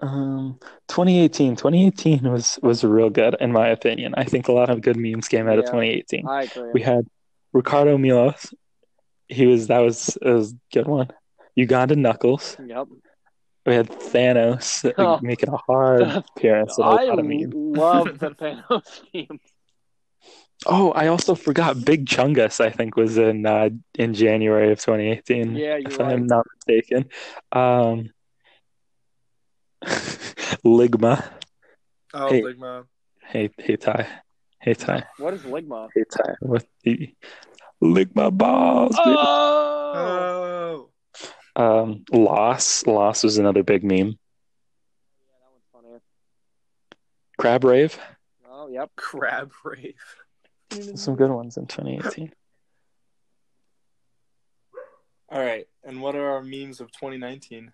[0.00, 0.58] Um,
[0.88, 1.56] 2018.
[1.56, 4.14] 2018 was was real good in my opinion.
[4.16, 6.26] I think a lot of good memes came out of 2018.
[6.26, 6.70] I agree.
[6.74, 7.06] We had
[7.52, 8.52] Ricardo Milos.
[9.28, 11.08] He was that was, was a good one.
[11.54, 12.56] Uganda Knuckles.
[12.64, 12.88] Yep.
[13.66, 15.18] We had Thanos Oh.
[15.22, 16.02] making a hard
[16.36, 17.52] appearance in a I lot of memes.
[17.54, 19.38] love the Thanos meme.
[20.66, 22.60] Oh, I also forgot Big Chungus.
[22.60, 25.56] I think was in uh, in January of 2018.
[25.56, 26.12] Yeah, if right.
[26.12, 27.08] I'm not mistaken.
[27.52, 28.10] Um,
[30.64, 31.24] Ligma.
[32.12, 32.42] Oh, Hey.
[32.42, 32.84] Ligma.
[33.22, 34.06] Hey, hey Ty.
[34.60, 35.04] Hey Ty.
[35.18, 35.88] What is Ligma?
[35.94, 36.34] Hey Ty.
[36.40, 37.14] What the
[37.80, 38.96] lick my balls?
[38.98, 40.88] Oh!
[41.56, 41.80] Oh.
[41.82, 42.86] Um, Loss.
[42.86, 43.96] Loss was another big meme.
[43.98, 44.04] Yeah,
[45.40, 45.98] that one's funny.
[47.38, 47.98] Crab Rave.
[48.48, 48.90] Oh, yep.
[48.96, 49.94] Crab Rave.
[50.94, 52.32] Some good ones in 2018.
[55.30, 55.66] All right.
[55.84, 57.72] And what are our memes of 2019?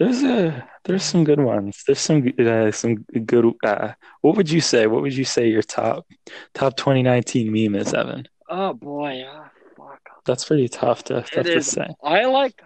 [0.00, 1.84] There's a there's some good ones.
[1.86, 3.52] There's some uh, some good.
[3.62, 4.86] Uh, what would you say?
[4.86, 6.06] What would you say your top
[6.54, 8.26] top 2019 meme is, Evan?
[8.48, 9.24] Oh, boy.
[9.28, 10.00] Ah, fuck.
[10.24, 11.86] That's pretty tough to tough to say.
[12.02, 12.56] I like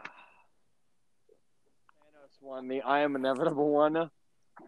[1.98, 4.10] Thanos one, the I am inevitable one.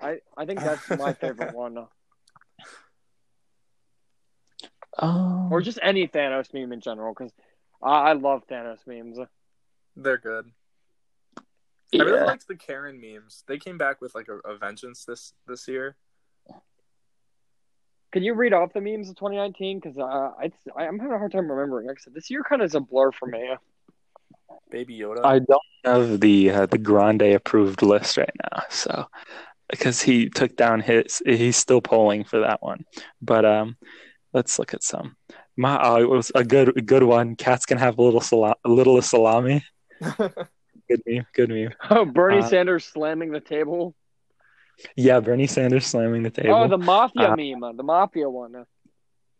[0.03, 1.87] I, I think that's my favorite one.
[4.99, 7.33] Um, Or just any Thanos meme in general, because
[7.81, 9.19] I, I love Thanos memes.
[9.95, 10.51] They're good.
[12.01, 13.45] I really liked the Karen memes.
[13.47, 15.97] They came back with like a, a vengeance this this year.
[18.13, 19.79] Can you read off the memes of 2019?
[19.79, 21.87] Because uh, I, I'm having a hard time remembering.
[21.87, 23.55] Like I said, this year kind of is a blur for me.
[24.71, 25.25] Baby Yoda.
[25.25, 29.07] I don't have the uh, the Grandayy approved list right now, so
[29.69, 32.85] because he took down his, he's still polling for that one.
[33.21, 33.77] But um,
[34.33, 35.17] let's look at some.
[35.57, 37.37] My, uh, it was a good a good one.
[37.37, 39.65] Cats can have a little sala- a little salami.
[40.89, 41.27] Good meme.
[41.35, 41.75] Good meme.
[41.91, 43.95] Oh, Bernie Uh, Sanders slamming the table.
[44.97, 46.55] Yeah, Bernie Sanders slamming the table.
[46.55, 48.67] Oh, the mafia Uh, meme, the mafia one.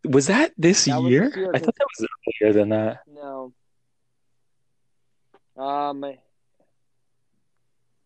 [0.05, 1.27] was that this That was year?
[1.29, 2.09] this year, I thought that was
[2.43, 3.01] earlier than that.
[3.07, 3.53] No.
[5.57, 6.05] Um,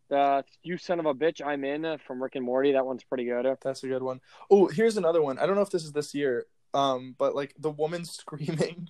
[0.08, 2.72] the "You Son of a Bitch, I'm In" uh, from Rick and Morty.
[2.72, 3.46] That one's pretty good.
[3.62, 4.20] That's a good one.
[4.50, 5.38] Oh, here's another one.
[5.38, 6.46] I don't know if this is this year.
[6.74, 8.88] Um, but like the woman screaming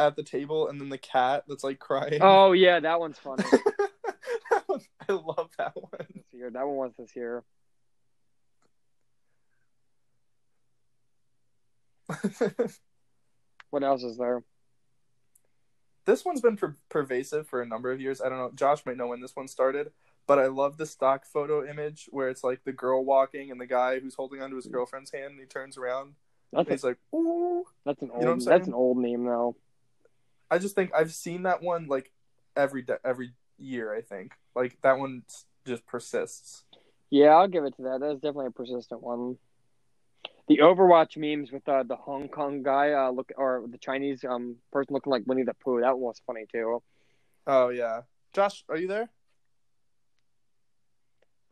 [0.00, 2.18] at the table and then the cat that's like crying.
[2.20, 3.44] Oh yeah, that one's funny.
[4.50, 6.06] That one- I love that one.
[6.14, 7.44] this year, that one was this year.
[13.70, 14.42] What else is there?
[16.06, 18.20] this one's been per- pervasive for a number of years.
[18.20, 18.50] I don't know.
[18.54, 19.92] Josh might know when this one started,
[20.26, 23.66] but I love the stock photo image where it's like the girl walking and the
[23.66, 24.72] guy who's holding onto his mm.
[24.72, 26.14] girlfriend's hand and he turns around
[26.52, 29.56] That's and he's like, "Ooh." that's an old what I'm that's an old meme though.
[30.50, 32.12] I just think I've seen that one like
[32.56, 33.94] every de- every year.
[33.94, 35.22] I think like that one
[35.66, 36.64] just persists.
[37.10, 38.00] Yeah, I'll give it to that.
[38.00, 39.36] That's definitely a persistent one.
[40.48, 44.56] The Overwatch memes with uh, the Hong Kong guy uh, look or the Chinese um
[44.72, 45.80] person looking like Winnie the Pooh.
[45.80, 46.82] That one was funny too.
[47.46, 48.02] Oh yeah,
[48.32, 49.10] Josh, are you there?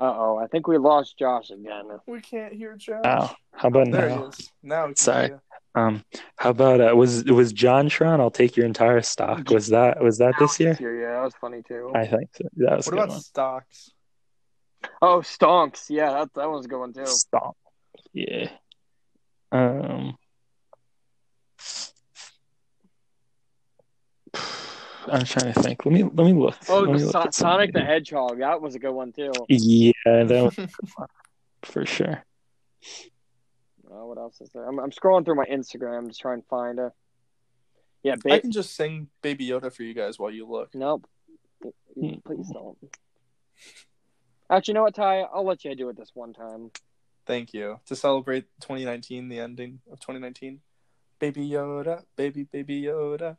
[0.01, 1.87] Uh oh, I think we lost Josh again.
[2.07, 3.03] We can't hear Josh.
[3.05, 3.35] Wow.
[3.53, 4.23] How about There now?
[4.23, 4.51] he is.
[4.63, 5.31] Now we can Sorry.
[5.75, 6.05] Hear Um,
[6.37, 8.21] how about uh, was was JonTron?
[8.21, 9.51] I'll take your entire stock.
[9.51, 10.77] Was that was that this year?
[10.81, 11.93] Yeah, that was funny too.
[11.95, 12.45] I think so.
[12.57, 13.21] That was What about one.
[13.21, 13.91] stocks?
[15.03, 15.87] Oh, Stonks.
[15.91, 17.07] Yeah, that that one's a good one too.
[17.07, 17.57] Stomp.
[18.13, 18.49] Yeah.
[19.53, 20.17] Um.
[25.11, 25.87] I'm trying to think.
[25.87, 26.57] Let me let me look.
[26.69, 28.39] Oh, me look so- Sonic the Hedgehog.
[28.41, 29.33] That was a good one too.
[29.49, 30.55] Yeah, that was
[31.63, 32.23] for sure.
[33.99, 34.67] Uh, what else is there?
[34.67, 36.93] I'm, I'm scrolling through my Instagram to try and find a.
[38.03, 40.75] Yeah, I can just sing Baby Yoda for you guys while you look.
[40.75, 41.07] nope.
[42.25, 42.79] Please don't.
[44.49, 45.23] Actually, you know what, Ty?
[45.23, 46.71] I'll let you do it this one time.
[47.27, 47.81] Thank you.
[47.87, 50.61] To celebrate 2019, the ending of 2019.
[51.19, 53.37] Baby Yoda, baby, baby Yoda,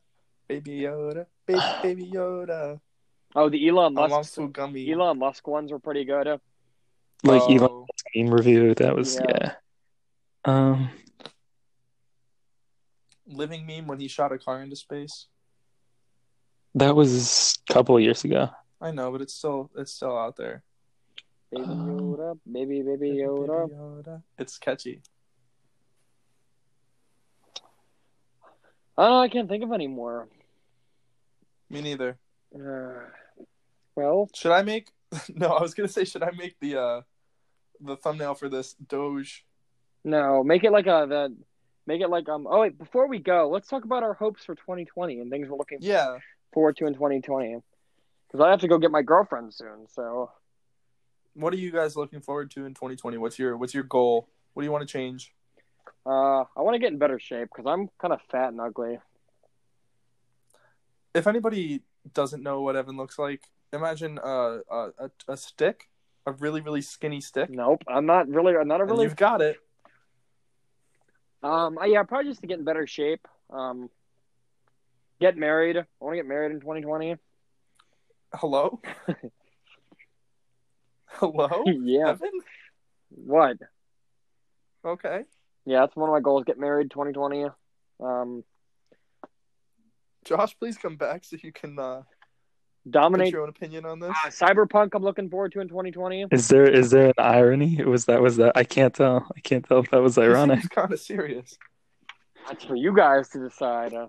[0.50, 2.82] baby Yoda, baby, baby Yoda.
[3.36, 4.38] Oh, the Elon Musk.
[4.40, 6.28] Elon Musk ones were pretty good.
[7.24, 8.76] Like Oh, Elon meme review.
[8.76, 9.22] That was Yeah.
[9.30, 9.52] yeah.
[10.50, 10.90] Um.
[13.28, 15.28] Living meme when he shot a car into space.
[16.76, 18.50] That was a couple of years ago.
[18.82, 20.64] I know, but it's still it's still out there.
[21.52, 23.70] Baby Um, Yoda, baby, baby Baby Yoda.
[23.70, 24.24] Yoda.
[24.38, 25.02] It's catchy.
[28.98, 30.28] Oh, I can't think of any more.
[31.70, 32.18] Me neither.
[32.54, 33.06] Uh,
[33.96, 34.90] well, Should I make?
[35.36, 37.02] No, I was gonna say, should I make the uh
[37.82, 39.46] the thumbnail for this Doge?
[40.04, 41.36] No, make it like a the,
[41.88, 42.48] make it like um.
[42.50, 45.58] Oh wait, before we go, let's talk about our hopes for 2020 and things we're
[45.58, 46.18] looking Yeah.
[46.54, 47.58] forward to in 2020.
[48.28, 50.32] Because I have to go get my girlfriend soon, so
[51.34, 53.18] What are you guys looking forward to in 2020?
[53.18, 54.30] What's your What's your goal?
[54.54, 55.34] What do you want to change?
[56.06, 59.00] uh, I want to get in better shape because I'm kind of fat and ugly.
[61.14, 61.82] If anybody
[62.14, 63.44] doesn't know what Evan looks like,
[63.74, 65.90] imagine uh, a a a stick,
[66.26, 68.56] a really really skinny stick, Nope, I'm not really.
[68.56, 69.04] I'm not a and really.
[69.06, 69.58] you've got it.
[71.42, 73.26] Um, uh, yeah, probably just to get in better shape.
[73.50, 73.90] Um,
[75.20, 75.78] get married.
[75.78, 77.16] I want to get married in 2020.
[78.34, 78.80] Hello.
[81.08, 82.10] Hello, yeah.
[82.10, 82.30] Evan.
[83.10, 83.58] What?
[84.86, 85.24] Okay,
[85.66, 86.46] Yeah, that's one of my goals.
[86.46, 87.48] Get married 2020.
[88.00, 88.44] Um,
[90.24, 92.04] Josh, please come back so you can uh,
[92.92, 93.32] put dominate.
[93.34, 94.10] your own opinion on this.
[94.10, 94.90] Uh, Cyberpunk.
[94.94, 96.26] I'm looking forward to in 2020.
[96.32, 97.84] Is there is there an irony?
[97.84, 98.54] Was that was that?
[98.56, 99.28] I can't tell.
[99.36, 100.60] I can't tell if that was ironic.
[100.60, 101.58] It's kind of serious.
[102.48, 103.94] That's for you guys to decide.
[103.94, 104.08] Uh,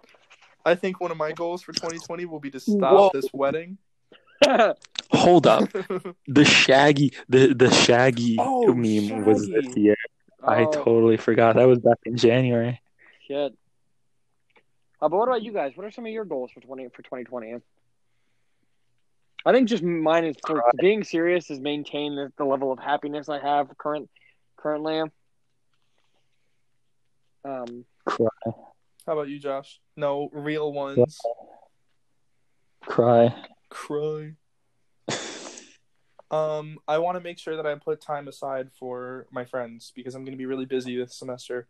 [0.64, 3.10] I think one of my goals for 2020 will be to stop Whoa.
[3.14, 3.78] this wedding.
[5.12, 5.68] Hold up.
[6.28, 9.80] The Shaggy the the Shaggy Oh, meme was this Shaggy.
[9.80, 9.96] year.
[10.42, 11.56] I oh, totally forgot.
[11.56, 12.80] That was back in January.
[13.26, 13.52] shit.
[15.02, 15.72] Uh, but what about you guys?
[15.76, 17.56] What are some of your goals for 20 for 2020?
[19.44, 23.28] I think just mine is for being serious is maintain the, the level of happiness
[23.28, 24.10] I have current
[24.56, 25.02] currently.
[27.44, 28.28] Um, Cry.
[29.06, 29.80] How about you, Josh?
[29.96, 31.18] No real ones.
[32.84, 33.34] Cry.
[33.68, 34.34] Cry.
[36.30, 40.14] Um, I want to make sure that I put time aside for my friends because
[40.14, 41.66] I'm going to be really busy this semester.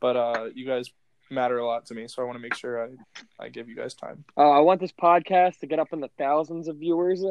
[0.00, 0.90] But uh, you guys
[1.30, 2.90] matter a lot to me, so I want to make sure I
[3.38, 4.24] I give you guys time.
[4.36, 7.24] Uh, I want this podcast to get up in the thousands of viewers.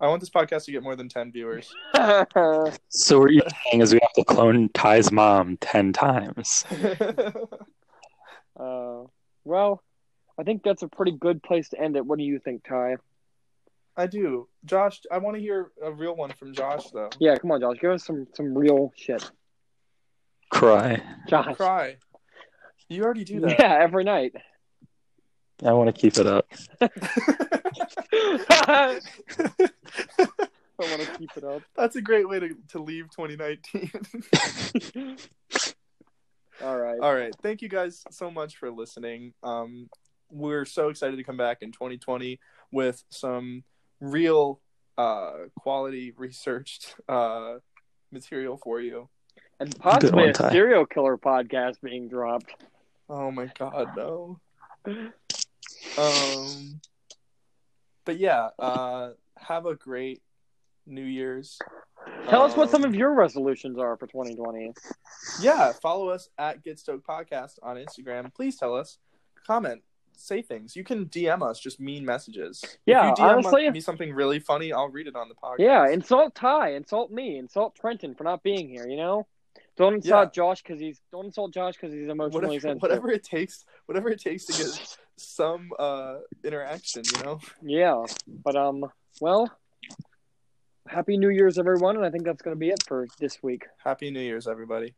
[0.00, 1.72] I want this podcast to get more than ten viewers.
[2.90, 6.64] So what you're saying is we have to clone Ty's mom ten times.
[8.58, 9.02] uh,
[9.44, 9.82] well,
[10.38, 12.04] I think that's a pretty good place to end it.
[12.04, 12.96] What do you think, Ty?
[13.96, 15.00] I do, Josh.
[15.10, 17.10] I want to hear a real one from Josh though.
[17.18, 17.78] Yeah, come on, Josh.
[17.80, 19.28] Give us some some real shit,
[20.50, 21.02] Cry.
[21.28, 21.56] Josh.
[21.56, 21.96] Cry.
[22.88, 23.58] You already do that.
[23.58, 24.34] Yeah, every night.
[25.64, 26.46] I want to keep it up.
[30.78, 31.62] I want to keep it up.
[31.76, 33.90] That's a great way to, to leave 2019.
[36.62, 36.98] All right.
[37.00, 37.34] All right.
[37.42, 39.34] Thank you guys so much for listening.
[39.42, 39.88] Um,
[40.30, 42.38] we're so excited to come back in 2020
[42.70, 43.64] with some
[44.00, 44.60] real
[44.96, 47.54] uh, quality researched uh,
[48.12, 49.08] material for you.
[49.60, 52.54] And possibly a serial killer podcast being dropped.
[53.08, 54.38] Oh my god, no.
[54.86, 56.80] Um,
[58.04, 60.22] but yeah, uh, have a great
[60.86, 61.58] New Year's.
[62.28, 64.72] Tell us what some Um, of your resolutions are for 2020.
[65.40, 68.32] Yeah, follow us at Get Stoked Podcast on Instagram.
[68.34, 68.98] Please tell us,
[69.46, 69.82] comment,
[70.12, 70.74] say things.
[70.76, 72.62] You can DM us just mean messages.
[72.86, 75.56] Yeah, if you DM honestly- me something really funny, I'll read it on the podcast.
[75.58, 78.86] Yeah, insult Ty, insult me, insult Trenton for not being here.
[78.88, 79.26] You know,
[79.78, 82.82] don't insult Josh because he's don't insult Josh because he's emotionally whatever, sensitive.
[82.82, 87.02] whatever it takes, whatever it takes to get some uh, interaction.
[87.16, 87.40] You know.
[87.62, 88.04] Yeah,
[88.44, 88.84] but um,
[89.20, 89.50] well,
[90.86, 93.64] happy New Year's, everyone, and I think that's gonna be it for this week.
[93.82, 94.94] Happy New Year's, everybody.